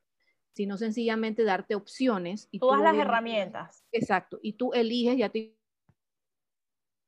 sino 0.53 0.77
sencillamente 0.77 1.45
darte 1.45 1.75
opciones. 1.75 2.49
Y 2.51 2.61
Todas 2.61 2.83
las 2.83 2.97
herramientas. 2.97 3.85
Exacto, 3.93 4.39
y 4.43 4.55
tú 4.55 4.73
eliges, 4.73 5.17
ya 5.17 5.29
te 5.29 5.57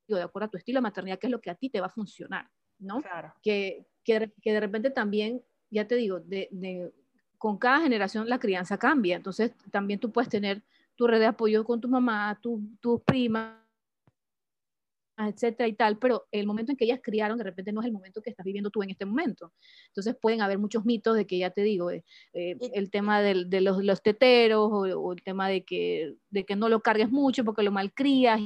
de 0.08 0.22
acuerdo 0.22 0.46
a 0.46 0.50
tu 0.50 0.56
estilo 0.56 0.78
de 0.78 0.82
maternidad, 0.82 1.18
qué 1.18 1.26
es 1.26 1.32
lo 1.32 1.40
que 1.40 1.50
a 1.50 1.56
ti 1.56 1.68
te 1.68 1.80
va 1.80 1.86
a 1.86 1.90
funcionar, 1.90 2.48
¿no? 2.78 3.02
Claro. 3.02 3.34
Que, 3.42 3.88
que, 4.04 4.32
que 4.40 4.52
de 4.52 4.60
repente 4.60 4.90
también, 4.90 5.42
ya 5.68 5.86
te 5.88 5.96
digo, 5.96 6.20
de, 6.20 6.48
de, 6.52 6.92
con 7.38 7.58
cada 7.58 7.80
generación 7.80 8.28
la 8.28 8.38
crianza 8.38 8.78
cambia, 8.78 9.16
entonces 9.16 9.52
también 9.72 9.98
tú 9.98 10.12
puedes 10.12 10.28
tener 10.28 10.62
tu 10.94 11.08
red 11.08 11.18
de 11.18 11.26
apoyo 11.26 11.64
con 11.64 11.80
tu 11.80 11.88
mamá, 11.88 12.38
tus 12.40 12.60
tu 12.80 13.02
primas, 13.02 13.65
etcétera 15.18 15.68
y 15.68 15.72
tal, 15.72 15.98
pero 15.98 16.26
el 16.30 16.46
momento 16.46 16.72
en 16.72 16.76
que 16.76 16.84
ellas 16.84 17.00
criaron 17.02 17.38
de 17.38 17.44
repente 17.44 17.72
no 17.72 17.80
es 17.80 17.86
el 17.86 17.92
momento 17.92 18.20
que 18.20 18.30
estás 18.30 18.44
viviendo 18.44 18.70
tú 18.70 18.82
en 18.82 18.90
este 18.90 19.06
momento. 19.06 19.52
Entonces 19.88 20.16
pueden 20.20 20.42
haber 20.42 20.58
muchos 20.58 20.84
mitos 20.84 21.16
de 21.16 21.26
que 21.26 21.38
ya 21.38 21.50
te 21.50 21.62
digo, 21.62 21.90
eh, 21.90 22.04
eh, 22.34 22.56
el 22.74 22.90
tema 22.90 23.22
de 23.22 23.60
los, 23.60 23.82
los 23.82 24.02
teteros 24.02 24.68
o, 24.70 25.12
el 25.12 25.22
tema 25.22 25.48
de 25.48 25.64
que, 25.64 26.16
de 26.30 26.44
que 26.44 26.56
no 26.56 26.68
lo 26.68 26.80
cargues 26.80 27.10
mucho 27.10 27.44
porque 27.44 27.62
lo 27.62 27.72
malcrías 27.72 28.40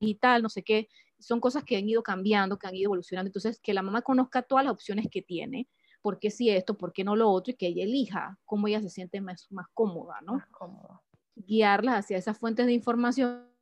y 0.00 0.14
tal, 0.16 0.42
no 0.42 0.48
sé 0.48 0.62
qué, 0.62 0.88
son 1.18 1.40
cosas 1.40 1.64
que 1.64 1.76
han 1.76 1.88
ido 1.88 2.02
cambiando, 2.02 2.58
que 2.58 2.66
han 2.66 2.74
ido 2.74 2.88
evolucionando. 2.88 3.28
Entonces, 3.28 3.60
que 3.60 3.74
la 3.74 3.82
mamá 3.82 4.02
conozca 4.02 4.42
todas 4.42 4.64
las 4.64 4.72
opciones 4.72 5.06
que 5.10 5.22
tiene, 5.22 5.68
por 6.00 6.18
qué 6.18 6.30
sí 6.30 6.50
esto, 6.50 6.76
por 6.76 6.92
qué 6.92 7.04
no 7.04 7.16
lo 7.16 7.30
otro, 7.30 7.52
y 7.52 7.56
que 7.56 7.66
ella 7.66 7.84
elija 7.84 8.38
cómo 8.44 8.68
ella 8.68 8.80
se 8.80 8.90
siente 8.90 9.20
más, 9.20 9.46
más 9.50 9.66
cómoda, 9.74 10.20
¿no? 10.22 10.34
Más 10.34 10.46
cómoda. 10.48 11.02
Guiarlas 11.34 12.04
hacia 12.04 12.16
esas 12.16 12.38
fuentes 12.38 12.66
de 12.66 12.72
información 12.72 13.55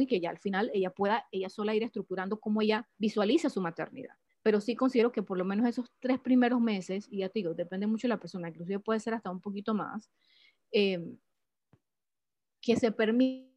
y 0.00 0.06
que 0.06 0.20
ya 0.20 0.30
al 0.30 0.38
final 0.38 0.70
ella 0.72 0.90
pueda 0.90 1.26
ella 1.32 1.48
sola 1.48 1.74
ir 1.74 1.82
estructurando 1.82 2.40
cómo 2.40 2.62
ella 2.62 2.88
visualiza 2.98 3.50
su 3.50 3.60
maternidad. 3.60 4.14
Pero 4.42 4.60
sí 4.60 4.76
considero 4.76 5.12
que 5.12 5.22
por 5.22 5.36
lo 5.36 5.44
menos 5.44 5.66
esos 5.66 5.90
tres 6.00 6.20
primeros 6.20 6.60
meses, 6.60 7.08
y 7.10 7.18
ya 7.18 7.28
te 7.28 7.40
digo, 7.40 7.54
depende 7.54 7.86
mucho 7.86 8.06
de 8.06 8.14
la 8.14 8.20
persona, 8.20 8.48
inclusive 8.48 8.78
puede 8.78 9.00
ser 9.00 9.14
hasta 9.14 9.30
un 9.30 9.40
poquito 9.40 9.74
más, 9.74 10.10
eh, 10.72 11.16
que 12.60 12.76
se 12.76 12.92
permita 12.92 13.48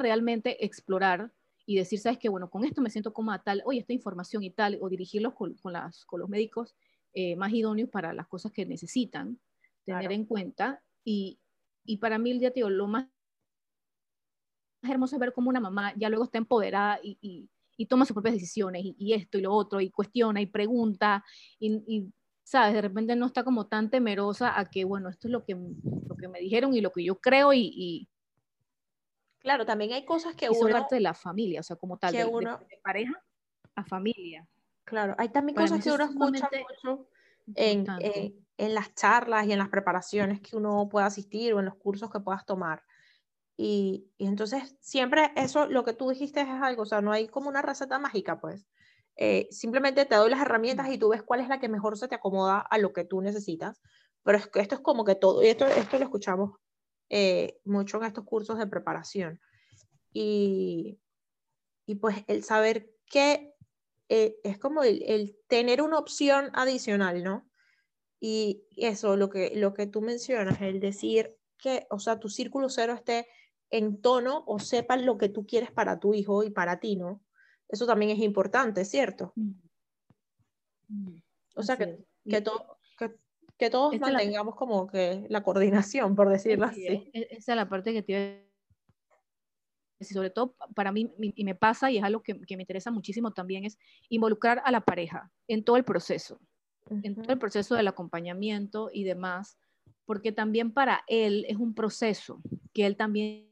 realmente 0.00 0.64
explorar 0.64 1.32
y 1.66 1.76
decir, 1.76 1.98
sabes 1.98 2.18
que, 2.18 2.28
bueno, 2.28 2.50
con 2.50 2.64
esto 2.64 2.82
me 2.82 2.90
siento 2.90 3.12
cómoda 3.12 3.42
tal, 3.42 3.62
oye, 3.64 3.80
esta 3.80 3.92
información 3.92 4.42
y 4.42 4.50
tal, 4.50 4.78
o 4.80 4.88
dirigirlos 4.88 5.34
con, 5.34 5.54
con, 5.54 5.72
las, 5.72 6.04
con 6.04 6.20
los 6.20 6.28
médicos 6.28 6.74
eh, 7.14 7.36
más 7.36 7.52
idóneos 7.52 7.88
para 7.90 8.12
las 8.12 8.26
cosas 8.26 8.52
que 8.52 8.66
necesitan 8.66 9.38
tener 9.84 10.12
en 10.12 10.26
cuenta. 10.26 10.82
Y, 11.04 11.38
y 11.84 11.98
para 11.98 12.18
mí, 12.18 12.38
ya 12.38 12.50
te 12.50 12.56
digo, 12.56 12.70
lo 12.70 12.86
más 12.86 13.06
hermoso 14.90 15.16
es 15.16 15.20
ver 15.20 15.32
cómo 15.32 15.50
una 15.50 15.60
mamá 15.60 15.92
ya 15.96 16.08
luego 16.08 16.24
está 16.24 16.38
empoderada 16.38 16.98
y, 17.02 17.18
y, 17.20 17.48
y 17.76 17.86
toma 17.86 18.04
sus 18.04 18.14
propias 18.14 18.34
decisiones 18.34 18.82
y, 18.84 19.12
esto 19.12 19.38
y 19.38 19.42
lo 19.42 19.52
otro 19.52 19.80
y 19.80 19.90
cuestiona 19.90 20.40
y 20.40 20.46
pregunta 20.46 21.24
y, 21.58 22.12
sabes, 22.42 22.74
de 22.74 22.82
repente 22.82 23.16
no 23.16 23.26
está 23.26 23.42
como 23.42 23.66
tan 23.66 23.90
temerosa 23.90 24.58
a 24.58 24.66
que, 24.66 24.84
bueno, 24.84 25.08
esto 25.08 25.28
es 25.28 25.32
lo 25.32 25.44
que, 25.44 25.54
lo 25.54 26.16
que 26.16 26.28
me 26.28 26.40
dijeron 26.40 26.74
y 26.74 26.80
lo 26.80 26.92
que 26.92 27.02
yo 27.02 27.18
creo 27.18 27.52
y... 27.52 28.08
claro, 29.38 29.64
también 29.64 29.92
hay 29.92 30.04
cosas 30.04 30.34
que 30.36 30.50
uno... 30.50 30.70
parte 30.70 30.96
de 30.96 31.00
la 31.00 31.14
familia, 31.14 31.60
o 31.60 31.62
sea, 31.62 31.76
como 31.76 31.96
tal, 31.96 32.12
de, 32.12 32.26
pareja 32.82 33.14
a 33.74 33.84
familia. 33.84 34.46
Claro, 34.84 35.14
hay 35.18 35.30
también 35.30 35.56
cosas 35.56 35.82
que 35.82 35.90
uno 35.90 36.04
escucha 36.04 36.50
mucho 36.84 37.08
en, 37.54 37.86
en, 38.00 38.46
en, 38.58 38.74
las 38.74 38.94
charlas 38.94 39.46
y 39.46 39.52
en 39.52 39.58
las 39.58 39.70
preparaciones 39.70 40.40
que 40.40 40.56
uno 40.56 40.86
pueda 40.90 41.06
asistir 41.06 41.54
o 41.54 41.60
en 41.60 41.64
los 41.64 41.76
cursos 41.76 42.10
que 42.10 42.20
puedas 42.20 42.44
tomar. 42.44 42.82
Y, 43.56 44.10
entonces 44.18 44.76
siempre 44.80 45.32
eso, 45.36 45.66
lo 45.66 45.84
que 45.84 45.92
tú 45.92 46.10
dijiste 46.10 46.40
es 46.40 46.48
algo, 46.48 46.82
o 46.82 46.86
sea, 46.86 47.00
no 47.00 47.12
hay 47.12 47.28
como 47.28 47.48
una 47.48 47.62
receta 47.62 47.98
mágica, 47.98 48.40
pues. 48.40 48.66
Eh, 49.16 49.46
simplemente 49.50 50.06
te 50.06 50.16
doy 50.16 50.30
las 50.30 50.40
herramientas 50.40 50.88
y 50.90 50.98
tú 50.98 51.10
ves 51.10 51.22
cuál 51.22 51.40
es 51.40 51.48
la 51.48 51.60
que 51.60 51.68
mejor 51.68 51.96
se 51.96 52.08
te 52.08 52.16
acomoda 52.16 52.58
a 52.58 52.78
lo 52.78 52.92
que 52.92 53.04
tú 53.04 53.20
necesitas. 53.20 53.80
Pero 54.24 54.38
es 54.38 54.48
que 54.48 54.60
esto 54.60 54.74
es 54.74 54.80
como 54.80 55.04
que 55.04 55.14
todo, 55.14 55.42
y 55.42 55.48
esto, 55.48 55.66
esto 55.66 55.98
lo 55.98 56.04
escuchamos 56.04 56.52
eh, 57.10 57.60
mucho 57.64 57.98
en 57.98 58.04
estos 58.04 58.24
cursos 58.24 58.58
de 58.58 58.66
preparación. 58.66 59.40
Y, 60.12 60.98
y 61.86 61.94
pues 61.96 62.24
el 62.26 62.42
saber 62.42 62.90
que 63.06 63.54
eh, 64.08 64.36
es 64.42 64.58
como 64.58 64.82
el, 64.82 65.02
el, 65.06 65.36
tener 65.48 65.82
una 65.82 65.98
opción 65.98 66.50
adicional, 66.54 67.22
¿no? 67.22 67.48
Y 68.20 68.64
eso, 68.76 69.16
lo 69.16 69.28
que, 69.28 69.52
lo 69.54 69.74
que 69.74 69.86
tú 69.86 70.00
mencionas, 70.00 70.60
el 70.60 70.80
decir 70.80 71.36
que, 71.64 71.86
o 71.88 71.98
sea, 71.98 72.20
tu 72.20 72.28
círculo 72.28 72.68
cero 72.68 72.92
esté 72.92 73.26
en 73.70 74.02
tono 74.02 74.44
o 74.46 74.58
sepan 74.58 75.06
lo 75.06 75.16
que 75.16 75.30
tú 75.30 75.46
quieres 75.46 75.70
para 75.70 75.98
tu 75.98 76.12
hijo 76.12 76.44
y 76.44 76.50
para 76.50 76.78
ti, 76.78 76.96
¿no? 76.96 77.22
Eso 77.70 77.86
también 77.86 78.10
es 78.10 78.18
importante, 78.18 78.84
¿cierto? 78.84 79.32
Mm. 79.34 81.16
O 81.54 81.62
sea, 81.62 81.78
que, 81.78 82.04
que, 82.28 82.44
que, 83.56 83.70
todos 83.70 83.98
mantengamos 83.98 84.56
como 84.56 84.86
que 84.86 85.26
la 85.30 85.42
coordinación, 85.42 86.14
por 86.14 86.28
decirlo 86.28 86.66
así. 86.66 87.10
esa 87.14 87.52
es 87.52 87.56
la 87.56 87.66
parte 87.66 87.94
que 87.94 88.02
tiene 88.02 88.44
sobre 90.02 90.28
todo 90.28 90.54
para 90.74 90.92
mí, 90.92 91.14
y 91.18 91.44
me 91.44 91.54
pasa, 91.54 91.90
y 91.90 91.96
es 91.96 92.04
algo 92.04 92.22
que, 92.22 92.38
que, 92.42 92.58
me 92.58 92.64
interesa 92.64 92.90
muchísimo 92.90 93.32
también, 93.32 93.64
es 93.64 93.78
involucrar 94.10 94.60
a 94.66 94.70
la 94.70 94.82
pareja 94.82 95.32
en 95.48 95.64
todo 95.64 95.78
el 95.78 95.84
proceso, 95.84 96.38
en 96.90 97.14
todo 97.14 97.32
el 97.32 97.38
proceso 97.38 97.74
del 97.74 97.88
acompañamiento 97.88 98.90
y 98.92 99.04
demás, 99.04 99.56
porque 100.04 100.32
también 100.32 100.72
para 100.72 101.02
él 101.06 101.44
es 101.48 101.56
un 101.56 101.74
proceso 101.74 102.40
que 102.72 102.86
él 102.86 102.96
también 102.96 103.48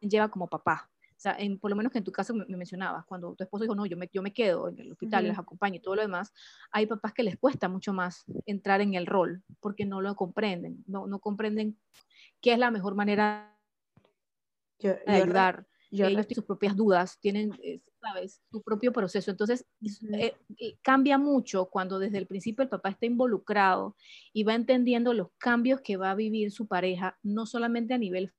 lleva 0.00 0.28
como 0.28 0.48
papá. 0.48 0.90
O 1.16 1.20
sea, 1.24 1.36
en, 1.38 1.58
por 1.58 1.70
lo 1.70 1.76
menos 1.76 1.92
que 1.92 1.98
en 1.98 2.04
tu 2.04 2.12
caso 2.12 2.34
me, 2.34 2.44
mencionabas, 2.44 3.06
cuando 3.06 3.34
tu 3.34 3.44
esposo 3.44 3.64
dijo, 3.64 3.74
no, 3.74 3.86
yo 3.86 3.96
me, 3.96 4.10
yo 4.12 4.20
me 4.20 4.32
quedo 4.32 4.68
en 4.68 4.78
el 4.78 4.92
hospital, 4.92 5.24
les 5.24 5.38
acompaño 5.38 5.76
y 5.76 5.80
todo 5.80 5.94
lo 5.94 6.02
demás, 6.02 6.32
hay 6.70 6.86
papás 6.86 7.14
que 7.14 7.22
les 7.22 7.38
cuesta 7.38 7.68
mucho 7.68 7.92
más 7.92 8.24
entrar 8.46 8.80
en 8.80 8.94
el 8.94 9.06
rol 9.06 9.42
porque 9.60 9.86
no 9.86 10.02
lo 10.02 10.16
comprenden, 10.16 10.84
no, 10.86 11.06
no 11.06 11.20
comprenden 11.20 11.78
qué 12.40 12.52
es 12.52 12.58
la 12.58 12.70
mejor 12.70 12.94
manera 12.94 13.56
de 14.80 15.00
ayudar. 15.06 15.66
Ellos 16.02 16.26
tienen 16.26 16.34
sus 16.34 16.44
propias 16.44 16.76
dudas, 16.76 17.18
tienen, 17.20 17.52
eh, 17.62 17.80
sabes, 18.00 18.40
su 18.50 18.62
propio 18.62 18.92
proceso. 18.92 19.30
Entonces, 19.30 19.66
eh, 20.12 20.34
cambia 20.82 21.18
mucho 21.18 21.66
cuando 21.66 21.98
desde 21.98 22.18
el 22.18 22.26
principio 22.26 22.62
el 22.62 22.68
papá 22.68 22.90
está 22.90 23.06
involucrado 23.06 23.96
y 24.32 24.44
va 24.44 24.54
entendiendo 24.54 25.14
los 25.14 25.28
cambios 25.38 25.80
que 25.80 25.96
va 25.96 26.10
a 26.10 26.14
vivir 26.14 26.50
su 26.50 26.66
pareja, 26.66 27.18
no 27.22 27.46
solamente 27.46 27.94
a 27.94 27.98
nivel 27.98 28.32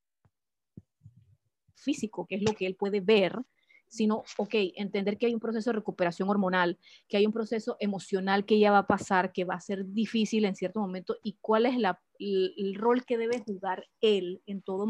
físico, 1.76 2.26
que 2.28 2.36
es 2.36 2.44
lo 2.44 2.54
que 2.54 2.66
él 2.66 2.76
puede 2.76 3.00
ver, 3.00 3.40
sino, 3.88 4.24
ok, 4.38 4.54
entender 4.76 5.18
que 5.18 5.28
hay 5.28 5.34
un 5.34 5.40
proceso 5.40 5.70
de 5.70 5.78
recuperación 5.78 6.30
hormonal, 6.30 6.78
que 7.08 7.18
hay 7.18 7.26
un 7.26 7.32
proceso 7.32 7.78
emocional 7.80 8.46
que 8.46 8.60
ya 8.60 8.72
va 8.72 8.80
a 8.80 8.88
pasar, 8.88 9.32
que 9.32 9.46
va 9.46 9.56
a 9.56 9.62
ser 9.62 9.86
difícil 9.86 10.46
en 10.46 10.56
cierto 10.56 10.80
momento, 10.80 11.18
y 11.24 11.38
cuál 11.40 11.66
es 11.66 11.78
la, 11.78 12.02
el, 12.20 12.76
rol 12.76 13.06
que 13.06 13.18
debe 13.18 13.40
jugar 13.40 13.88
él 14.02 14.42
en 14.46 14.62
todo 14.62 14.86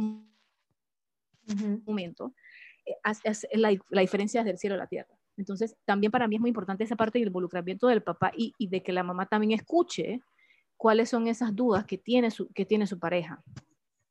momento, 1.86 2.28
eh, 2.28 2.45
es, 3.24 3.48
la, 3.54 3.76
la, 3.90 4.02
diferencia 4.02 4.44
del 4.44 4.58
cielo 4.58 4.76
a 4.76 4.80
la 4.80 4.88
tierra. 4.88 5.10
Entonces, 5.38 5.76
también 5.86 6.12
para 6.12 6.28
mí 6.28 6.36
es 6.36 6.42
muy 6.42 6.50
importante 6.50 6.84
esa 6.84 6.96
parte 6.96 7.20
del 7.20 7.28
involucramiento 7.28 7.88
del 7.88 8.04
papá 8.04 8.32
y, 8.36 8.54
y 8.58 8.68
de 8.68 8.84
que 8.84 8.94
la 8.94 9.04
mamá 9.04 9.26
también 9.26 9.52
escuche 9.52 10.22
cuáles 10.78 11.10
son 11.10 11.28
esas 11.28 11.56
dudas 11.56 11.86
que 11.86 11.98
tiene 11.98 12.32
su, 12.32 12.48
que 12.54 12.66
tiene 12.66 12.88
su 12.88 13.00
pareja. 13.00 13.44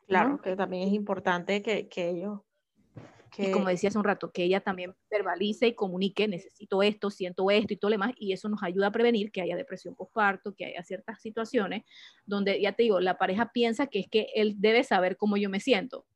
Claro, 0.06 0.40
que 0.40 0.54
también 0.54 0.88
es 0.88 0.94
importante 0.94 1.62
que, 1.62 1.88
que 1.88 2.10
ellos 2.10 2.40
y 3.36 3.50
como 3.50 3.68
decía 3.68 3.88
hace 3.88 3.98
un 3.98 4.04
rato, 4.04 4.30
que 4.30 4.44
ella 4.44 4.60
también 4.60 4.94
verbalice 5.10 5.66
y 5.68 5.74
comunique, 5.74 6.28
necesito 6.28 6.82
esto, 6.82 7.10
siento 7.10 7.50
esto 7.50 7.72
y 7.72 7.76
todo 7.76 7.90
lo 7.90 7.94
demás, 7.94 8.12
y 8.16 8.32
eso 8.32 8.48
nos 8.48 8.62
ayuda 8.62 8.88
a 8.88 8.92
prevenir 8.92 9.32
que 9.32 9.40
haya 9.40 9.56
depresión 9.56 9.94
postparto, 9.94 10.54
que 10.54 10.66
haya 10.66 10.82
ciertas 10.82 11.20
situaciones 11.20 11.84
donde, 12.26 12.60
ya 12.60 12.72
te 12.72 12.84
digo, 12.84 13.00
la 13.00 13.18
pareja 13.18 13.50
piensa 13.52 13.86
que 13.86 14.00
es 14.00 14.08
que 14.08 14.28
él 14.34 14.54
debe 14.58 14.84
saber 14.84 15.16
cómo 15.16 15.36
yo 15.36 15.50
me 15.50 15.60
siento. 15.60 16.06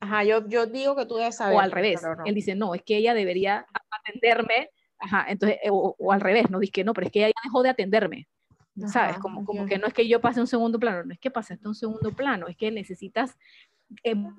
Ajá, 0.00 0.24
yo, 0.24 0.48
yo 0.48 0.66
digo 0.66 0.96
que 0.96 1.06
tú 1.06 1.16
debes 1.16 1.36
saber. 1.36 1.56
O 1.56 1.60
al 1.60 1.70
revés, 1.70 2.02
él 2.24 2.34
dice, 2.34 2.54
no, 2.54 2.74
es 2.74 2.82
que 2.82 2.96
ella 2.96 3.12
debería 3.12 3.66
atenderme, 3.90 4.70
ajá, 4.98 5.26
entonces, 5.28 5.58
eh, 5.62 5.68
o, 5.70 5.94
al 6.10 6.20
revés, 6.20 6.50
no, 6.50 6.58
dice 6.58 6.72
que 6.72 6.84
no, 6.84 6.94
pero 6.94 7.06
es 7.06 7.12
que 7.12 7.26
ella 7.26 7.34
dejó 7.44 7.62
de 7.62 7.70
atenderme. 7.70 8.28
¿Sabes? 8.86 9.18
Como, 9.18 9.44
como 9.44 9.66
que 9.66 9.76
no 9.76 9.86
es 9.86 9.92
que 9.92 10.08
yo 10.08 10.22
pase 10.22 10.40
un 10.40 10.46
segundo 10.46 10.78
plano, 10.78 11.04
no 11.04 11.12
es 11.12 11.18
que 11.18 11.30
pasaste 11.30 11.68
un 11.68 11.74
segundo 11.74 12.12
plano, 12.12 12.46
es 12.46 12.56
que 12.56 12.70
necesitas 12.70 13.36
em, 14.02 14.34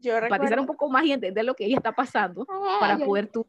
yo 0.00 0.16
empatizar 0.16 0.60
un 0.60 0.66
poco 0.66 0.88
más 0.88 1.04
y 1.04 1.12
entender 1.12 1.44
lo 1.44 1.54
que 1.54 1.66
ella 1.66 1.76
está 1.76 1.92
pasando 1.92 2.46
para 2.80 2.96
poder 2.98 3.28
tú 3.28 3.46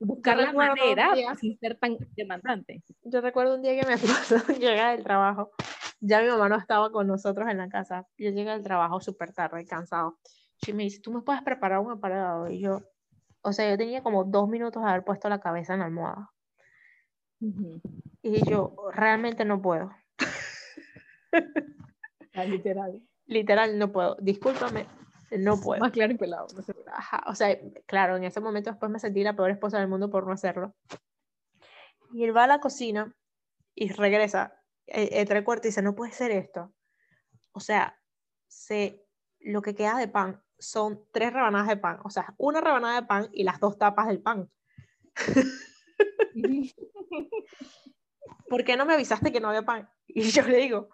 buscar 0.00 0.38
la 0.38 0.52
manera 0.52 1.12
sin 1.38 1.58
ser 1.58 1.76
tan 1.76 1.96
demandante. 2.16 2.82
Yo 3.02 3.20
recuerdo 3.20 3.54
un 3.54 3.62
día 3.62 3.78
que 3.80 3.86
me 3.86 3.94
esposo 4.34 4.52
llega 4.52 4.92
del 4.92 5.04
trabajo, 5.04 5.50
ya 6.00 6.20
mi 6.20 6.28
mamá 6.28 6.48
no 6.48 6.56
estaba 6.56 6.90
con 6.90 7.06
nosotros 7.06 7.48
en 7.48 7.58
la 7.58 7.68
casa, 7.68 8.06
yo 8.16 8.30
llegué 8.30 8.50
del 8.50 8.62
trabajo 8.62 9.00
súper 9.00 9.32
tarde, 9.32 9.66
cansado, 9.66 10.18
y 10.66 10.72
me 10.72 10.84
dice, 10.84 11.00
¿tú 11.00 11.12
me 11.12 11.22
puedes 11.22 11.42
preparar 11.42 11.80
un 11.80 11.90
aparado? 11.90 12.50
Y 12.50 12.60
yo, 12.60 12.82
o 13.42 13.52
sea, 13.52 13.70
yo 13.70 13.78
tenía 13.78 14.02
como 14.02 14.24
dos 14.24 14.48
minutos 14.48 14.82
de 14.82 14.88
haber 14.88 15.04
puesto 15.04 15.28
la 15.28 15.40
cabeza 15.40 15.74
en 15.74 15.80
la 15.80 15.86
almohada. 15.86 16.30
Y 18.22 18.50
yo, 18.50 18.74
realmente 18.92 19.44
no 19.44 19.62
puedo. 19.62 19.90
Ah, 22.34 22.44
literal. 22.44 23.02
Literal, 23.26 23.78
no 23.78 23.92
puedo. 23.92 24.16
Discúlpame, 24.20 24.86
no 25.38 25.60
puedo. 25.60 25.80
Más 25.80 25.92
claro 25.92 26.12
y 26.12 26.16
pelado. 26.16 26.46
o 27.26 27.34
sea, 27.34 27.58
claro, 27.86 28.16
en 28.16 28.24
ese 28.24 28.40
momento 28.40 28.70
después 28.70 28.90
me 28.90 28.98
sentí 28.98 29.22
la 29.22 29.36
peor 29.36 29.50
esposa 29.50 29.78
del 29.78 29.88
mundo 29.88 30.10
por 30.10 30.26
no 30.26 30.32
hacerlo. 30.32 30.74
Y 32.12 32.24
él 32.24 32.36
va 32.36 32.44
a 32.44 32.48
la 32.48 32.60
cocina 32.60 33.14
y 33.74 33.92
regresa 33.92 34.58
eh, 34.88 35.20
entre 35.20 35.44
cuarto 35.44 35.66
y 35.66 35.70
dice, 35.70 35.82
no 35.82 35.94
puede 35.94 36.12
ser 36.12 36.30
esto. 36.30 36.72
O 37.52 37.60
sea, 37.60 37.98
se, 38.46 39.04
lo 39.40 39.62
que 39.62 39.74
queda 39.74 39.98
de 39.98 40.08
pan 40.08 40.42
son 40.58 41.04
tres 41.12 41.32
rebanadas 41.32 41.68
de 41.68 41.76
pan. 41.76 42.00
O 42.04 42.10
sea, 42.10 42.34
una 42.38 42.60
rebanada 42.60 43.00
de 43.00 43.06
pan 43.06 43.28
y 43.32 43.44
las 43.44 43.60
dos 43.60 43.78
tapas 43.78 44.08
del 44.08 44.20
pan. 44.20 44.50
¿Por 48.48 48.64
qué 48.64 48.76
no 48.76 48.86
me 48.86 48.94
avisaste 48.94 49.32
que 49.32 49.40
no 49.40 49.48
había 49.48 49.62
pan? 49.62 49.88
Y 50.06 50.22
yo 50.22 50.42
le 50.42 50.58
digo, 50.58 50.88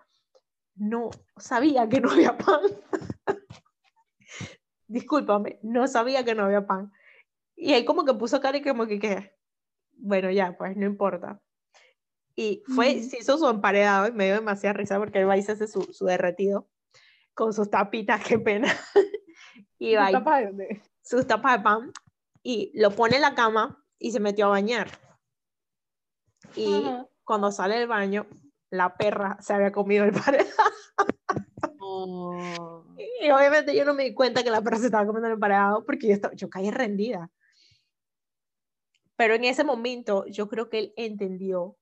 no 0.74 1.10
sabía 1.36 1.88
que 1.88 2.00
no 2.00 2.10
había 2.10 2.36
pan. 2.36 2.60
discúlpame, 4.88 5.58
no 5.62 5.86
sabía 5.86 6.24
que 6.24 6.34
no 6.34 6.44
había 6.44 6.66
pan. 6.66 6.92
Y 7.56 7.74
él 7.74 7.84
como 7.84 8.04
que 8.04 8.14
puso 8.14 8.40
cara 8.40 8.58
y 8.58 8.62
como 8.62 8.86
que, 8.86 8.98
¿qué? 8.98 9.36
Bueno, 9.92 10.30
ya, 10.30 10.56
pues 10.56 10.76
no 10.76 10.86
importa. 10.86 11.40
Y 12.36 12.62
fue, 12.74 13.00
se 13.02 13.18
hizo 13.18 13.38
su 13.38 13.48
emparedado 13.48 14.08
y 14.08 14.12
me 14.12 14.24
dio 14.26 14.34
demasiada 14.34 14.72
risa 14.72 14.98
porque 14.98 15.20
él 15.20 15.28
va 15.28 15.36
y 15.36 15.42
se 15.42 15.52
hace 15.52 15.68
su, 15.68 15.82
su 15.92 16.04
derretido 16.04 16.68
con 17.34 17.52
sus 17.52 17.70
tapitas, 17.70 18.24
qué 18.24 18.38
pena. 18.38 18.68
y 19.78 19.94
va 19.94 20.10
y- 20.10 20.14
sus 21.02 21.26
tapas 21.26 21.58
de 21.58 21.62
pan 21.62 21.92
y 22.42 22.72
lo 22.74 22.90
pone 22.90 23.16
en 23.16 23.22
la 23.22 23.34
cama 23.34 23.84
y 23.98 24.12
se 24.12 24.20
metió 24.20 24.46
a 24.46 24.50
bañar. 24.50 24.88
Y 26.56 26.74
Ajá. 26.74 27.08
cuando 27.24 27.50
sale 27.52 27.78
del 27.78 27.88
baño, 27.88 28.26
la 28.70 28.96
perra 28.96 29.38
se 29.40 29.52
había 29.52 29.72
comido 29.72 30.04
el 30.04 30.10
emparedado. 30.14 30.50
Oh. 31.78 32.84
Y 33.20 33.30
obviamente 33.30 33.76
yo 33.76 33.84
no 33.84 33.94
me 33.94 34.04
di 34.04 34.14
cuenta 34.14 34.42
que 34.42 34.50
la 34.50 34.62
perra 34.62 34.78
se 34.78 34.86
estaba 34.86 35.06
comiendo 35.06 35.28
el 35.28 35.34
emparedado 35.34 35.84
porque 35.84 36.08
yo, 36.08 36.14
estaba, 36.14 36.34
yo 36.34 36.48
caí 36.50 36.70
rendida. 36.70 37.30
Pero 39.16 39.34
en 39.34 39.44
ese 39.44 39.62
momento 39.64 40.26
yo 40.26 40.48
creo 40.48 40.68
que 40.68 40.78
él 40.78 40.92
entendió 40.96 41.76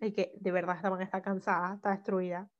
el 0.00 0.12
que 0.12 0.32
de 0.36 0.52
verdad 0.52 0.76
esta 0.76 0.90
man 0.90 1.02
está 1.02 1.22
cansada, 1.22 1.74
está 1.76 1.90
destruida. 1.90 2.50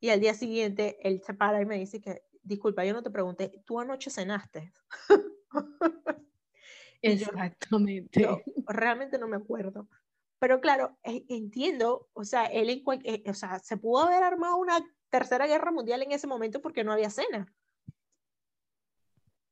Y 0.00 0.10
al 0.10 0.20
día 0.20 0.34
siguiente 0.34 0.98
él 1.06 1.22
se 1.22 1.34
para 1.34 1.60
y 1.60 1.66
me 1.66 1.78
dice 1.78 2.00
que, 2.00 2.22
disculpa, 2.42 2.84
yo 2.84 2.92
no 2.92 3.02
te 3.02 3.10
pregunté, 3.10 3.62
¿tú 3.66 3.80
anoche 3.80 4.10
cenaste? 4.10 4.72
Y 7.02 7.16
yo- 7.16 7.28
Exactamente. 7.28 8.20
Yo 8.20 8.42
realmente 8.66 9.18
no 9.18 9.26
me 9.26 9.36
acuerdo. 9.36 9.88
Pero 10.38 10.60
claro, 10.60 10.98
e- 11.02 11.24
entiendo, 11.30 12.10
o 12.12 12.24
sea, 12.24 12.44
él 12.44 12.68
en 12.68 12.84
cual- 12.84 13.00
eh, 13.04 13.22
o 13.26 13.32
sea, 13.32 13.58
se 13.58 13.78
pudo 13.78 14.02
haber 14.02 14.22
armado 14.22 14.56
una 14.58 14.80
tercera 15.08 15.46
guerra 15.46 15.72
mundial 15.72 16.02
en 16.02 16.12
ese 16.12 16.26
momento 16.26 16.60
porque 16.60 16.84
no 16.84 16.92
había 16.92 17.08
cena. 17.08 17.50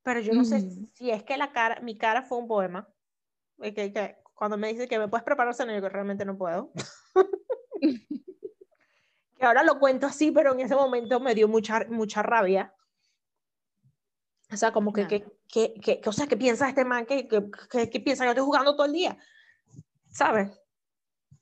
Pero 0.02 0.20
yo 0.20 0.34
no 0.34 0.44
sé 0.44 0.58
Ujú. 0.58 0.90
si 0.92 1.10
es 1.10 1.22
que 1.24 1.36
la 1.38 1.52
cara, 1.52 1.80
mi 1.80 1.96
cara 1.96 2.22
fue 2.22 2.36
un 2.38 2.48
poema. 2.48 2.86
Y 3.62 3.72
que, 3.72 3.92
que 3.92 4.16
cuando 4.38 4.56
me 4.56 4.68
dice 4.68 4.86
que 4.86 5.00
me 5.00 5.08
puedes 5.08 5.24
preparar 5.24 5.52
cena, 5.52 5.74
yo 5.74 5.82
que 5.82 5.88
realmente 5.88 6.24
no 6.24 6.38
puedo. 6.38 6.70
que 7.80 9.44
ahora 9.44 9.64
lo 9.64 9.80
cuento 9.80 10.06
así, 10.06 10.30
pero 10.30 10.52
en 10.52 10.60
ese 10.60 10.76
momento 10.76 11.18
me 11.18 11.34
dio 11.34 11.48
mucha, 11.48 11.84
mucha 11.88 12.22
rabia. 12.22 12.72
O 14.52 14.56
sea, 14.56 14.70
como 14.70 14.92
que, 14.92 15.08
que, 15.08 15.26
que, 15.48 15.74
que, 15.74 16.00
o 16.06 16.12
sea, 16.12 16.28
¿qué 16.28 16.36
piensa 16.36 16.68
este 16.68 16.84
man? 16.84 17.04
que 17.04 17.26
que, 17.26 17.40
piensa 18.00 18.22
que 18.22 18.28
yo 18.28 18.30
estoy 18.30 18.44
jugando 18.44 18.76
todo 18.76 18.86
el 18.86 18.92
día? 18.92 19.18
¿Sabes? 20.08 20.56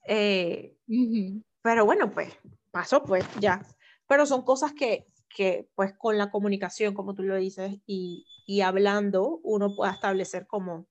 Eh, 0.09 0.75
Ujú. 0.89 1.43
pero 1.61 1.85
bueno, 1.85 2.11
pues 2.11 2.33
pasó, 2.71 3.05
pues 3.05 3.27
ya. 3.39 3.61
Pero 4.09 4.25
son 4.25 4.43
cosas 4.43 4.73
que, 4.73 5.07
que 5.29 5.69
pues 5.75 5.93
con 5.99 6.17
la 6.17 6.31
comunicación, 6.31 6.95
como 6.95 7.15
tú 7.15 7.25
lo 7.25 7.37
dices, 7.37 7.79
y, 7.85 8.27
y 8.47 8.63
hablando, 8.63 9.39
uno 9.43 9.77
puede 9.77 9.93
establecer 9.93 10.47
como 10.47 10.87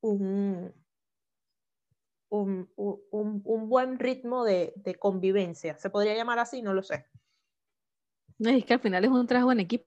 un, 0.00 0.72
un, 2.40 2.70
un, 2.76 3.42
un- 3.44 3.68
buen 3.68 3.98
ritmo 3.98 4.44
de, 4.44 4.72
de 4.76 4.94
convivencia. 4.96 5.76
¿Se 5.78 5.90
podría 5.90 6.14
llamar 6.14 6.38
así? 6.38 6.62
No 6.62 6.74
lo 6.74 6.82
sé. 6.82 7.06
No, 8.38 8.50
es 8.50 8.64
que 8.64 8.74
al 8.74 8.80
final 8.80 9.04
es 9.04 9.10
un 9.10 9.26
trabajo 9.26 9.52
en 9.52 9.60
equipo. 9.60 9.84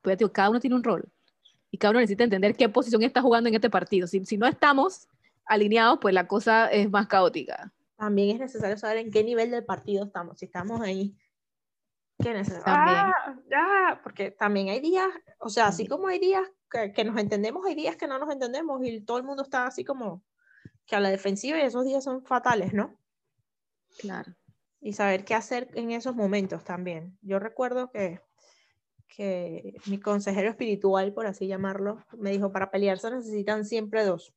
Pues, 0.00 0.18
digo, 0.18 0.32
cada 0.32 0.50
uno 0.50 0.60
tiene 0.60 0.76
un 0.76 0.82
rol 0.84 1.10
y 1.70 1.78
cada 1.78 1.90
uno 1.92 2.00
necesita 2.00 2.24
entender 2.24 2.56
qué 2.56 2.68
posición 2.68 3.02
está 3.02 3.20
jugando 3.22 3.48
en 3.48 3.54
este 3.54 3.70
partido. 3.70 4.06
Si, 4.06 4.24
si 4.24 4.36
no 4.36 4.46
estamos 4.46 5.08
alineados, 5.46 5.98
pues 6.00 6.14
la 6.14 6.26
cosa 6.26 6.66
es 6.68 6.90
más 6.90 7.06
caótica. 7.06 7.72
También 7.96 8.30
es 8.36 8.40
necesario 8.40 8.76
saber 8.76 8.96
en 8.98 9.10
qué 9.10 9.22
nivel 9.22 9.50
del 9.50 9.64
partido 9.64 10.04
estamos. 10.06 10.38
Si 10.38 10.46
estamos 10.46 10.80
ahí. 10.80 11.16
También. 12.18 12.54
Ah, 12.66 13.36
ya, 13.50 14.00
porque 14.02 14.30
también 14.30 14.68
hay 14.68 14.78
días, 14.80 15.08
o 15.38 15.48
sea, 15.48 15.66
así 15.66 15.88
como 15.88 16.06
hay 16.06 16.20
días 16.20 16.48
que, 16.70 16.92
que 16.92 17.04
nos 17.04 17.18
entendemos, 17.18 17.66
hay 17.66 17.74
días 17.74 17.96
que 17.96 18.06
no 18.06 18.16
nos 18.18 18.30
entendemos 18.30 18.80
y 18.84 19.00
todo 19.00 19.18
el 19.18 19.24
mundo 19.24 19.42
está 19.42 19.66
así 19.66 19.84
como 19.84 20.22
que 20.92 20.96
a 20.96 21.00
la 21.00 21.08
defensiva 21.08 21.56
y 21.56 21.62
esos 21.62 21.86
días 21.86 22.04
son 22.04 22.22
fatales, 22.22 22.74
¿no? 22.74 22.94
Claro. 23.98 24.34
y 24.78 24.92
saber 24.92 25.24
qué 25.24 25.34
hacer 25.34 25.70
en 25.74 25.90
esos 25.90 26.14
momentos 26.14 26.64
también. 26.64 27.16
Yo 27.22 27.38
recuerdo 27.38 27.90
que, 27.90 28.20
que 29.08 29.74
mi 29.86 29.98
consejero 29.98 30.50
espiritual, 30.50 31.14
por 31.14 31.26
así 31.26 31.46
llamarlo, 31.46 32.04
me 32.18 32.30
dijo, 32.30 32.52
para 32.52 32.70
pelear 32.70 32.98
se 32.98 33.10
necesitan 33.10 33.64
siempre 33.64 34.04
dos. 34.04 34.34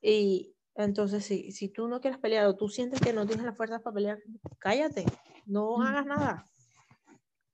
Y 0.00 0.54
entonces, 0.76 1.24
si, 1.24 1.50
si 1.50 1.70
tú 1.70 1.88
no 1.88 2.00
quieres 2.00 2.20
pelear 2.20 2.46
o 2.46 2.54
tú 2.56 2.68
sientes 2.68 3.00
que 3.00 3.12
no 3.12 3.26
tienes 3.26 3.44
las 3.46 3.56
fuerzas 3.56 3.82
para 3.82 3.94
pelear, 3.94 4.18
cállate, 4.60 5.04
no 5.46 5.78
Mm. 5.78 5.82
hagas 5.82 6.06
nada. 6.06 6.50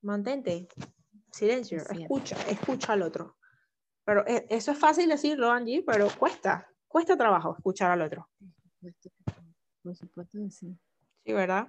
Mantente, 0.03 0.69
silencio, 1.33 1.79
escucha, 1.91 2.37
escucha 2.51 2.93
al 2.93 3.01
otro. 3.03 3.39
Pero 4.05 4.27
e- 4.27 4.47
eso 4.51 4.73
es 4.73 4.79
fácil 4.79 5.09
decirlo, 5.09 5.51
Angie, 5.51 5.83
pero 5.87 6.09
cuesta, 6.19 6.69
cuesta 6.95 7.17
trabajo 7.17 7.57
escuchar 7.59 7.91
al 7.91 8.03
otro. 8.03 8.29
Por 9.83 9.97
supuesto 9.97 10.39
que 10.39 10.49
sí. 10.49 10.79
Sí, 11.25 11.33
¿verdad? 11.33 11.67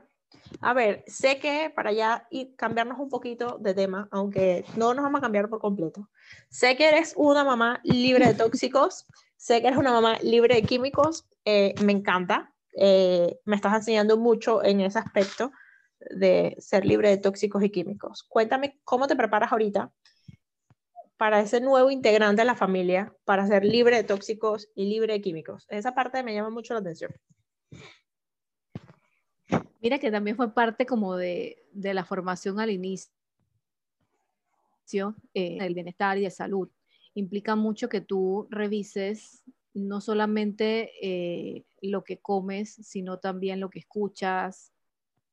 A 0.62 0.76
ver, 0.76 1.04
sé 1.08 1.40
que 1.40 1.74
para 1.76 1.92
ya 1.92 2.28
ir 2.30 2.56
cambiarnos 2.56 3.00
un 3.00 3.10
poquito 3.10 3.58
de 3.58 3.74
tema, 3.74 4.08
aunque 4.12 4.64
no 4.78 4.94
nos 4.94 5.04
vamos 5.04 5.18
a 5.18 5.22
cambiar 5.24 5.50
por 5.50 5.60
completo. 5.60 6.08
Sé 6.50 6.78
que 6.78 6.88
eres 6.88 7.14
una 7.16 7.44
mamá 7.44 7.82
libre 7.84 8.28
de 8.28 8.34
tóxicos, 8.44 9.08
sé 9.36 9.62
que 9.62 9.68
eres 9.68 9.80
una 9.80 9.92
mamá 9.92 10.20
libre 10.22 10.54
de 10.54 10.62
químicos, 10.62 11.28
eh, 11.44 11.74
me 11.84 11.94
encanta, 11.94 12.54
eh, 12.78 13.40
me 13.46 13.56
estás 13.56 13.74
enseñando 13.74 14.18
mucho 14.18 14.64
en 14.64 14.82
ese 14.82 15.00
aspecto 15.00 15.52
de 16.02 16.56
ser 16.60 16.86
libre 16.86 17.10
de 17.10 17.18
tóxicos 17.18 17.64
y 17.64 17.72
químicos. 17.72 18.22
Cuéntame 18.30 18.80
cómo 18.84 19.08
te 19.08 19.16
preparas 19.16 19.52
ahorita 19.52 19.92
para 21.18 21.40
ese 21.40 21.62
nuevo 21.62 21.92
integrante 21.92 22.42
de 22.42 22.46
la 22.46 22.56
familia, 22.56 23.16
para 23.24 23.48
ser 23.48 23.64
libre 23.64 23.98
de 23.98 24.04
tóxicos 24.04 24.70
y 24.76 24.86
libre 24.86 25.14
de 25.14 25.22
químicos. 25.22 25.66
Esa 25.70 25.94
parte 25.96 26.24
me 26.24 26.34
llama 26.34 26.50
mucho 26.50 26.74
la 26.74 26.82
atención. 26.82 27.12
Mira 29.82 30.00
que 30.00 30.12
también 30.12 30.36
fue 30.36 30.54
parte 30.54 30.86
como 30.86 31.16
de, 31.16 31.64
de 31.72 31.94
la 31.94 32.04
formación 32.04 32.60
al 32.60 32.72
inicio 32.72 33.12
eh, 35.34 35.58
del 35.60 35.74
bienestar 35.74 36.18
y 36.18 36.22
de 36.22 36.32
salud. 36.32 36.70
Implica 37.14 37.56
mucho 37.56 37.88
que 37.88 38.02
tú 38.02 38.48
revises 38.50 39.44
no 39.74 40.02
solamente 40.02 40.92
eh, 41.02 41.66
lo 41.82 42.04
que 42.04 42.18
comes, 42.18 42.74
sino 42.74 43.20
también 43.20 43.60
lo 43.60 43.70
que 43.70 43.80
escuchas, 43.80 44.74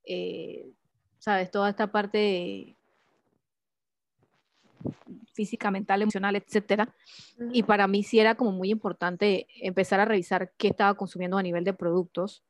eh, 0.05 0.71
sabes, 1.19 1.51
toda 1.51 1.71
esta 1.71 1.93
parte 1.93 2.19
de 2.19 2.77
física, 5.35 5.71
mental, 5.71 6.03
emocional, 6.03 6.37
etcétera. 6.37 6.95
Y 7.53 7.63
para 7.65 7.87
mí 7.87 8.03
sí 8.03 8.19
era 8.19 8.35
como 8.35 8.53
muy 8.53 8.71
importante 8.71 9.47
empezar 9.67 10.01
a 10.01 10.05
revisar 10.05 10.53
qué 10.57 10.69
estaba 10.69 10.95
consumiendo 10.95 11.39
a 11.39 11.43
nivel 11.43 11.65
de 11.65 11.73
productos, 11.73 12.45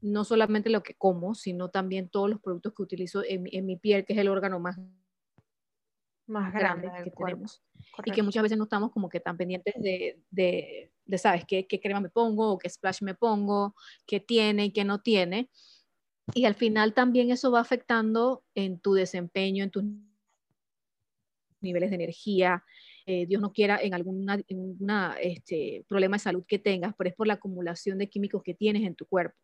no 0.00 0.24
solamente 0.24 0.70
lo 0.70 0.82
que 0.82 0.94
como, 0.94 1.34
sino 1.34 1.68
también 1.70 2.08
todos 2.08 2.28
los 2.30 2.40
productos 2.40 2.72
que 2.74 2.82
utilizo 2.82 3.22
en, 3.24 3.42
mi- 3.44 3.50
en 3.52 3.66
mi 3.66 3.76
piel, 3.76 4.04
que 4.04 4.12
es 4.14 4.18
el 4.18 4.28
órgano 4.28 4.58
más 4.60 4.78
más 6.26 6.52
grande 6.54 6.86
grande 6.88 7.04
que 7.04 7.10
tenemos. 7.10 7.62
Y 7.74 7.82
que 7.82 7.90
Correcto. 7.92 8.24
muchas 8.24 8.42
veces 8.44 8.58
no 8.58 8.64
estamos 8.64 8.90
como 8.92 9.08
que 9.08 9.20
tan 9.20 9.36
pendientes 9.36 9.74
de, 9.76 10.18
de, 10.30 10.92
de, 11.04 11.18
¿sabes? 11.18 11.44
¿Qué, 11.46 11.66
¿Qué 11.66 11.80
crema 11.80 12.00
me 12.00 12.08
pongo 12.08 12.52
o 12.52 12.58
qué 12.58 12.68
splash 12.70 13.02
me 13.02 13.14
pongo? 13.14 13.74
¿Qué 14.06 14.20
tiene 14.20 14.66
y 14.66 14.72
qué 14.72 14.84
no 14.84 15.00
tiene? 15.00 15.50
Y 16.34 16.44
al 16.44 16.54
final 16.54 16.94
también 16.94 17.30
eso 17.30 17.50
va 17.50 17.60
afectando 17.60 18.44
en 18.54 18.78
tu 18.78 18.94
desempeño, 18.94 19.64
en 19.64 19.70
tus 19.70 19.84
niveles 21.62 21.90
de 21.90 21.96
energía, 21.96 22.64
eh, 23.06 23.26
Dios 23.26 23.40
no 23.40 23.52
quiera 23.52 23.80
en 23.80 23.94
algún 23.94 24.26
este, 25.20 25.84
problema 25.88 26.16
de 26.16 26.22
salud 26.22 26.44
que 26.46 26.58
tengas, 26.58 26.94
pero 26.96 27.10
es 27.10 27.16
por 27.16 27.26
la 27.26 27.34
acumulación 27.34 27.98
de 27.98 28.08
químicos 28.08 28.42
que 28.42 28.54
tienes 28.54 28.82
en 28.82 28.94
tu 28.94 29.06
cuerpo. 29.06 29.36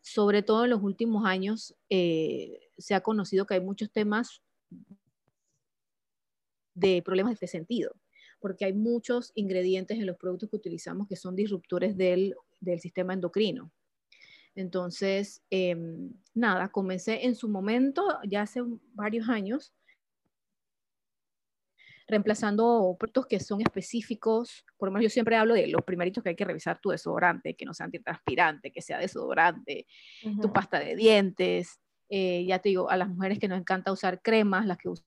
Sobre 0.00 0.42
todo 0.42 0.64
en 0.64 0.70
los 0.70 0.82
últimos 0.82 1.26
años 1.26 1.74
eh, 1.90 2.60
se 2.78 2.94
ha 2.94 3.00
conocido 3.00 3.46
que 3.46 3.54
hay 3.54 3.60
muchos 3.60 3.90
temas 3.90 4.42
de 6.74 7.02
problemas 7.02 7.30
de 7.30 7.34
este 7.34 7.46
sentido, 7.46 7.94
porque 8.40 8.64
hay 8.64 8.72
muchos 8.72 9.32
ingredientes 9.34 9.98
en 9.98 10.06
los 10.06 10.16
productos 10.16 10.50
que 10.50 10.56
utilizamos 10.56 11.08
que 11.08 11.16
son 11.16 11.36
disruptores 11.36 11.96
del, 11.96 12.34
del 12.60 12.80
sistema 12.80 13.14
endocrino. 13.14 13.72
Entonces, 14.54 15.42
eh, 15.50 15.76
nada, 16.32 16.70
comencé 16.70 17.24
en 17.26 17.34
su 17.34 17.48
momento, 17.48 18.02
ya 18.28 18.42
hace 18.42 18.62
varios 18.92 19.28
años, 19.28 19.72
reemplazando 22.06 22.96
productos 22.98 23.26
que 23.26 23.40
son 23.40 23.60
específicos. 23.60 24.64
Por 24.76 24.88
lo 24.88 24.92
menos 24.92 25.04
yo 25.04 25.10
siempre 25.10 25.36
hablo 25.36 25.54
de 25.54 25.66
los 25.68 25.82
primeritos 25.82 26.22
que 26.22 26.30
hay 26.30 26.36
que 26.36 26.44
revisar 26.44 26.80
tu 26.80 26.90
desodorante, 26.90 27.54
que 27.54 27.64
no 27.64 27.74
sea 27.74 27.86
antitranspirante, 27.86 28.70
que 28.70 28.82
sea 28.82 28.98
desodorante, 28.98 29.86
uh 30.24 30.28
-huh. 30.28 30.40
tu 30.42 30.52
pasta 30.52 30.78
de 30.78 30.96
dientes. 30.96 31.80
Eh, 32.10 32.44
ya 32.46 32.58
te 32.58 32.68
digo, 32.68 32.90
a 32.90 32.96
las 32.96 33.08
mujeres 33.08 33.38
que 33.38 33.48
nos 33.48 33.58
encanta 33.58 33.92
usar 33.92 34.20
cremas, 34.20 34.66
las 34.66 34.78
que 34.78 34.88
usan 34.88 35.04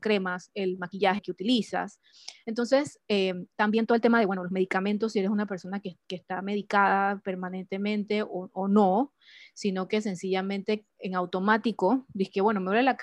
cremas, 0.00 0.50
el 0.54 0.78
maquillaje 0.78 1.20
que 1.20 1.30
utilizas. 1.30 2.00
Entonces, 2.46 3.00
eh, 3.08 3.34
también 3.54 3.86
todo 3.86 3.96
el 3.96 4.00
tema 4.00 4.18
de, 4.18 4.26
bueno, 4.26 4.42
los 4.42 4.50
medicamentos, 4.50 5.12
si 5.12 5.18
eres 5.18 5.30
una 5.30 5.46
persona 5.46 5.80
que, 5.80 5.98
que 6.08 6.16
está 6.16 6.40
medicada 6.40 7.20
permanentemente 7.20 8.22
o, 8.22 8.50
o, 8.52 8.66
no, 8.66 9.12
sino 9.52 9.86
que 9.86 10.00
sencillamente 10.00 10.86
en 10.98 11.14
automático, 11.14 12.06
dices 12.14 12.32
que, 12.32 12.40
bueno, 12.40 12.60
me 12.60 12.66
duele 12.66 12.82
la 12.82 12.96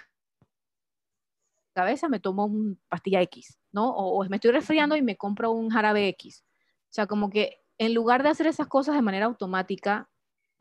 cabeza, 1.72 2.10
me 2.10 2.20
tomo 2.20 2.46
un 2.46 2.80
pastilla 2.88 3.22
X, 3.22 3.60
¿no? 3.72 3.90
O, 3.90 4.24
me 4.26 4.38
estoy 4.38 4.52
resfriando 4.52 4.96
y 4.96 5.02
me 5.02 5.18
compro 5.18 5.52
un 5.52 5.70
jarabe 5.70 6.08
X. 6.10 6.44
O 6.44 6.94
sea, 6.94 7.08
como 7.08 7.30
que 7.30 7.62
en 7.78 7.94
lugar 7.94 8.24
de 8.24 8.30
hacer 8.30 8.48
esas 8.48 8.68
cosas 8.68 8.96
de 8.96 9.02
manera 9.02 9.26
automática, 9.26 10.10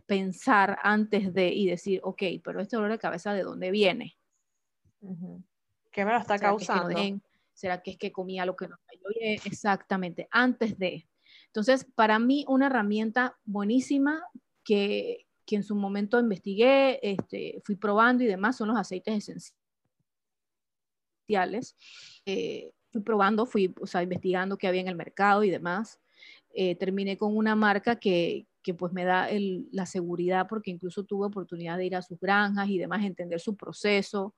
pensar 0.06 0.78
antes 0.82 1.32
de 1.34 1.48
y 1.48 1.66
decir, 1.66 2.00
ok, 2.02 2.22
pero 2.42 2.60
este 2.60 2.76
dolor 2.76 2.90
de 2.90 2.98
cabeza, 2.98 3.32
¿de 3.32 3.42
dónde 3.42 3.70
viene? 3.70 4.16
¿Qué 5.90 6.04
me 6.04 6.12
lo 6.12 6.18
está 6.18 6.38
causando? 6.38 6.98
¿Será 7.52 7.82
que 7.82 7.92
es 7.92 7.98
que 7.98 8.10
comía 8.10 8.46
lo 8.46 8.56
que 8.56 8.68
no 8.68 8.76
me 8.88 9.34
Exactamente, 9.44 10.28
antes 10.30 10.78
de. 10.78 11.06
Entonces, 11.46 11.84
para 11.94 12.18
mí, 12.18 12.44
una 12.48 12.66
herramienta 12.66 13.36
buenísima 13.44 14.22
que, 14.64 15.26
que 15.44 15.56
en 15.56 15.62
su 15.62 15.74
momento 15.74 16.18
investigué, 16.18 16.98
este, 17.02 17.60
fui 17.64 17.76
probando 17.76 18.24
y 18.24 18.26
demás, 18.26 18.56
son 18.56 18.68
los 18.68 18.78
aceites 18.78 19.14
esenciales. 19.14 19.59
Eh, 22.26 22.72
fui 22.90 23.02
probando, 23.02 23.46
fui 23.46 23.72
o 23.80 23.86
sea, 23.86 24.02
investigando 24.02 24.56
qué 24.56 24.66
había 24.66 24.80
en 24.80 24.88
el 24.88 24.96
mercado 24.96 25.44
y 25.44 25.50
demás. 25.50 26.00
Eh, 26.52 26.74
terminé 26.74 27.16
con 27.16 27.36
una 27.36 27.54
marca 27.54 27.96
que, 27.96 28.46
que 28.62 28.74
pues 28.74 28.92
me 28.92 29.04
da 29.04 29.28
el, 29.30 29.68
la 29.70 29.86
seguridad 29.86 30.46
porque 30.48 30.70
incluso 30.70 31.04
tuve 31.04 31.26
oportunidad 31.26 31.78
de 31.78 31.86
ir 31.86 31.96
a 31.96 32.02
sus 32.02 32.18
granjas 32.18 32.68
y 32.68 32.78
demás, 32.78 33.04
entender 33.04 33.40
su 33.40 33.56
proceso 33.56 34.34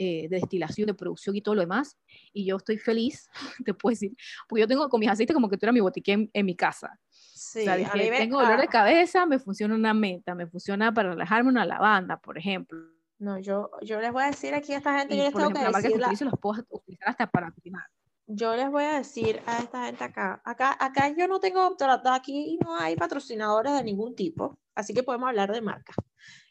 eh, 0.00 0.28
de 0.28 0.36
destilación, 0.36 0.86
de 0.86 0.94
producción 0.94 1.34
y 1.34 1.42
todo 1.42 1.56
lo 1.56 1.60
demás. 1.60 1.98
Y 2.32 2.46
yo 2.46 2.56
estoy 2.56 2.78
feliz, 2.78 3.28
te 3.66 3.74
puedo 3.74 3.90
decir, 3.90 4.12
porque 4.48 4.60
yo 4.60 4.68
tengo 4.68 4.88
con 4.88 5.00
mis 5.00 5.10
aceites 5.10 5.34
como 5.34 5.50
que 5.50 5.56
tuviera 5.56 5.72
mi 5.72 5.80
botiquín 5.80 6.30
en, 6.32 6.46
mi 6.46 6.54
casa. 6.54 6.96
Sí, 7.10 7.62
o 7.62 7.64
sea, 7.64 7.92
tengo 7.92 8.40
dolor 8.40 8.60
de 8.60 8.68
cabeza, 8.68 9.26
me 9.26 9.40
funciona 9.40 9.74
una 9.74 9.92
menta, 9.94 10.36
me 10.36 10.46
funciona 10.46 10.94
para 10.94 11.10
relajarme 11.10 11.50
una 11.50 11.64
lavanda, 11.64 12.16
por 12.16 12.38
ejemplo. 12.38 12.78
No, 13.18 13.38
yo, 13.38 13.70
yo 13.82 14.00
les 14.00 14.12
voy 14.12 14.22
a 14.22 14.26
decir 14.26 14.54
aquí 14.54 14.72
a 14.72 14.78
esta 14.78 14.98
gente 14.98 15.14
y, 15.14 15.18
yo 15.18 15.24
les 15.24 15.32
tengo 15.32 15.50
ejemplo, 15.50 15.82
que 15.82 15.88
la 15.98 16.06
utilizo 16.06 16.24
los 16.24 16.38
puedo 16.40 16.64
utilizar 16.70 17.08
hasta 17.08 17.26
para 17.26 17.50
cocinar 17.50 17.84
yo 18.28 18.54
les 18.54 18.70
voy 18.70 18.84
a 18.84 18.98
decir 18.98 19.40
a 19.46 19.58
esta 19.58 19.86
gente 19.86 20.04
acá, 20.04 20.42
acá, 20.44 20.76
acá 20.78 21.08
yo 21.16 21.26
no 21.26 21.40
tengo, 21.40 21.74
aquí 22.12 22.58
no 22.62 22.76
hay 22.76 22.94
patrocinadores 22.94 23.72
de 23.72 23.82
ningún 23.82 24.14
tipo, 24.14 24.58
así 24.74 24.92
que 24.92 25.02
podemos 25.02 25.30
hablar 25.30 25.50
de 25.50 25.62
marca. 25.62 25.94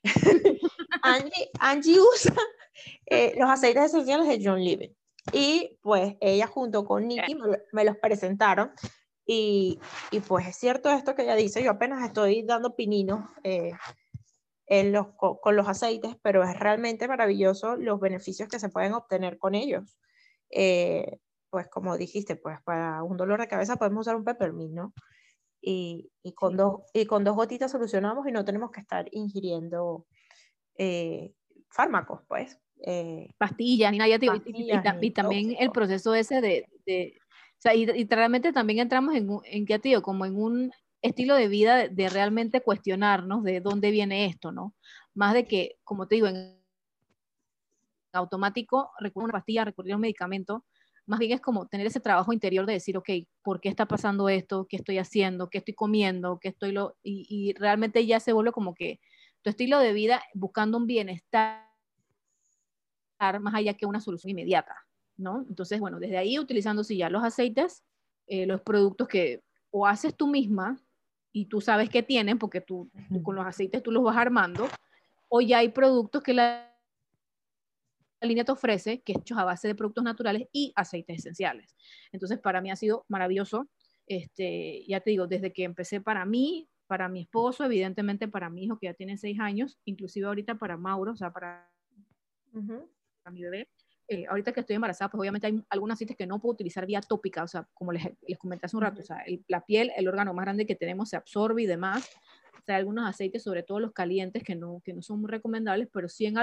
Angie, 1.03 1.51
Angie, 1.59 1.99
usa 1.99 2.33
eh, 3.05 3.35
los 3.37 3.47
aceites 3.47 3.85
esenciales 3.85 4.27
de 4.27 4.41
John 4.43 4.63
Living. 4.63 4.89
Y 5.31 5.77
pues 5.81 6.15
ella 6.19 6.47
junto 6.47 6.83
con 6.83 7.07
Nikki 7.07 7.37
me, 7.71 7.85
los 7.85 7.97
presentaron. 7.97 8.71
Y, 9.23 9.77
y, 10.09 10.21
pues 10.21 10.47
es 10.47 10.55
cierto 10.55 10.89
esto 10.89 11.13
que 11.13 11.23
ella 11.23 11.35
dice, 11.35 11.61
yo 11.61 11.71
apenas 11.71 12.03
estoy 12.03 12.43
dando 12.43 12.75
pininos 12.75 13.29
eh, 13.43 13.73
en 14.67 14.91
los, 14.91 15.07
con 15.15 15.55
los 15.55 15.67
aceites, 15.67 16.15
pero 16.21 16.43
es 16.43 16.59
realmente 16.59 17.07
maravilloso 17.07 17.77
los 17.77 17.99
beneficios 17.99 18.49
que 18.49 18.59
se 18.59 18.69
pueden 18.69 18.93
obtener 18.93 19.37
con 19.37 19.55
ellos. 19.55 19.97
Eh, 20.49 21.19
pues 21.49 21.67
como 21.69 21.97
dijiste, 21.97 22.35
pues 22.35 22.61
para 22.63 23.01
un 23.03 23.15
dolor 23.15 23.39
de 23.39 23.47
cabeza 23.47 23.77
podemos 23.77 24.01
usar 24.01 24.17
un 24.17 24.25
peppermint, 24.25 24.73
¿no? 24.73 24.93
Y, 25.61 26.11
y 26.21 26.33
con, 26.33 26.57
dos, 26.57 26.81
y 26.93 27.05
con 27.05 27.23
dos 27.23 27.35
gotitas 27.35 27.71
solucionamos 27.71 28.27
y 28.27 28.31
no 28.31 28.45
tenemos 28.45 28.71
que 28.71 28.81
estar 28.81 29.07
ingiriendo 29.11 30.05
eh, 30.77 31.33
fármacos, 31.69 32.21
pues. 32.27 32.59
Eh, 32.85 33.31
pastillas, 33.39 33.91
ni 33.91 33.97
nada, 33.97 34.09
y, 35.01 35.11
también 35.11 35.55
el 35.59 35.71
proceso 35.71 36.13
ese 36.13 36.41
de, 36.41 36.67
de 36.85 37.17
o 37.57 37.59
sea, 37.59 37.73
y, 37.73 38.05
realmente 38.05 38.53
también 38.53 38.79
entramos 38.79 39.15
en, 39.15 39.27
en 39.45 39.65
¿qué 39.65 39.79
te 39.79 39.89
digo? 39.89 40.03
Como 40.03 40.27
en 40.27 40.35
un 40.35 40.71
estilo 41.01 41.35
de 41.35 41.47
vida 41.47 41.87
de, 41.87 42.09
realmente 42.09 42.61
cuestionarnos 42.61 43.43
de 43.43 43.61
dónde 43.61 43.91
viene 43.91 44.25
esto, 44.25 44.51
¿no? 44.51 44.75
Más 45.13 45.33
de 45.33 45.45
que, 45.45 45.77
como 45.83 46.07
te 46.07 46.15
digo, 46.15 46.27
en 46.27 46.57
automático 48.13 48.91
recurrir 48.99 49.23
a 49.23 49.25
una 49.25 49.33
pastilla, 49.33 49.65
recurrir 49.65 49.93
a 49.93 49.95
un 49.95 50.01
medicamento, 50.01 50.65
más 51.07 51.19
bien 51.19 51.31
es 51.31 51.41
como 51.41 51.67
tener 51.67 51.87
ese 51.87 52.01
trabajo 52.01 52.33
interior 52.33 52.65
de 52.65 52.73
decir, 52.73 52.97
ok, 52.97 53.09
¿por 53.41 53.61
qué 53.61 53.69
está 53.69 53.85
pasando 53.85 54.27
esto? 54.27 54.67
¿Qué 54.69 54.75
estoy 54.75 54.97
haciendo? 54.97 55.49
¿Qué 55.49 55.59
estoy 55.59 55.73
comiendo? 55.73 56.37
¿Qué 56.39 56.49
estoy 56.49 56.73
lo... 56.73 56.97
Y, 57.01 57.53
realmente 57.53 58.05
ya 58.05 58.19
se 58.19 58.33
vuelve 58.33 58.51
como 58.51 58.75
que 58.75 58.99
tu 59.41 59.49
estilo 59.49 59.79
de 59.79 59.93
vida 59.93 60.21
buscando 60.33 60.77
un 60.77 60.85
bienestar 60.85 61.65
más 63.19 63.55
allá 63.55 63.73
que 63.73 63.85
una 63.85 64.01
solución 64.01 64.31
inmediata, 64.31 64.75
¿no? 65.15 65.45
Entonces, 65.47 65.79
bueno, 65.79 65.99
desde 65.99 66.17
ahí 66.17 66.37
utilizando 66.37 66.83
si 66.83 66.97
ya 66.97 67.09
los 67.09 67.23
aceites, 67.23 67.83
eh, 68.27 68.45
los 68.45 68.61
productos 68.61 69.07
que 69.07 69.41
o 69.71 69.87
haces 69.87 70.15
tú 70.15 70.27
misma 70.27 70.79
y 71.37 71.45
tú 71.45 71.61
sabes 71.61 71.89
que 71.89 72.03
tienen, 72.03 72.37
porque 72.39 72.61
tú, 72.61 72.89
tú 73.09 73.21
con 73.21 73.35
los 73.35 73.45
aceites 73.45 73.83
tú 73.83 73.91
los 73.91 74.03
vas 74.03 74.17
armando, 74.17 74.67
o 75.29 75.41
ya 75.41 75.59
hay 75.59 75.69
productos 75.69 76.23
que 76.23 76.33
la 76.33 76.67
la 78.19 78.27
línea 78.27 78.43
te 78.43 78.51
ofrece, 78.51 79.01
que 79.01 79.13
es 79.13 79.19
hecho 79.19 79.37
a 79.37 79.43
base 79.43 79.67
de 79.67 79.75
productos 79.75 80.03
naturales 80.03 80.47
y 80.51 80.73
aceites 80.75 81.19
esenciales. 81.19 81.75
Entonces, 82.11 82.39
para 82.39 82.61
mí 82.61 82.71
ha 82.71 82.75
sido 82.75 83.05
maravilloso. 83.07 83.69
Este, 84.07 84.85
ya 84.87 85.01
te 85.01 85.11
digo, 85.11 85.27
desde 85.27 85.53
que 85.53 85.63
empecé 85.63 86.01
para 86.01 86.25
mí, 86.25 86.67
para 86.87 87.09
mi 87.09 87.21
esposo, 87.21 87.65
evidentemente 87.65 88.27
para 88.27 88.49
mi 88.49 88.63
hijo 88.63 88.79
que 88.79 88.87
ya 88.87 88.93
tiene 88.93 89.17
seis 89.17 89.39
años, 89.39 89.77
inclusive 89.85 90.25
ahorita 90.25 90.55
para 90.55 90.77
Mauro, 90.77 91.11
o 91.11 91.15
sea, 91.15 91.31
para, 91.31 91.69
mi 93.31 93.41
bebé. 93.41 93.67
Eh, 94.09 94.25
ahorita 94.27 94.53
que 94.53 94.61
estoy 94.61 94.75
embarazada, 94.75 95.09
pues 95.09 95.19
obviamente 95.19 95.47
hay 95.47 95.63
algunos 95.69 95.95
aceites 95.95 96.15
que 96.15 96.25
no 96.25 96.39
puedo 96.39 96.53
utilizar 96.53 96.85
vía 96.85 97.01
tópica, 97.01 97.43
o 97.43 97.47
sea, 97.47 97.67
como 97.73 97.91
les, 97.91 98.03
les 98.25 98.37
comenté 98.37 98.65
hace 98.65 98.77
un 98.77 98.83
rato, 98.83 99.01
o 99.01 99.03
sea, 99.03 99.23
la 99.47 99.65
piel, 99.65 99.91
el 99.97 100.07
órgano 100.07 100.33
más 100.33 100.45
grande 100.45 100.65
que 100.65 100.75
tenemos, 100.75 101.09
se 101.09 101.17
absorbe 101.17 101.63
y 101.63 101.65
demás. 101.65 102.09
O 102.53 102.63
sea, 102.65 102.77
algunos 102.77 103.07
aceites, 103.07 103.43
sobre 103.43 103.63
todo 103.63 103.79
los 103.79 103.91
calientes, 103.91 104.43
que 104.43 104.55
no, 104.55 104.81
que 104.83 104.93
no 104.93 105.01
son 105.01 105.21
muy 105.21 105.29
recomendables, 105.29 105.89
pero 105.91 106.07
sí 106.07 106.25
en 106.25 106.35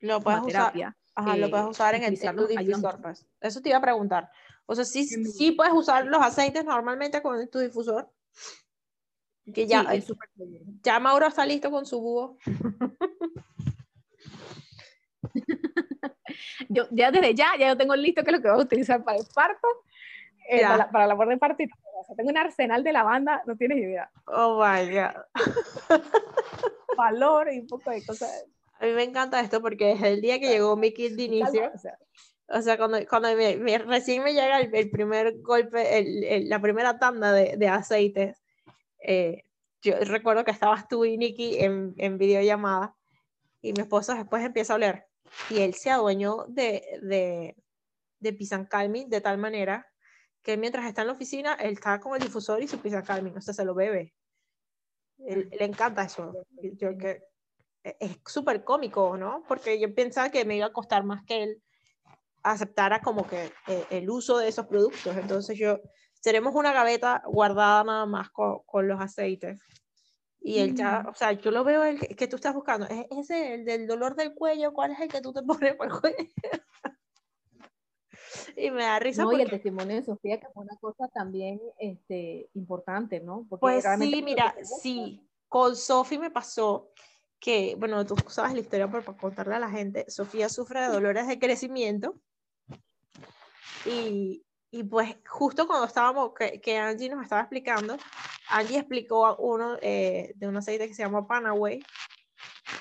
lo 0.00 0.20
puedes 0.20 0.42
usar. 0.42 0.72
Ajá, 1.14 1.36
lo 1.36 1.50
puedes 1.50 1.66
usar 1.66 1.94
en 1.94 2.04
el, 2.04 2.10
difusor. 2.10 3.00
Pues. 3.00 3.26
Eso 3.40 3.62
te 3.62 3.70
iba 3.70 3.78
a 3.78 3.82
preguntar. 3.82 4.30
O 4.66 4.74
sea, 4.74 4.84
sí, 4.84 5.04
sí 5.04 5.52
puedes 5.52 5.72
usar 5.72 6.06
los 6.06 6.20
aceites 6.20 6.64
normalmente 6.64 7.22
con 7.22 7.48
tu 7.48 7.58
difusor. 7.58 8.10
Que 9.54 9.66
ya, 9.66 9.84
sí, 10.00 10.12
ya 10.82 10.98
Mauro 10.98 11.26
está 11.28 11.46
listo 11.46 11.70
con 11.70 11.86
su 11.86 12.00
búho. 12.00 12.36
yo 16.68 16.86
ya 16.90 17.10
desde 17.10 17.34
ya, 17.34 17.52
ya 17.58 17.68
yo 17.68 17.76
tengo 17.76 17.96
listo 17.96 18.22
que 18.22 18.30
es 18.30 18.36
lo 18.36 18.42
que 18.42 18.48
voy 18.48 18.60
a 18.60 18.64
utilizar 18.64 19.02
para 19.04 19.18
el 19.18 19.26
parto, 19.34 19.68
eh, 20.48 20.62
para, 20.62 20.76
la, 20.76 20.90
para, 20.90 21.04
la 21.04 21.08
labor 21.08 21.28
de 21.28 21.36
parto. 21.36 21.64
O 21.98 22.04
sea, 22.04 22.16
tengo 22.16 22.30
un 22.30 22.38
arsenal 22.38 22.84
de 22.84 22.92
lavanda, 22.92 23.42
no 23.46 23.56
tienes 23.56 23.78
idea. 23.78 24.10
Oh 24.26 24.62
my 24.62 24.90
God. 24.90 25.24
Valor 26.96 27.52
y 27.52 27.60
un 27.60 27.66
poco 27.66 27.90
de 27.90 28.04
cosas. 28.04 28.44
A 28.78 28.84
mí 28.84 28.92
me 28.92 29.04
encanta 29.04 29.40
esto 29.40 29.60
porque 29.60 29.86
desde 29.86 30.12
el 30.12 30.20
día 30.20 30.38
que 30.38 30.48
llegó 30.48 30.76
mi 30.76 30.92
kit 30.92 31.12
de 31.12 31.22
inicio, 31.24 31.72
o 32.48 32.62
sea, 32.62 32.76
cuando, 32.76 32.98
cuando 33.08 33.34
me, 33.34 33.78
recién 33.78 34.22
me 34.22 34.32
llega 34.32 34.60
el, 34.60 34.90
primer 34.90 35.40
golpe, 35.40 35.98
el, 35.98 36.48
la 36.48 36.60
primera 36.60 36.98
tanda 36.98 37.32
de, 37.32 37.56
de 37.56 37.68
aceites, 37.68 38.42
eh, 39.02 39.42
yo 39.82 39.94
recuerdo 40.00 40.44
que 40.44 40.50
estabas 40.50 40.88
tú 40.88 41.04
y 41.04 41.16
Nicky 41.16 41.58
en, 41.58 41.94
en 41.96 42.18
videollamada 42.18 42.94
y 43.62 43.72
mi 43.72 43.80
esposo 43.80 44.14
después 44.14 44.44
empieza 44.44 44.74
a 44.74 44.76
oler 44.76 45.06
y 45.50 45.60
él 45.60 45.74
se 45.74 45.90
adueñó 45.90 46.44
de, 46.48 46.82
de, 47.02 47.56
de 48.20 48.32
Pisan 48.32 48.66
Calming 48.66 49.08
de 49.08 49.20
tal 49.20 49.38
manera 49.38 49.86
que 50.42 50.56
mientras 50.56 50.86
está 50.86 51.00
en 51.00 51.08
la 51.08 51.14
oficina, 51.14 51.54
él 51.54 51.72
está 51.72 51.98
con 51.98 52.14
el 52.14 52.22
difusor 52.22 52.62
y 52.62 52.68
su 52.68 52.78
Pisan 52.78 53.04
Calming, 53.04 53.36
o 53.36 53.40
sea, 53.40 53.52
se 53.52 53.64
lo 53.64 53.74
bebe. 53.74 54.14
Le 55.18 55.64
encanta 55.64 56.04
eso. 56.04 56.32
Es 57.82 58.18
súper 58.24 58.62
cómico, 58.62 59.16
¿no? 59.16 59.42
Porque 59.48 59.80
yo 59.80 59.92
pensaba 59.92 60.30
que 60.30 60.44
me 60.44 60.56
iba 60.56 60.66
a 60.66 60.72
costar 60.72 61.02
más 61.02 61.24
que 61.24 61.42
él 61.42 61.62
aceptara 62.44 63.00
como 63.00 63.26
que 63.26 63.52
eh, 63.66 63.86
el 63.90 64.08
uso 64.08 64.38
de 64.38 64.46
esos 64.46 64.66
productos. 64.66 65.16
Entonces 65.16 65.58
yo, 65.58 65.80
tenemos 66.22 66.54
una 66.54 66.72
gaveta 66.72 67.22
guardada 67.26 67.82
nada 67.82 68.06
más 68.06 68.30
con, 68.30 68.60
con 68.66 68.86
los 68.86 69.00
aceites. 69.00 69.60
Y 70.46 70.60
él 70.60 70.76
ya, 70.76 71.04
o 71.10 71.14
sea, 71.14 71.32
yo 71.32 71.50
lo 71.50 71.64
veo 71.64 71.82
el 71.82 71.98
que, 71.98 72.28
tú 72.28 72.36
estás 72.36 72.54
buscando. 72.54 72.86
¿Es 72.86 73.06
ese 73.10 73.54
el 73.54 73.64
del 73.64 73.88
dolor 73.88 74.14
del 74.14 74.32
cuello? 74.32 74.72
¿Cuál 74.72 74.92
es 74.92 75.00
el 75.00 75.08
que 75.08 75.20
tú 75.20 75.32
te 75.32 75.42
pones 75.42 75.74
por 75.74 75.86
el 75.86 76.00
cuello? 76.00 76.30
y 78.56 78.70
me 78.70 78.84
da 78.84 79.00
risa. 79.00 79.24
No, 79.24 79.32
y 79.32 79.42
el 79.42 79.50
testimonio 79.50 79.96
de 79.96 80.04
Sofía, 80.04 80.38
que 80.38 80.46
fue 80.54 80.62
una 80.62 80.76
cosa 80.76 81.08
también 81.08 81.60
este, 81.80 82.48
importante, 82.54 83.18
¿no? 83.18 83.44
Porque 83.48 83.60
pues 83.60 83.84
sí, 83.98 84.22
mira, 84.22 84.54
sí, 84.62 85.28
con 85.48 85.74
Sofi 85.74 86.16
me 86.16 86.30
pasó 86.30 86.92
que, 87.40 87.74
bueno, 87.76 88.06
tú 88.06 88.14
sabes 88.28 88.52
la 88.52 88.60
historia, 88.60 88.88
pero 88.88 89.04
para 89.04 89.18
contarle 89.18 89.56
a 89.56 89.58
la 89.58 89.70
gente, 89.70 90.08
Sofía 90.08 90.48
sufre 90.48 90.80
de 90.80 90.86
dolores 90.86 91.26
de 91.26 91.40
crecimiento 91.40 92.14
y, 93.84 94.45
y 94.76 94.84
pues 94.84 95.16
justo 95.26 95.66
cuando 95.66 95.86
estábamos, 95.86 96.32
que, 96.38 96.60
que, 96.60 96.76
Angie 96.76 97.08
nos 97.08 97.22
estaba 97.22 97.40
explicando, 97.40 97.96
Angie 98.50 98.78
explicó 98.78 99.24
a 99.24 99.34
uno 99.38 99.78
eh, 99.80 100.34
de 100.36 100.46
un 100.46 100.56
aceite 100.58 100.86
que 100.86 100.92
se 100.92 101.02
llama 101.02 101.26
Panaway 101.26 101.82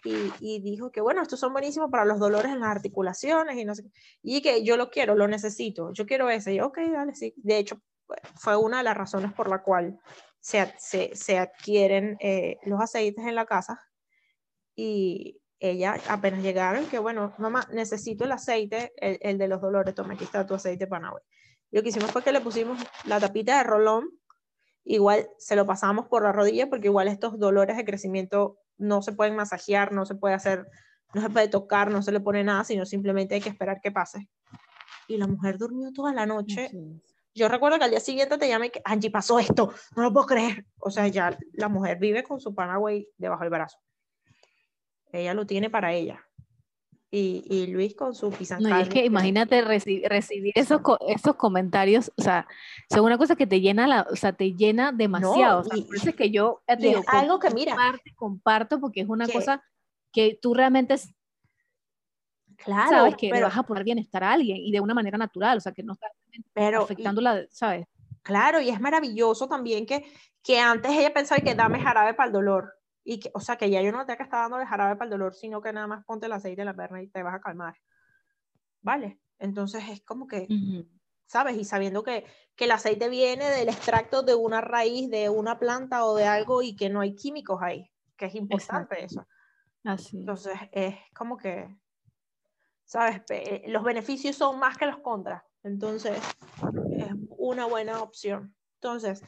y, 0.03 0.33
y, 0.41 0.59
dijo 0.59 0.91
que 0.91 0.99
bueno, 0.99 1.21
estos 1.21 1.39
son 1.39 1.53
buenísimos 1.53 1.89
para 1.89 2.03
los 2.03 2.19
dolores 2.19 2.51
en 2.51 2.59
las 2.59 2.69
articulaciones 2.69 3.55
y 3.57 3.63
no 3.63 3.75
sé, 3.75 3.85
y 4.21 4.41
que 4.41 4.65
yo 4.65 4.75
lo 4.75 4.89
quiero, 4.89 5.15
lo 5.15 5.29
necesito, 5.29 5.93
yo 5.93 6.05
quiero 6.05 6.29
ese, 6.29 6.53
y 6.53 6.57
yo, 6.57 6.67
ok, 6.67 6.79
dale, 6.91 7.15
sí, 7.15 7.33
de 7.37 7.59
hecho 7.59 7.79
fue 8.35 8.57
una 8.57 8.79
de 8.79 8.83
las 8.83 8.97
razones 8.97 9.31
por 9.31 9.49
la 9.49 9.63
cual 9.63 9.97
se, 10.41 10.73
se, 10.77 11.15
se 11.15 11.37
adquieren 11.37 12.17
eh, 12.19 12.57
los 12.63 12.81
aceites 12.81 13.25
en 13.25 13.35
la 13.35 13.45
casa, 13.45 13.79
y, 14.75 15.39
ella 15.57 15.95
apenas 16.09 16.43
llegaron, 16.43 16.85
que 16.87 16.99
bueno, 16.99 17.33
mamá, 17.37 17.65
necesito 17.71 18.25
el 18.25 18.33
aceite, 18.33 18.91
el, 18.97 19.17
el 19.21 19.37
de 19.37 19.47
los 19.47 19.61
dolores, 19.61 19.95
toma, 19.95 20.13
aquí 20.13 20.25
está 20.25 20.45
tu 20.45 20.53
aceite 20.53 20.85
Panaway. 20.85 21.23
Lo 21.75 21.83
que 21.83 21.89
hicimos 21.89 22.09
fue 22.09 22.23
que 22.23 22.31
le 22.31 22.39
pusimos 22.39 22.79
la 23.03 23.19
tapita 23.19 23.57
de 23.57 23.65
rolón, 23.65 24.09
igual 24.85 25.27
se 25.37 25.57
lo 25.57 25.65
pasamos 25.65 26.07
por 26.07 26.23
la 26.23 26.31
rodilla, 26.31 26.69
porque 26.69 26.87
igual 26.87 27.09
estos 27.09 27.37
dolores 27.37 27.75
de 27.75 27.83
crecimiento 27.83 28.57
no 28.77 29.01
se 29.01 29.11
pueden 29.11 29.35
masajear, 29.35 29.91
no 29.91 30.05
se 30.05 30.15
puede 30.15 30.35
hacer, 30.35 30.67
no 31.13 31.21
se 31.21 31.29
puede 31.29 31.49
tocar, 31.49 31.91
no 31.91 32.01
se 32.01 32.13
le 32.13 32.21
pone 32.21 32.45
nada, 32.45 32.63
sino 32.63 32.85
simplemente 32.85 33.35
hay 33.35 33.41
que 33.41 33.49
esperar 33.49 33.81
que 33.81 33.91
pase. 33.91 34.29
Y 35.09 35.17
la 35.17 35.27
mujer 35.27 35.57
durmió 35.57 35.91
toda 35.91 36.13
la 36.13 36.25
noche. 36.25 36.71
Yo 37.33 37.49
recuerdo 37.49 37.77
que 37.77 37.83
al 37.83 37.91
día 37.91 37.99
siguiente 37.99 38.37
te 38.37 38.47
llamé 38.47 38.71
que 38.71 38.81
Angie 38.85 39.11
pasó 39.11 39.37
esto, 39.37 39.73
no 39.97 40.03
lo 40.03 40.13
puedo 40.13 40.27
creer. 40.27 40.65
O 40.79 40.89
sea, 40.89 41.09
ya 41.09 41.37
la 41.51 41.67
mujer 41.67 41.99
vive 41.99 42.23
con 42.23 42.39
su 42.39 42.55
Panaway 42.55 43.05
debajo 43.17 43.41
del 43.41 43.49
brazo. 43.49 43.79
Ella 45.11 45.33
lo 45.33 45.45
tiene 45.45 45.69
para 45.69 45.91
ella. 45.91 46.25
Y, 47.17 47.45
y 47.49 47.67
Luis 47.67 47.95
con 47.95 48.13
su 48.13 48.29
pisancal. 48.29 48.69
No, 48.69 48.77
y 48.77 48.81
es 48.81 48.89
que 48.89 49.05
imagínate 49.05 49.61
recibir, 49.61 50.05
recibir 50.09 50.51
esos, 50.53 50.81
esos 51.07 51.37
comentarios, 51.37 52.11
o 52.17 52.21
sea, 52.21 52.45
son 52.89 53.05
una 53.05 53.17
cosa 53.17 53.37
que 53.37 53.47
te 53.47 53.61
llena, 53.61 53.87
la, 53.87 54.05
o 54.11 54.17
sea, 54.17 54.33
te 54.33 54.53
llena 54.53 54.91
demasiado. 54.91 55.63
No, 55.63 55.77
y, 55.77 55.83
por 55.83 55.95
eso 55.95 56.09
es 56.09 56.15
que 56.15 56.29
yo 56.29 56.61
te 56.67 56.75
digo, 56.75 56.99
es 56.99 57.07
algo 57.07 57.39
que 57.39 57.51
mira. 57.51 57.71
Comparto, 57.71 58.11
comparto 58.17 58.79
porque 58.81 58.99
es 58.99 59.07
una 59.07 59.29
cosa 59.29 59.63
que 60.11 60.37
tú 60.41 60.53
realmente 60.53 60.93
claro, 62.57 62.89
sabes 62.89 63.15
que 63.15 63.29
pero, 63.29 63.35
le 63.37 63.43
vas 63.43 63.57
a 63.59 63.63
poner 63.63 63.85
bienestar 63.85 64.21
a 64.25 64.33
alguien 64.33 64.57
y 64.57 64.73
de 64.73 64.81
una 64.81 64.93
manera 64.93 65.17
natural, 65.17 65.59
o 65.59 65.61
sea, 65.61 65.71
que 65.71 65.83
no 65.83 65.93
está 65.93 66.07
pero, 66.51 66.83
afectándola, 66.83 67.45
¿sabes? 67.49 67.87
Claro, 68.23 68.59
y 68.59 68.67
es 68.67 68.81
maravilloso 68.81 69.47
también 69.47 69.85
que, 69.85 70.03
que 70.43 70.59
antes 70.59 70.91
ella 70.91 71.13
pensaba 71.13 71.39
que 71.39 71.55
dame 71.55 71.79
jarabe 71.79 72.13
para 72.13 72.27
el 72.27 72.33
dolor 72.33 72.73
y 73.07 73.19
que, 73.19 73.31
o 73.35 73.39
sea, 73.39 73.55
que 73.55 73.69
ya 73.69 73.81
yo 73.81 73.91
no 73.91 74.05
te 74.05 74.17
que 74.17 74.23
estar 74.23 74.41
dándole 74.41 74.65
jarabe 74.65 74.95
para 74.95 75.05
el 75.05 75.11
dolor, 75.11 75.35
sino 75.35 75.61
que 75.61 75.71
nada 75.71 75.85
más 75.85 76.03
ponte 76.03 76.25
el 76.25 76.33
aceite 76.33 76.63
en 76.63 76.65
la 76.65 76.73
perna 76.73 77.01
y 77.01 77.07
te 77.07 77.21
vas 77.21 77.35
a 77.35 77.39
calmar. 77.39 77.77
¿Vale? 78.81 79.21
Entonces 79.37 79.83
es 79.89 80.03
como 80.03 80.27
que, 80.27 80.47
uh 80.49 80.53
-huh. 80.53 80.89
¿sabes? 81.27 81.55
Y 81.55 81.65
sabiendo 81.65 82.03
que, 82.03 82.25
que 82.55 82.65
el 82.65 82.71
aceite 82.71 83.07
viene 83.07 83.45
del 83.51 83.69
extracto 83.69 84.23
de 84.23 84.33
una 84.33 84.59
raíz, 84.59 85.09
de 85.11 85.29
una 85.29 85.59
planta 85.59 86.03
o 86.03 86.15
de 86.15 86.25
algo 86.25 86.63
y 86.63 86.75
que 86.75 86.89
no 86.89 87.01
hay 87.01 87.15
químicos 87.15 87.61
ahí, 87.61 87.91
que 88.17 88.25
es 88.25 88.35
importante 88.35 88.95
Exacto. 88.95 89.21
eso. 89.21 89.27
Así. 89.83 90.17
Entonces 90.17 90.53
es 90.71 90.95
como 91.13 91.37
que, 91.37 91.77
¿sabes? 92.85 93.21
Los 93.67 93.83
beneficios 93.83 94.35
son 94.35 94.57
más 94.57 94.77
que 94.77 94.87
los 94.87 94.97
contras. 94.97 95.43
Entonces 95.61 96.17
es 96.97 97.07
una 97.37 97.65
buena 97.65 98.01
opción. 98.01 98.55
Entonces, 98.81 99.23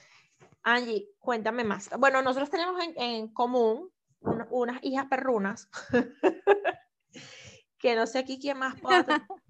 Angie, 0.68 1.07
cuéntame 1.20 1.63
más. 1.63 1.89
Bueno, 1.97 2.22
nosotros 2.22 2.49
tenemos 2.49 2.84
en, 2.84 2.93
en 3.01 3.28
común 3.30 3.89
una, 4.20 4.47
unas 4.51 4.84
hijas 4.84 5.05
perrunas, 5.05 5.70
que 7.80 7.95
no 7.95 8.05
sé 8.05 8.20
aquí 8.20 8.38
quién 8.38 8.57
más 8.57 8.80
puede 8.82 9.05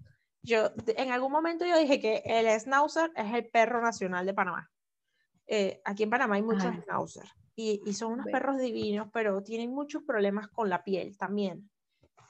Yo, 0.44 0.70
en 0.86 1.12
algún 1.12 1.32
momento 1.32 1.66
yo 1.66 1.78
dije 1.78 2.00
que 2.00 2.22
el 2.24 2.48
schnauzer 2.60 3.12
es 3.16 3.34
el 3.34 3.50
perro 3.50 3.82
nacional 3.82 4.26
de 4.28 4.34
Panamá. 4.34 4.70
Eh, 5.48 5.82
aquí 5.84 6.04
en 6.04 6.10
Panamá 6.12 6.36
hay 6.36 6.44
muchos 6.44 6.74
schnauzer 6.84 7.26
y, 7.56 7.82
y, 7.84 7.94
son 7.94 8.14
unos 8.14 8.26
bueno. 8.26 8.38
perros 8.38 8.58
divinos, 8.60 9.10
pero 9.12 9.42
tienen 9.42 9.74
muchos 9.74 10.04
problemas 10.04 10.48
con 10.50 10.70
la 10.70 10.84
piel 10.84 11.18
también. 11.18 11.70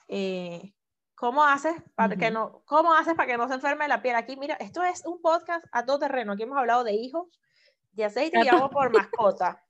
Eh, 0.08 0.74
¿Cómo 1.14 1.44
haces 1.44 1.76
para 1.94 2.14
uh 2.14 2.18
-huh. 2.18 2.20
que 2.20 2.32
no, 2.32 2.62
cómo 2.66 2.94
haces 2.94 3.16
para 3.16 3.28
que 3.28 3.38
no 3.38 3.48
se 3.50 3.56
enferme 3.56 3.88
la 3.88 4.02
piel? 4.02 4.16
Aquí, 4.16 4.38
mira, 4.38 4.56
esto 4.56 4.82
es 4.84 5.06
un 5.06 5.22
podcast 5.22 5.66
a 5.72 5.86
todo 5.86 6.00
terreno. 6.00 6.32
Aquí 6.32 6.44
hemos 6.44 6.58
hablado 6.58 6.84
de 6.84 6.94
hijos, 6.94 7.28
de 7.98 8.06
aceite 8.06 8.39
y 8.43 8.48
agua 8.48 8.70
por 8.70 8.93
mascota. 8.93 9.62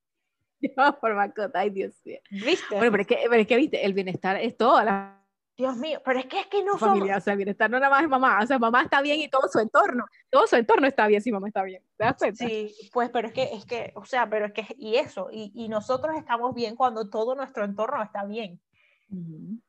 Llevamos 0.60 0.96
por 0.96 1.14
mascota, 1.14 1.60
ay 1.60 1.70
Dios 1.70 1.94
mío. 2.04 2.18
¿Viste? 2.30 2.74
Bueno, 2.74 2.90
pero 2.90 3.02
es 3.02 3.06
que, 3.06 3.18
pero 3.28 3.42
es 3.42 3.46
que 3.46 3.56
viste, 3.56 3.84
el 3.84 3.92
bienestar 3.92 4.36
es 4.36 4.56
toda 4.56 4.82
la 4.82 5.22
Dios 5.58 5.76
mío, 5.76 6.02
pero 6.04 6.18
es 6.18 6.26
que 6.26 6.40
es 6.40 6.46
que 6.48 6.62
no 6.62 6.76
familia, 6.76 7.14
somos... 7.14 7.22
o 7.22 7.24
sea, 7.24 7.32
el 7.32 7.36
bienestar 7.38 7.70
no 7.70 7.78
nada 7.78 7.90
más 7.90 8.02
es 8.02 8.08
mamá, 8.10 8.40
o 8.42 8.46
sea, 8.46 8.58
mamá 8.58 8.82
está 8.82 9.00
bien 9.00 9.20
y 9.20 9.28
todo 9.28 9.48
su 9.48 9.58
entorno, 9.58 10.04
todo 10.28 10.46
su 10.46 10.56
entorno 10.56 10.86
está 10.86 11.06
bien 11.06 11.22
si 11.22 11.32
mamá 11.32 11.48
está 11.48 11.62
bien, 11.62 11.82
¿te 11.96 12.04
das 12.04 12.16
cuenta? 12.18 12.46
Sí, 12.46 12.74
pues, 12.92 13.08
pero 13.08 13.28
es 13.28 13.34
que, 13.34 13.44
es 13.54 13.64
que, 13.64 13.90
o 13.94 14.04
sea, 14.04 14.28
pero 14.28 14.46
es 14.46 14.52
que, 14.52 14.66
y 14.76 14.96
eso, 14.96 15.28
y, 15.32 15.52
y 15.54 15.68
nosotros 15.68 16.14
estamos 16.18 16.54
bien 16.54 16.76
cuando 16.76 17.08
todo 17.08 17.34
nuestro 17.34 17.64
entorno 17.64 18.02
está 18.02 18.26
bien. 18.26 18.60
Uh 19.08 19.16
-huh. 19.16 19.62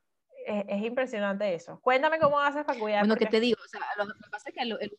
es, 0.45 0.65
es, 0.67 0.83
impresionante 0.83 1.53
eso. 1.53 1.79
Cuéntame 1.79 2.19
cómo 2.19 2.37
haces 2.37 2.65
para 2.65 2.77
cuidar. 2.77 3.01
Bueno, 3.03 3.13
porque... 3.13 3.25
que 3.25 3.31
te 3.31 3.39
digo, 3.39 3.57
o 3.63 3.67
sea, 3.69 3.81
lo, 3.97 4.05
lo 4.05 4.13
que 4.13 4.29
pasa 4.29 4.49
es 4.49 4.55
que 4.55 4.61
el, 4.63 4.77
el, 4.81 4.97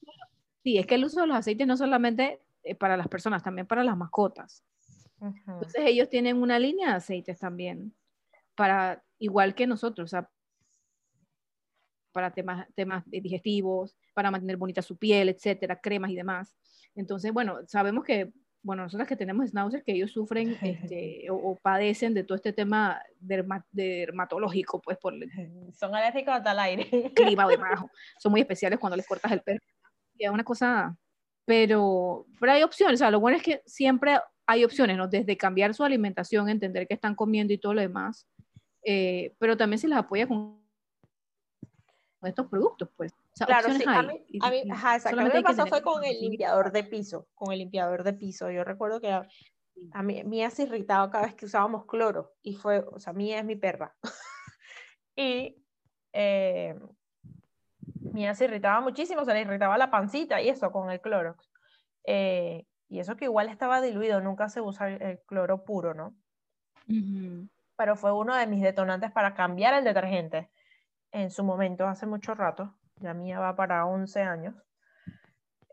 sí, 0.62 0.78
es 0.78 0.86
que 0.86 0.94
el 0.94 1.04
uso 1.04 1.20
de 1.20 1.26
los 1.26 1.36
aceites 1.36 1.66
no 1.66 1.76
solamente 1.76 2.40
eh, 2.62 2.74
para 2.74 2.96
las 2.96 3.08
personas, 3.08 3.42
también 3.42 3.66
para 3.66 3.84
las 3.84 3.96
mascotas. 3.96 4.64
Uh 5.20 5.26
-huh. 5.26 5.52
Entonces 5.54 5.82
ellos 5.84 6.08
tienen 6.08 6.40
una 6.40 6.58
línea 6.58 6.90
de 6.90 6.96
aceites 6.96 7.38
también, 7.38 7.94
para, 8.54 9.02
igual 9.18 9.54
que 9.54 9.66
nosotros, 9.66 10.06
o 10.06 10.08
sea, 10.08 10.30
para 12.12 12.32
temas, 12.32 12.66
temas 12.74 13.04
digestivos, 13.06 13.96
para 14.14 14.32
mantener 14.32 14.56
bonita 14.56 14.82
su 14.82 14.96
piel, 14.96 15.28
etcétera, 15.28 15.80
cremas 15.80 16.10
y 16.10 16.16
demás. 16.16 16.56
Entonces, 16.96 17.32
bueno, 17.32 17.58
sabemos 17.68 18.04
que, 18.04 18.32
bueno, 18.62 18.82
nosotras 18.82 19.08
que 19.08 19.14
tenemos 19.14 19.50
schnauzer, 19.50 19.84
que 19.84 19.92
ellos 19.92 20.10
sufren 20.10 20.56
este, 20.62 21.30
o, 21.30 21.36
o, 21.36 21.56
padecen 21.56 22.14
de 22.14 22.24
todo 22.24 22.34
este 22.34 22.52
tema 22.52 23.00
derma, 23.20 23.64
dermatológico, 23.70 24.80
pues 24.80 24.98
por... 24.98 25.14
Son 25.78 25.94
alérgicos 25.94 26.34
hasta 26.34 26.50
el 26.50 26.58
aire. 26.58 27.12
Clima 27.14 27.46
o 27.46 27.48
demás. 27.48 27.84
Son 28.18 28.32
muy 28.32 28.40
especiales 28.40 28.80
cuando 28.80 28.96
les 28.96 29.06
cortas 29.06 29.30
el 29.30 29.42
pelo. 29.42 29.60
Y 30.16 30.24
es 30.24 30.30
una 30.30 30.42
cosa... 30.44 30.96
Pero, 31.48 32.26
pero 32.38 32.52
hay 32.52 32.62
opciones, 32.62 33.00
o 33.00 33.02
sea, 33.02 33.10
lo 33.10 33.20
bueno 33.20 33.38
es 33.38 33.42
que 33.42 33.62
siempre 33.64 34.18
hay 34.46 34.64
opciones, 34.64 34.98
¿no? 34.98 35.08
Desde 35.08 35.34
cambiar 35.34 35.72
su 35.72 35.82
alimentación, 35.82 36.50
entender 36.50 36.86
qué 36.86 36.92
están 36.92 37.14
comiendo 37.14 37.54
y 37.54 37.58
todo 37.58 37.72
lo 37.72 37.80
demás, 37.80 38.28
eh, 38.84 39.34
pero 39.38 39.56
también 39.56 39.78
se 39.78 39.88
les 39.88 39.96
apoya 39.96 40.28
con 40.28 40.60
estos 42.20 42.48
productos, 42.48 42.90
pues. 42.94 43.12
O 43.12 43.36
sea, 43.36 43.46
claro, 43.46 43.72
sí, 43.72 43.82
a 43.86 44.02
mí, 44.02 44.20
a 44.42 44.50
mí, 44.50 44.62
ajá, 44.70 44.96
exacto. 44.96 45.22
Lo 45.22 45.30
que 45.30 45.40
pasó 45.40 45.66
fue 45.66 45.80
con 45.80 46.04
el 46.04 46.20
limpiador 46.20 46.70
de 46.70 46.84
piso, 46.84 47.28
con 47.34 47.50
el 47.50 47.60
limpiador 47.60 48.04
de 48.04 48.12
piso. 48.12 48.50
Yo 48.50 48.62
recuerdo 48.62 49.00
que 49.00 49.10
a, 49.10 49.26
a 49.92 50.02
mí, 50.02 50.22
Mía 50.24 50.50
se 50.50 50.64
irritaba 50.64 51.10
cada 51.10 51.24
vez 51.24 51.34
que 51.34 51.46
usábamos 51.46 51.86
cloro, 51.86 52.34
y 52.42 52.56
fue, 52.56 52.80
o 52.80 53.00
sea, 53.00 53.14
Mía 53.14 53.38
es 53.38 53.46
mi 53.46 53.56
perra. 53.56 53.96
y 55.16 55.64
eh, 56.12 56.74
Mía 58.12 58.34
se 58.34 58.44
irritaba 58.44 58.80
muchísimo, 58.80 59.24
se 59.24 59.34
le 59.34 59.42
irritaba 59.42 59.78
la 59.78 59.90
pancita 59.90 60.40
y 60.40 60.48
eso 60.48 60.70
con 60.72 60.90
el 60.90 61.00
cloro. 61.00 61.36
Eh, 62.04 62.66
y 62.88 63.00
eso 63.00 63.16
que 63.16 63.26
igual 63.26 63.48
estaba 63.48 63.80
diluido, 63.80 64.20
nunca 64.20 64.48
se 64.48 64.60
usa 64.60 64.88
el, 64.88 65.02
el 65.02 65.20
cloro 65.20 65.64
puro, 65.64 65.94
¿no? 65.94 66.14
Uh 66.88 66.92
-huh. 66.92 67.48
Pero 67.76 67.96
fue 67.96 68.12
uno 68.12 68.34
de 68.34 68.46
mis 68.46 68.62
detonantes 68.62 69.12
para 69.12 69.34
cambiar 69.34 69.74
el 69.74 69.84
detergente 69.84 70.50
en 71.12 71.30
su 71.30 71.44
momento, 71.44 71.86
hace 71.86 72.06
mucho 72.06 72.34
rato, 72.34 72.74
ya 72.96 73.14
mía 73.14 73.40
va 73.40 73.56
para 73.56 73.86
11 73.86 74.22
años, 74.22 74.54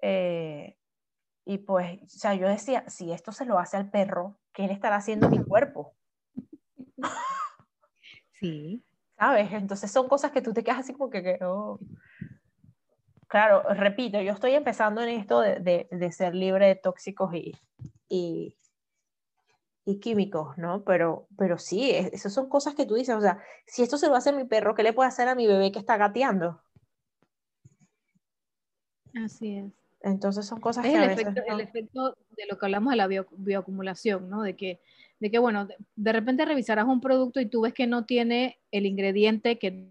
eh, 0.01 0.77
y 1.45 1.57
pues, 1.59 2.01
o 2.03 2.07
sea, 2.19 2.35
yo 2.35 2.47
decía, 2.47 2.87
si 2.89 3.11
esto 3.11 3.31
se 3.31 3.45
lo 3.45 3.59
hace 3.59 3.77
al 3.77 3.89
perro, 3.89 4.37
¿qué 4.53 4.67
le 4.67 4.73
estará 4.73 4.97
haciendo 4.97 5.27
a 5.27 5.29
mi 5.29 5.43
cuerpo? 5.43 5.95
Sí. 8.33 8.83
¿Sabes? 9.17 9.51
Entonces 9.53 9.91
son 9.91 10.07
cosas 10.07 10.31
que 10.31 10.41
tú 10.41 10.53
te 10.53 10.63
quedas 10.63 10.79
así 10.79 10.93
como 10.93 11.09
que, 11.09 11.23
que 11.23 11.39
oh. 11.41 11.79
Claro, 13.27 13.63
repito, 13.73 14.21
yo 14.21 14.33
estoy 14.33 14.53
empezando 14.53 15.01
en 15.01 15.09
esto 15.09 15.39
de, 15.41 15.59
de, 15.59 15.87
de 15.89 16.11
ser 16.11 16.35
libre 16.35 16.67
de 16.67 16.75
tóxicos 16.75 17.33
y, 17.33 17.53
y, 18.07 18.55
y 19.85 19.99
químicos, 19.99 20.57
¿no? 20.57 20.83
Pero, 20.83 21.27
pero 21.37 21.57
sí, 21.57 21.91
esas 21.91 22.33
son 22.33 22.49
cosas 22.49 22.75
que 22.75 22.85
tú 22.85 22.95
dices, 22.95 23.15
o 23.15 23.21
sea, 23.21 23.39
si 23.67 23.83
esto 23.83 23.97
se 23.97 24.07
lo 24.07 24.15
hace 24.15 24.29
a 24.29 24.33
mi 24.33 24.45
perro, 24.45 24.75
¿qué 24.75 24.83
le 24.83 24.93
puede 24.93 25.09
hacer 25.09 25.27
a 25.27 25.35
mi 25.35 25.47
bebé 25.47 25.71
que 25.71 25.79
está 25.79 25.97
gateando? 25.97 26.61
Así 29.13 29.57
es. 29.57 29.65
Entonces 30.01 30.45
son 30.45 30.59
cosas 30.59 30.85
es 30.85 30.91
que 30.91 30.97
el, 30.97 31.03
a 31.03 31.07
veces, 31.07 31.27
efecto, 31.27 31.41
¿no? 31.47 31.53
el 31.55 31.61
efecto 31.61 32.17
de 32.37 32.45
lo 32.49 32.57
que 32.59 32.65
hablamos 32.65 32.91
de 32.91 32.97
la 32.97 33.07
bio, 33.07 33.27
bioacumulación, 33.31 34.29
¿no? 34.29 34.43
De 34.43 34.55
que, 34.55 34.81
de 35.19 35.31
que, 35.31 35.39
bueno, 35.39 35.65
de, 35.65 35.75
de 35.95 36.11
repente 36.13 36.45
revisarás 36.45 36.85
un 36.85 37.01
producto 37.01 37.39
y 37.39 37.45
tú 37.49 37.61
ves 37.61 37.73
que 37.73 37.87
no 37.87 38.05
tiene 38.05 38.59
el 38.71 38.85
ingrediente 38.85 39.57
que 39.57 39.89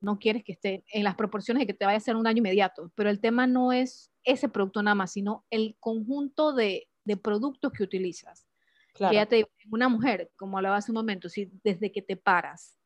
no 0.00 0.18
quieres 0.18 0.44
que 0.44 0.52
esté 0.52 0.84
en 0.92 1.04
las 1.04 1.14
proporciones 1.14 1.62
de 1.62 1.66
que 1.66 1.74
te 1.74 1.84
vaya 1.84 1.96
a 1.96 1.98
hacer 1.98 2.16
un 2.16 2.24
daño 2.24 2.38
inmediato, 2.38 2.92
pero 2.94 3.10
el 3.10 3.20
tema 3.20 3.46
no 3.46 3.72
es 3.72 4.12
ese 4.24 4.48
producto 4.48 4.82
nada 4.82 4.94
más, 4.94 5.12
sino 5.12 5.44
el 5.50 5.76
conjunto 5.80 6.52
de 6.52 6.88
de 7.06 7.16
productos 7.16 7.72
que 7.72 7.82
utilizas. 7.82 8.46
Claro. 8.92 9.10
Que 9.10 9.16
ya 9.16 9.26
te 9.26 9.46
una 9.70 9.88
mujer, 9.88 10.30
como 10.36 10.58
hablaba 10.58 10.76
hace 10.76 10.90
un 10.90 10.96
momento, 10.96 11.28
si 11.28 11.50
desde 11.64 11.92
que 11.92 12.02
te 12.02 12.16
paras, 12.16 12.78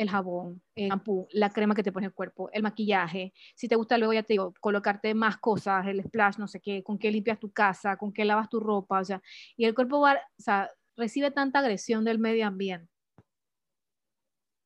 el 0.00 0.10
jabón, 0.10 0.62
el 0.74 0.88
shampoo, 0.88 1.28
la 1.32 1.50
crema 1.50 1.74
que 1.74 1.82
te 1.82 1.92
pone 1.92 2.06
el 2.06 2.14
cuerpo, 2.14 2.50
el 2.52 2.62
maquillaje, 2.62 3.32
si 3.54 3.68
te 3.68 3.76
gusta 3.76 3.98
luego 3.98 4.12
ya 4.12 4.22
te 4.22 4.34
digo, 4.34 4.54
colocarte 4.60 5.14
más 5.14 5.36
cosas, 5.38 5.86
el 5.86 6.02
splash, 6.02 6.38
no 6.38 6.48
sé 6.48 6.60
qué, 6.60 6.82
con 6.82 6.98
qué 6.98 7.10
limpias 7.10 7.38
tu 7.38 7.50
casa, 7.50 7.96
con 7.96 8.12
qué 8.12 8.24
lavas 8.24 8.48
tu 8.48 8.60
ropa, 8.60 9.00
o 9.00 9.04
sea, 9.04 9.22
y 9.56 9.64
el 9.64 9.74
cuerpo 9.74 10.00
va, 10.00 10.14
o 10.14 10.42
sea, 10.42 10.70
recibe 10.96 11.30
tanta 11.30 11.58
agresión 11.60 12.04
del 12.04 12.18
medio 12.18 12.46
ambiente 12.46 12.90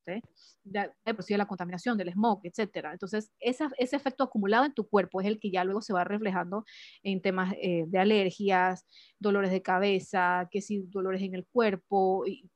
transporte, 0.04 0.22
de, 0.64 1.34
de 1.34 1.38
la 1.38 1.46
contaminación, 1.46 1.98
del 1.98 2.12
smog, 2.12 2.40
etcétera. 2.44 2.92
Entonces, 2.92 3.30
ese 3.40 3.66
efecto 3.78 4.24
acumulado 4.24 4.64
en 4.64 4.74
tu 4.74 4.88
cuerpo 4.88 5.20
es 5.20 5.26
el 5.26 5.38
que 5.38 5.50
ya 5.50 5.64
luego 5.64 5.82
se 5.82 5.92
va 5.92 6.04
reflejando 6.04 6.64
en 7.02 7.20
temas 7.20 7.54
eh, 7.60 7.84
de 7.86 7.98
alergias, 7.98 8.86
dolores 9.18 9.50
de 9.50 9.62
cabeza, 9.62 10.48
que 10.50 10.60
si 10.60 10.82
dolores 10.88 11.22
en 11.22 11.34
el 11.34 11.46
cuerpo, 11.46 12.24
y, 12.26 12.48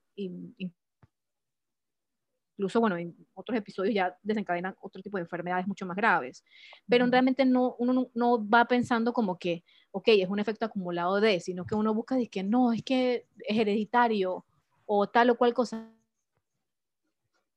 incluso, 2.58 2.80
bueno, 2.80 2.96
en 2.96 3.14
otros 3.34 3.56
episodios 3.56 3.94
ya 3.94 4.18
desencadenan 4.20 4.74
otro 4.80 5.00
tipo 5.00 5.16
de 5.16 5.22
enfermedades 5.22 5.68
mucho 5.68 5.86
más 5.86 5.96
graves. 5.96 6.44
Pero 6.88 7.06
realmente 7.06 7.44
no, 7.44 7.76
uno 7.78 8.10
no, 8.14 8.48
va 8.48 8.64
pensando 8.64 9.12
como 9.12 9.38
que, 9.38 9.62
ok, 9.92 10.08
es 10.08 10.28
un 10.28 10.40
efecto 10.40 10.66
acumulado 10.66 11.20
de, 11.20 11.38
sino 11.38 11.64
que 11.64 11.76
uno 11.76 11.94
busca 11.94 12.16
de 12.16 12.28
que 12.28 12.42
no, 12.42 12.72
es 12.72 12.82
que 12.82 13.26
es 13.46 13.58
hereditario 13.58 14.44
o 14.86 15.08
tal 15.08 15.30
o 15.30 15.38
cual 15.38 15.54
cosa. 15.54 15.88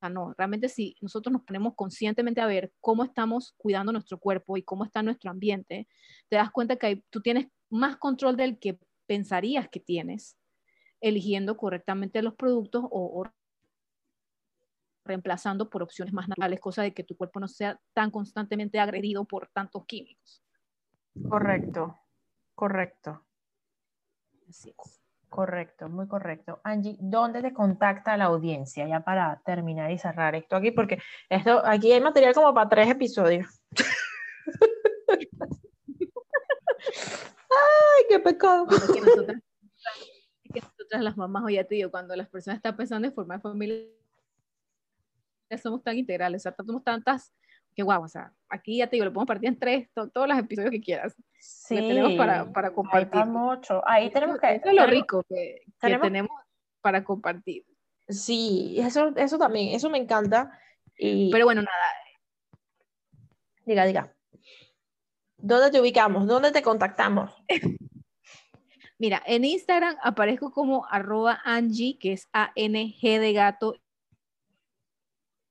No, 0.08 0.34
realmente 0.38 0.68
si 0.68 0.96
nosotros 1.00 1.32
nos 1.32 1.42
ponemos 1.42 1.74
conscientemente 1.74 2.40
a 2.40 2.46
ver 2.46 2.72
cómo 2.80 3.02
estamos 3.02 3.54
cuidando 3.56 3.92
nuestro 3.92 4.18
cuerpo 4.18 4.56
y 4.56 4.62
cómo 4.62 4.84
está 4.84 5.02
nuestro 5.02 5.30
ambiente, 5.32 5.88
te 6.28 6.36
das 6.36 6.50
cuenta 6.52 6.76
que 6.76 7.02
tú 7.10 7.20
tienes 7.20 7.48
más 7.70 7.96
control 7.96 8.36
del 8.36 8.58
que 8.58 8.78
pensarías 9.06 9.68
que 9.68 9.80
tienes, 9.80 10.36
eligiendo 11.00 11.56
correctamente 11.56 12.22
los 12.22 12.34
productos 12.34 12.84
o, 12.84 13.20
o 13.20 13.32
reemplazando 15.04 15.68
por 15.68 15.82
opciones 15.82 16.14
más 16.14 16.28
naturales, 16.28 16.60
cosa 16.60 16.82
de 16.82 16.94
que 16.94 17.04
tu 17.04 17.16
cuerpo 17.16 17.40
no 17.40 17.48
sea 17.48 17.80
tan 17.92 18.10
constantemente 18.10 18.78
agredido 18.78 19.24
por 19.24 19.48
tantos 19.48 19.84
químicos. 19.86 20.42
Correcto, 21.28 21.98
correcto. 22.54 23.24
Así 24.48 24.74
Correcto, 25.32 25.88
muy 25.88 26.06
correcto. 26.06 26.60
Angie, 26.62 26.98
¿dónde 27.00 27.40
te 27.40 27.54
contacta 27.54 28.18
la 28.18 28.26
audiencia? 28.26 28.86
Ya 28.86 29.00
para 29.00 29.40
terminar 29.46 29.90
y 29.90 29.96
cerrar 29.96 30.34
esto 30.34 30.56
aquí, 30.56 30.72
porque 30.72 30.98
esto 31.30 31.62
aquí 31.64 31.90
hay 31.90 32.02
material 32.02 32.34
como 32.34 32.52
para 32.52 32.68
tres 32.68 32.90
episodios. 32.90 33.46
Ay, 37.50 38.04
qué 38.10 38.20
pecado. 38.20 38.66
Es 38.68 38.92
que 40.52 40.60
nosotras, 40.60 41.02
las 41.02 41.16
mamás, 41.16 41.44
oye, 41.44 41.64
tío, 41.64 41.90
cuando 41.90 42.14
las 42.14 42.28
personas 42.28 42.58
están 42.58 42.76
pensando 42.76 43.08
en 43.08 43.14
formar 43.14 43.40
familia, 43.40 43.86
somos 45.58 45.82
tan 45.82 45.96
integrales, 45.96 46.42
o 46.42 46.44
sea, 46.44 46.54
somos 46.64 46.84
tantas, 46.84 47.32
que 47.74 47.82
guau, 47.82 48.02
o 48.02 48.08
sea, 48.08 48.32
aquí 48.48 48.78
ya 48.78 48.86
te 48.86 48.96
digo, 48.96 49.06
lo 49.06 49.12
podemos 49.12 49.28
partir 49.28 49.48
en 49.48 49.58
tres, 49.58 49.88
todos 49.94 50.28
los 50.28 50.38
episodios 50.38 50.70
que 50.70 50.80
quieras. 50.80 51.16
Sí, 51.38 51.76
tenemos 51.76 52.12
para, 52.14 52.52
para 52.52 52.72
compartir. 52.72 53.22
Ahí 53.22 53.28
mucho. 53.28 53.82
Ahí 53.86 54.10
tenemos 54.10 54.38
que... 54.38 54.54
Eso 54.54 54.68
es 54.68 54.74
lo 54.74 54.86
rico 54.86 55.24
que, 55.28 55.62
tenemos, 55.80 56.30
para 56.80 57.02
compartir. 57.02 57.64
Sí, 58.08 58.76
eso, 58.78 59.12
eso 59.16 59.38
también, 59.38 59.74
eso 59.74 59.88
me 59.88 59.98
encanta. 59.98 60.58
Y... 60.98 61.30
Pero 61.30 61.46
bueno, 61.46 61.62
nada. 61.62 61.76
Diga, 63.64 63.84
diga. 63.84 64.14
¿Dónde 65.38 65.70
te 65.70 65.80
ubicamos? 65.80 66.26
¿Dónde 66.26 66.52
te 66.52 66.62
contactamos? 66.62 67.32
Mira, 68.98 69.22
en 69.26 69.44
Instagram 69.44 69.96
aparezco 70.02 70.52
como 70.52 70.86
arroba 70.86 71.40
Angie, 71.44 71.98
que 71.98 72.12
es 72.12 72.28
A-N-G 72.32 73.18
de 73.18 73.32
gato 73.32 73.74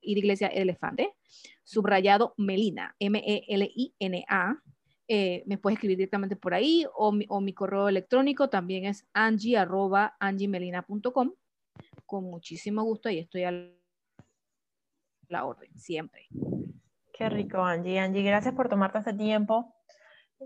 y 0.02 0.14
de 0.14 0.20
iglesia 0.20 0.48
elefante, 0.48 1.14
subrayado 1.64 2.34
Melina, 2.38 2.96
M-E-L-I-N-A. 3.00 4.62
Eh, 5.08 5.44
me 5.46 5.58
puedes 5.58 5.76
escribir 5.78 5.98
directamente 5.98 6.36
por 6.36 6.54
ahí 6.54 6.86
o 6.96 7.12
mi, 7.12 7.54
correo 7.54 7.90
electrónico 7.90 8.50
también 8.50 8.86
es 8.86 9.06
angie 9.14 9.58
arroba 9.58 10.16
angiemelina.com. 10.20 11.34
Con 12.06 12.24
muchísimo 12.26 12.84
gusto 12.84 13.10
y 13.10 13.20
estoy 13.20 13.44
a 13.44 13.52
la 15.28 15.46
orden, 15.46 15.74
siempre. 15.78 16.28
Qué 17.14 17.30
rico, 17.30 17.64
Angie. 17.64 18.00
Angie, 18.00 18.24
gracias 18.24 18.54
por 18.54 18.70
tomarte 18.70 19.00
este 19.00 19.14
tiempo. 19.14 19.74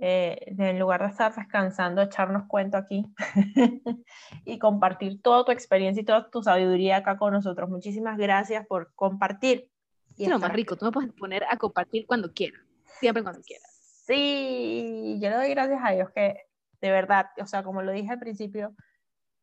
Eh, 0.01 0.53
en 0.57 0.77
lugar 0.77 1.01
de 1.01 1.07
estar 1.07 1.33
descansando, 1.33 2.01
echarnos 2.01 2.47
cuento 2.47 2.77
aquí 2.77 3.05
y 4.45 4.59
compartir 4.59 5.21
toda 5.21 5.45
tu 5.45 5.51
experiencia 5.51 6.01
y 6.01 6.05
toda 6.05 6.29
tu 6.29 6.43
sabiduría 6.43 6.97
acá 6.97 7.17
con 7.17 7.31
nosotros. 7.31 7.69
Muchísimas 7.69 8.17
gracias 8.17 8.67
por 8.67 8.93
compartir. 8.95 9.69
Y 10.17 10.27
lo 10.27 10.39
más 10.39 10.51
rico, 10.51 10.75
tú 10.75 10.85
me 10.85 10.91
puedes 10.91 11.13
poner 11.13 11.45
a 11.49 11.57
compartir 11.57 12.05
cuando 12.07 12.33
quieras, 12.33 12.61
siempre 12.99 13.23
cuando 13.23 13.41
quieras. 13.41 13.69
Sí, 14.05 15.17
yo 15.21 15.29
le 15.29 15.35
doy 15.35 15.49
gracias 15.49 15.79
a 15.83 15.91
Dios 15.91 16.09
que 16.11 16.45
de 16.81 16.91
verdad, 16.91 17.27
o 17.41 17.47
sea, 17.47 17.63
como 17.63 17.81
lo 17.81 17.91
dije 17.91 18.11
al 18.11 18.19
principio, 18.19 18.75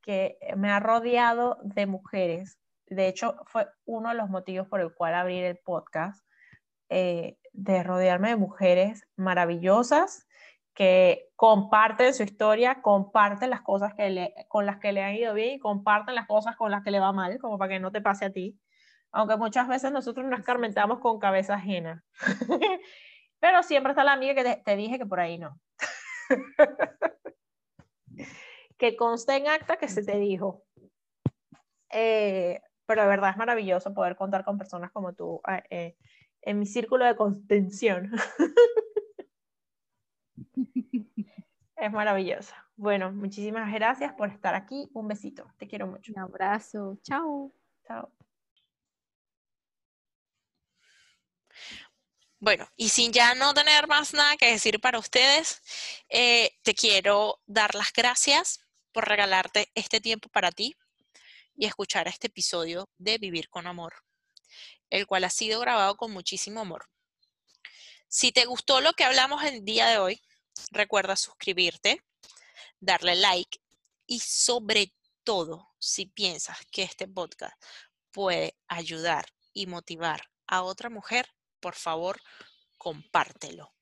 que 0.03 0.39
me 0.57 0.71
ha 0.71 0.81
rodeado 0.81 1.59
de 1.63 1.87
mujeres. 1.87 2.59
De 2.87 3.09
hecho, 3.09 3.37
fue 3.47 3.69
uno 3.87 4.11
de 4.11 4.15
los 4.17 4.29
motivos 4.29 4.69
por 4.69 4.81
el 4.81 4.93
cual 4.95 5.15
abrir 5.15 5.45
el 5.45 5.57
podcast, 5.57 6.25
eh, 6.89 7.39
de 7.53 7.83
rodearme 7.83 8.29
de 8.29 8.37
mujeres 8.37 9.07
maravillosas 9.17 10.27
que 10.75 11.29
comparten 11.37 12.15
su 12.15 12.23
historia, 12.23 12.81
comparten 12.81 13.51
las 13.51 13.61
cosas 13.61 13.95
que 13.95 14.09
le, 14.11 14.35
con 14.49 14.65
las 14.65 14.79
que 14.79 14.93
le 14.93 15.03
han 15.03 15.15
ido 15.15 15.35
bien 15.35 15.57
y 15.57 15.59
comparten 15.59 16.15
las 16.15 16.27
cosas 16.27 16.57
con 16.57 16.71
las 16.71 16.83
que 16.83 16.91
le 16.91 17.01
va 17.01 17.13
mal, 17.13 17.39
como 17.39 17.59
para 17.59 17.75
que 17.75 17.81
no 17.81 17.93
te 17.93 18.01
pase 18.01 18.27
a 18.27 18.33
ti. 18.33 18.59
Aunque 19.11 19.37
muchas 19.37 19.69
veces 19.69 19.93
nosotros 19.93 20.25
nos 20.27 20.41
escarmentamos 20.41 21.01
con 21.01 21.19
cabeza 21.19 21.55
ajena. 21.55 22.03
Pero 23.41 23.63
siempre 23.63 23.93
está 23.93 24.05
la 24.05 24.13
amiga 24.13 24.35
que 24.35 24.63
te, 24.65 24.77
dije 24.77 24.99
que 24.99 25.07
por 25.07 25.21
ahí 25.21 25.39
no. 25.39 25.61
que 28.79 28.97
conste 28.97 29.37
en 29.37 29.49
acta 29.49 29.77
que 29.77 29.89
se 29.89 30.05
te 30.05 30.17
dijo. 30.19 30.63
Eh, 31.91 32.61
pero 32.87 33.03
de 33.03 33.09
verdad 33.09 33.31
es 33.31 33.37
maravilloso 33.37 33.93
poder 33.93 34.17
contar 34.17 34.45
con 34.45 34.57
personas 34.57 34.91
como 34.93 35.13
tú 35.13 35.41
eh, 35.71 35.97
en 36.41 36.59
mi 36.59 36.67
círculo 36.67 37.05
de 37.05 37.17
contención. 37.17 38.13
Es 41.77 41.91
maravilloso. 41.91 42.55
Bueno, 42.77 43.11
muchísimas 43.11 43.73
gracias 43.73 44.13
por 44.13 44.29
estar 44.29 44.55
aquí. 44.55 44.89
Un 44.93 45.09
besito. 45.09 45.53
Te 45.59 45.67
quiero 45.67 45.89
mucho. 45.89 46.13
Un 46.13 46.21
abrazo. 46.21 46.97
Chao. 47.03 47.53
Chao. 47.85 48.13
Bueno, 52.39 52.69
y 52.77 52.89
sin 52.89 53.13
ya 53.13 53.35
no 53.35 53.53
tener 53.53 53.89
más 53.89 54.15
nada 54.15 54.37
que 54.37 54.51
decir 54.51 54.81
para 54.81 54.99
ustedes, 54.99 55.61
eh, 56.09 56.57
te 56.63 56.75
quiero 56.75 57.41
dar 57.47 57.75
las 57.75 57.93
gracias 57.93 58.61
por 58.93 59.09
regalarte 59.09 59.71
este 59.75 60.01
tiempo 60.01 60.29
para 60.29 60.53
ti 60.53 60.77
y 61.55 61.67
escuchar 61.67 62.09
este 62.09 62.29
episodio 62.29 62.89
de 62.99 63.19
Vivir 63.19 63.49
con 63.49 63.67
Amor, 63.67 63.95
el 64.91 65.07
cual 65.07 65.25
ha 65.25 65.31
sido 65.31 65.61
grabado 65.61 65.97
con 65.97 66.13
muchísimo 66.13 66.61
amor. 66.61 66.87
Si 68.09 68.33
te 68.33 68.45
gustó 68.45 68.81
lo 68.81 68.93
que 68.93 69.05
hablamos 69.05 69.45
el 69.45 69.65
día 69.65 69.87
de 69.87 69.99
hoy, 69.99 70.21
Recuerda 70.71 71.17
suscribirte, 71.17 72.03
darle 72.81 73.17
like 73.17 73.61
y 74.07 74.21
sobre 74.21 74.95
todo, 75.25 75.71
si 75.79 76.07
piensas 76.07 76.59
que 76.71 76.83
este 76.83 77.07
podcast 77.07 77.55
puede 78.11 78.57
ayudar 78.69 79.27
y 79.53 79.67
motivar 79.67 80.29
a 80.47 80.63
otra 80.63 80.91
mujer, 80.91 81.29
por 81.61 81.75
favor, 81.75 82.21
compártelo. 82.77 83.73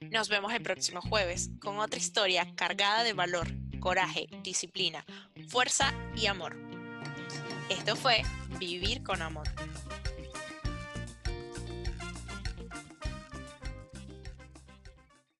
Nos 0.00 0.28
vemos 0.28 0.52
el 0.52 0.62
próximo 0.62 1.00
jueves 1.00 1.50
con 1.60 1.78
otra 1.78 1.98
historia 1.98 2.54
cargada 2.54 3.02
de 3.02 3.12
valor, 3.12 3.48
coraje, 3.80 4.26
disciplina, 4.42 5.04
fuerza 5.48 5.92
y 6.14 6.26
amor. 6.26 6.56
Esto 7.68 7.96
fue 7.96 8.22
Vivir 8.58 9.02
con 9.02 9.22
Amor. 9.22 9.48